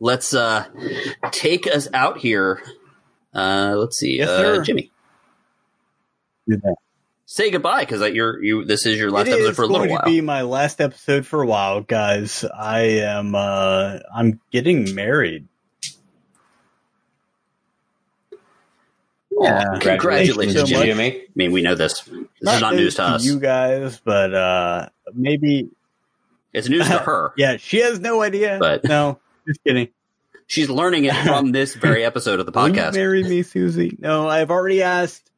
Let's 0.00 0.32
uh 0.34 0.66
take 1.30 1.66
us 1.66 1.88
out 1.92 2.18
here. 2.18 2.62
Uh 3.34 3.74
let's 3.76 3.98
see. 3.98 4.18
Yes, 4.18 4.28
uh. 4.30 4.62
Jimmy. 4.62 4.90
Say 7.32 7.52
goodbye 7.52 7.82
because 7.84 8.00
you're 8.12 8.42
you 8.42 8.64
this 8.64 8.86
is 8.86 8.98
your 8.98 9.08
last 9.12 9.28
It 9.28 9.34
episode 9.34 9.50
is 9.50 9.56
for 9.56 9.62
a 9.62 9.66
little 9.66 9.78
going 9.86 9.90
while. 9.90 10.00
to 10.02 10.06
be 10.10 10.20
my 10.20 10.42
last 10.42 10.80
episode 10.80 11.24
for 11.24 11.40
a 11.42 11.46
while, 11.46 11.80
guys. 11.80 12.44
I 12.44 12.80
am 13.06 13.36
uh 13.36 13.98
I'm 14.12 14.40
getting 14.50 14.96
married. 14.96 15.46
Yeah. 19.30 19.78
Congratulations, 19.80 20.36
Thank 20.36 20.68
you 20.70 20.76
so 20.76 20.84
Jimmy. 20.84 21.20
I 21.20 21.26
mean, 21.36 21.52
we 21.52 21.62
know 21.62 21.76
this. 21.76 22.00
This 22.02 22.54
is 22.54 22.60
not 22.60 22.74
news 22.74 22.96
to 22.96 23.04
us. 23.04 23.24
you 23.24 23.38
guys, 23.38 24.00
but 24.04 24.34
uh 24.34 24.88
maybe 25.14 25.68
It's 26.52 26.68
news 26.68 26.88
to 26.88 26.98
her. 26.98 27.32
yeah, 27.36 27.58
she 27.58 27.78
has 27.78 28.00
no 28.00 28.22
idea. 28.22 28.56
But- 28.58 28.82
no, 28.82 29.20
just 29.46 29.62
kidding. 29.62 29.88
She's 30.48 30.68
learning 30.68 31.04
it 31.04 31.14
from 31.14 31.52
this 31.52 31.76
very 31.76 32.04
episode 32.04 32.40
of 32.40 32.46
the 32.46 32.50
Will 32.50 32.66
you 32.70 32.74
podcast. 32.74 32.94
marry 32.94 33.22
me, 33.22 33.44
Susie? 33.44 33.96
No, 34.00 34.26
I've 34.28 34.50
already 34.50 34.82
asked, 34.82 35.29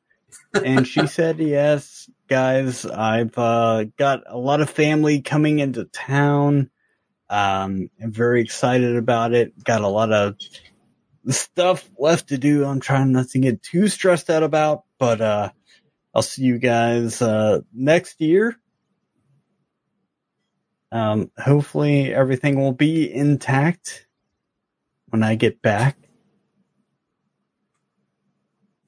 and 0.54 0.86
she 0.86 1.06
said 1.06 1.38
yes. 1.38 2.08
Guys, 2.28 2.86
I've 2.86 3.36
uh, 3.36 3.84
got 3.96 4.22
a 4.26 4.38
lot 4.38 4.60
of 4.60 4.70
family 4.70 5.20
coming 5.20 5.58
into 5.58 5.84
town. 5.84 6.70
Um, 7.28 7.90
I'm 8.02 8.12
very 8.12 8.42
excited 8.42 8.96
about 8.96 9.32
it. 9.34 9.52
Got 9.64 9.82
a 9.82 9.88
lot 9.88 10.12
of 10.12 10.36
stuff 11.28 11.88
left 11.98 12.28
to 12.28 12.38
do. 12.38 12.64
I'm 12.64 12.80
trying 12.80 13.12
not 13.12 13.28
to 13.28 13.38
get 13.38 13.62
too 13.62 13.88
stressed 13.88 14.30
out 14.30 14.42
about, 14.42 14.84
but 14.98 15.20
uh, 15.20 15.50
I'll 16.14 16.22
see 16.22 16.42
you 16.42 16.58
guys 16.58 17.22
uh, 17.22 17.60
next 17.72 18.20
year. 18.20 18.56
Um, 20.90 21.30
hopefully 21.38 22.12
everything 22.12 22.60
will 22.60 22.72
be 22.72 23.10
intact 23.10 24.06
when 25.08 25.22
I 25.22 25.36
get 25.36 25.62
back. 25.62 25.96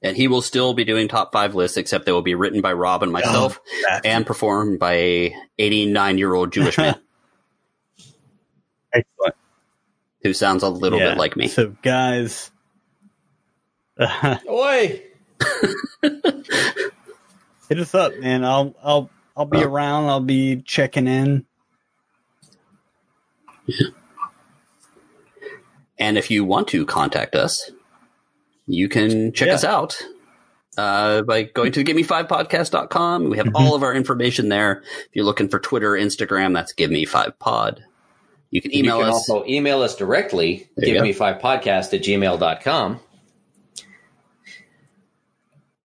And 0.05 0.15
he 0.15 0.27
will 0.27 0.41
still 0.41 0.73
be 0.73 0.85
doing 0.85 1.07
top 1.07 1.31
five 1.33 1.55
lists, 1.55 1.77
except 1.77 2.05
they 2.05 2.11
will 2.11 2.21
be 2.21 2.35
written 2.35 2.61
by 2.61 2.71
Rob 2.73 3.01
and 3.03 3.11
myself 3.11 3.59
oh, 3.61 3.81
That's 3.87 4.05
and 4.05 4.25
performed 4.25 4.77
by 4.79 4.93
a 4.93 5.35
89 5.57 6.17
year 6.19 6.33
old 6.33 6.53
Jewish 6.53 6.77
man 6.77 6.95
excellent. 8.93 9.35
who 10.21 10.31
sounds 10.33 10.61
a 10.63 10.69
little 10.69 10.99
Yeah. 10.99 11.09
bit 11.09 11.17
like 11.17 11.35
me. 11.35 11.47
So, 11.47 11.75
guys, 11.81 12.51
Oi! 14.49 15.01
hit 16.01 17.79
us 17.79 17.95
up, 17.95 18.17
man. 18.19 18.43
I'll 18.45 18.75
I'll 18.83 19.09
I'll 19.35 19.45
be 19.45 19.63
Oh. 19.63 19.67
around. 19.67 20.05
I'll 20.05 20.19
be 20.19 20.61
checking 20.61 21.07
in. 21.07 21.45
And 25.97 26.17
if 26.17 26.29
you 26.29 26.43
want 26.43 26.67
to 26.69 26.85
contact 26.85 27.35
us, 27.35 27.71
you 28.67 28.89
can 28.89 29.31
check 29.33 29.47
Yeah. 29.47 29.53
us 29.55 29.63
out 29.63 30.01
uh, 30.77 31.21
by 31.21 31.43
going 31.43 31.71
to 31.71 31.83
giveme5podcast.com. 31.83 33.29
We 33.29 33.37
have 33.37 33.47
Mhm. 33.47 33.51
all 33.55 33.75
of 33.75 33.83
our 33.83 33.93
information 33.93 34.49
there. 34.49 34.83
If 35.01 35.09
you're 35.13 35.25
looking 35.25 35.47
for 35.49 35.59
Twitter, 35.59 35.91
Instagram, 35.91 36.53
that's 36.53 36.73
give 36.73 36.91
me 36.91 37.05
five 37.05 37.37
pod. 37.39 37.81
You 38.51 38.61
can 38.61 38.75
email 38.75 38.97
you 38.97 39.03
can 39.03 39.09
us. 39.13 39.29
also 39.29 39.45
email 39.47 39.81
us 39.81 39.95
directly, 39.95 40.69
There 40.77 40.93
give 40.93 41.03
me 41.03 41.13
five 41.13 41.39
podcast 41.41 41.93
at 41.93 42.01
gmail.com. 42.03 42.99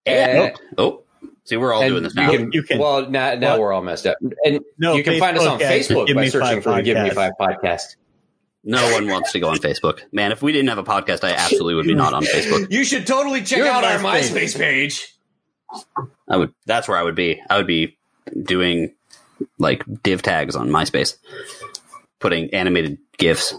and, 0.06 0.52
oh, 0.78 1.02
see, 1.44 1.56
we're 1.56 1.72
all 1.72 1.86
doing 1.86 2.02
this 2.02 2.14
you 2.14 2.22
now. 2.22 2.30
can- 2.30 2.50
You 2.52 2.62
can- 2.62 2.78
well, 2.78 3.08
now, 3.10 3.34
now 3.34 3.52
What? 3.52 3.60
we're 3.60 3.72
all 3.72 3.82
messed 3.82 4.06
up. 4.06 4.16
And 4.44 4.60
No, 4.78 4.94
you 4.94 5.02
can 5.04 5.18
find 5.18 5.36
us 5.36 5.46
on 5.46 5.58
Facebook, 5.58 5.60
guys, 5.60 5.88
Facebook 5.88 6.06
Give 6.06 6.16
by 6.16 6.28
searching 6.28 6.60
for 6.62 6.74
the 6.74 6.82
Give 6.82 6.98
Me 6.98 7.10
Five 7.10 7.32
podcast. 7.40 7.96
No 8.64 8.92
one 8.92 9.08
wants 9.08 9.32
to 9.32 9.40
go 9.40 9.48
on 9.48 9.56
Facebook. 9.58 10.00
Man, 10.12 10.32
if 10.32 10.42
we 10.42 10.52
didn't 10.52 10.68
have 10.68 10.78
a 10.78 10.84
podcast, 10.84 11.24
I 11.24 11.32
absolutely 11.32 11.74
would 11.74 11.86
be 11.86 11.94
not 11.94 12.12
on 12.14 12.22
Facebook. 12.24 12.70
You 12.70 12.84
should 12.84 13.06
totally 13.06 13.42
check 13.42 13.58
Your 13.58 13.68
out 13.68 13.84
our 13.84 13.98
MySpace. 13.98 14.30
MySpace 14.32 14.58
page. 14.58 15.14
I 16.28 16.36
would. 16.36 16.52
That's 16.66 16.88
where 16.88 16.96
I 16.98 17.02
would 17.02 17.14
be. 17.14 17.40
I 17.48 17.56
would 17.56 17.66
be 17.66 17.96
doing 18.42 18.94
like 19.58 19.82
div 20.02 20.22
tags 20.22 20.56
on 20.56 20.68
MySpace, 20.68 21.16
putting 22.18 22.52
animated 22.52 22.98
gifs, 23.18 23.54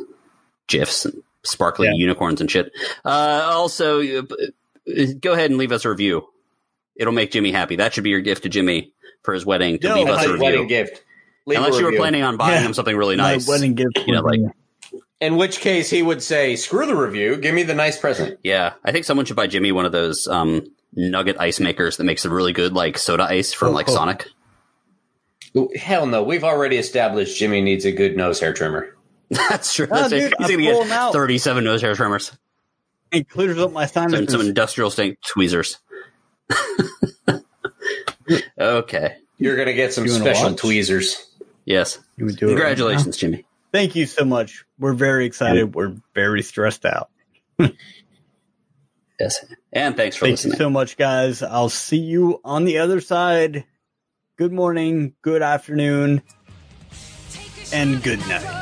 gifs, 0.67 1.05
and 1.05 1.23
sparkly 1.43 1.87
Yeah. 1.87 1.93
unicorns 1.95 2.41
and 2.41 2.51
shit. 2.51 2.71
Uh, 3.03 3.49
also, 3.51 4.01
uh, 4.01 4.21
go 5.19 5.33
ahead 5.33 5.49
and 5.49 5.57
leave 5.57 5.71
us 5.71 5.85
a 5.85 5.89
review. 5.89 6.27
It'll 6.95 7.13
make 7.13 7.31
Jimmy 7.31 7.51
happy. 7.51 7.77
That 7.77 7.93
should 7.93 8.03
be 8.03 8.09
your 8.11 8.19
gift 8.21 8.43
to 8.43 8.49
Jimmy 8.49 8.93
for 9.23 9.33
his 9.33 9.45
wedding 9.45 9.79
to 9.79 9.87
No, 9.89 9.95
leave 9.95 10.07
us 10.09 10.25
a 10.25 10.27
review. 10.33 10.43
wedding 10.43 10.67
gift. 10.67 11.03
Leave 11.47 11.57
a 11.59 11.63
Unless 11.63 11.79
you 11.79 11.85
were 11.85 11.93
planning 11.93 12.21
on 12.21 12.37
buying 12.37 12.55
Yeah. 12.61 12.67
him 12.67 12.73
something 12.75 12.95
really 12.95 13.15
nice. 13.15 13.47
My 13.47 13.53
wedding 13.53 13.73
gift. 13.73 13.97
You 14.05 14.13
know, 14.13 14.21
would 14.21 14.31
be- 14.33 14.43
like- 14.43 14.55
In 15.21 15.37
which 15.37 15.59
case, 15.59 15.89
he 15.89 16.01
would 16.01 16.21
say, 16.23 16.55
"Screw 16.55 16.85
the 16.87 16.95
review. 16.95 17.37
Give 17.37 17.53
me 17.55 17.61
the 17.63 17.75
nice 17.75 17.97
present." 17.97 18.39
Yeah, 18.43 18.73
I 18.83 18.91
think 18.91 19.05
someone 19.05 19.25
should 19.25 19.35
buy 19.35 19.47
Jimmy 19.47 19.71
one 19.71 19.85
of 19.85 19.91
those 19.91 20.27
um, 20.27 20.65
nugget 20.93 21.37
ice 21.39 21.59
makers 21.59 21.97
that 21.97 22.03
makes 22.05 22.25
a 22.25 22.29
really 22.29 22.51
good 22.53 22.73
like 22.73 22.97
soda 22.97 23.23
ice 23.23 23.53
from 23.53 23.73
like 23.73 23.87
Oh. 23.87 23.93
Sonic. 23.93 24.25
Ooh, 25.55 25.69
Hell 25.75 26.07
no. 26.07 26.23
We've 26.23 26.43
already 26.43 26.77
established 26.77 27.37
Jimmy 27.37 27.61
needs 27.61 27.85
a 27.85 27.91
good 27.91 28.17
nose 28.17 28.39
hair 28.39 28.51
trimmer. 28.53 28.95
That's 29.29 29.73
true. 29.75 29.87
Oh, 29.91 29.95
That's 29.95 30.09
dude, 30.09 30.33
He's 30.39 30.47
I 30.49 30.51
gonna 30.53 30.61
get 30.63 30.91
out. 30.91 31.13
thirty-seven 31.13 31.63
nose 31.63 31.81
hair 31.81 31.93
trimmers 31.93 32.35
It 33.11 33.29
clears 33.29 33.57
up 33.59 33.71
my 33.71 33.83
and 33.83 33.91
some 33.91 34.09
sinuses. 34.11 34.47
industrial 34.47 34.89
stink 34.89 35.19
tweezers. 35.21 35.77
okay. 38.59 39.15
You're 39.37 39.55
going 39.55 39.67
to 39.67 39.73
get 39.73 39.93
some 39.93 40.07
special 40.07 40.53
tweezers. 40.55 41.27
Yes. 41.65 41.99
You 42.17 42.25
would 42.25 42.37
do 42.37 42.45
it 42.47 42.49
right 42.49 42.55
Congratulations, 42.57 43.17
Jimmy. 43.17 43.45
Now. 43.73 43.79
Thank 43.79 43.95
you 43.95 44.05
so 44.05 44.25
much. 44.25 44.65
We're 44.77 44.93
very 44.93 45.25
excited. 45.25 45.75
We're 45.75 45.95
very 46.13 46.41
stressed 46.41 46.85
out. 46.85 47.09
Yes. 49.19 49.45
And 49.71 49.95
thanks 49.95 50.15
for 50.15 50.25
Thank 50.25 50.37
listening. 50.37 50.53
you 50.53 50.57
so 50.57 50.69
much, 50.71 50.97
guys. 50.97 51.43
I'll 51.43 51.69
see 51.69 51.99
you 51.99 52.41
on 52.43 52.65
the 52.65 52.79
other 52.79 52.99
side. 52.99 53.65
Good 54.35 54.51
morning, 54.51 55.13
good 55.21 55.43
afternoon, 55.43 56.23
and 57.71 58.01
good 58.01 58.17
night. 58.27 58.60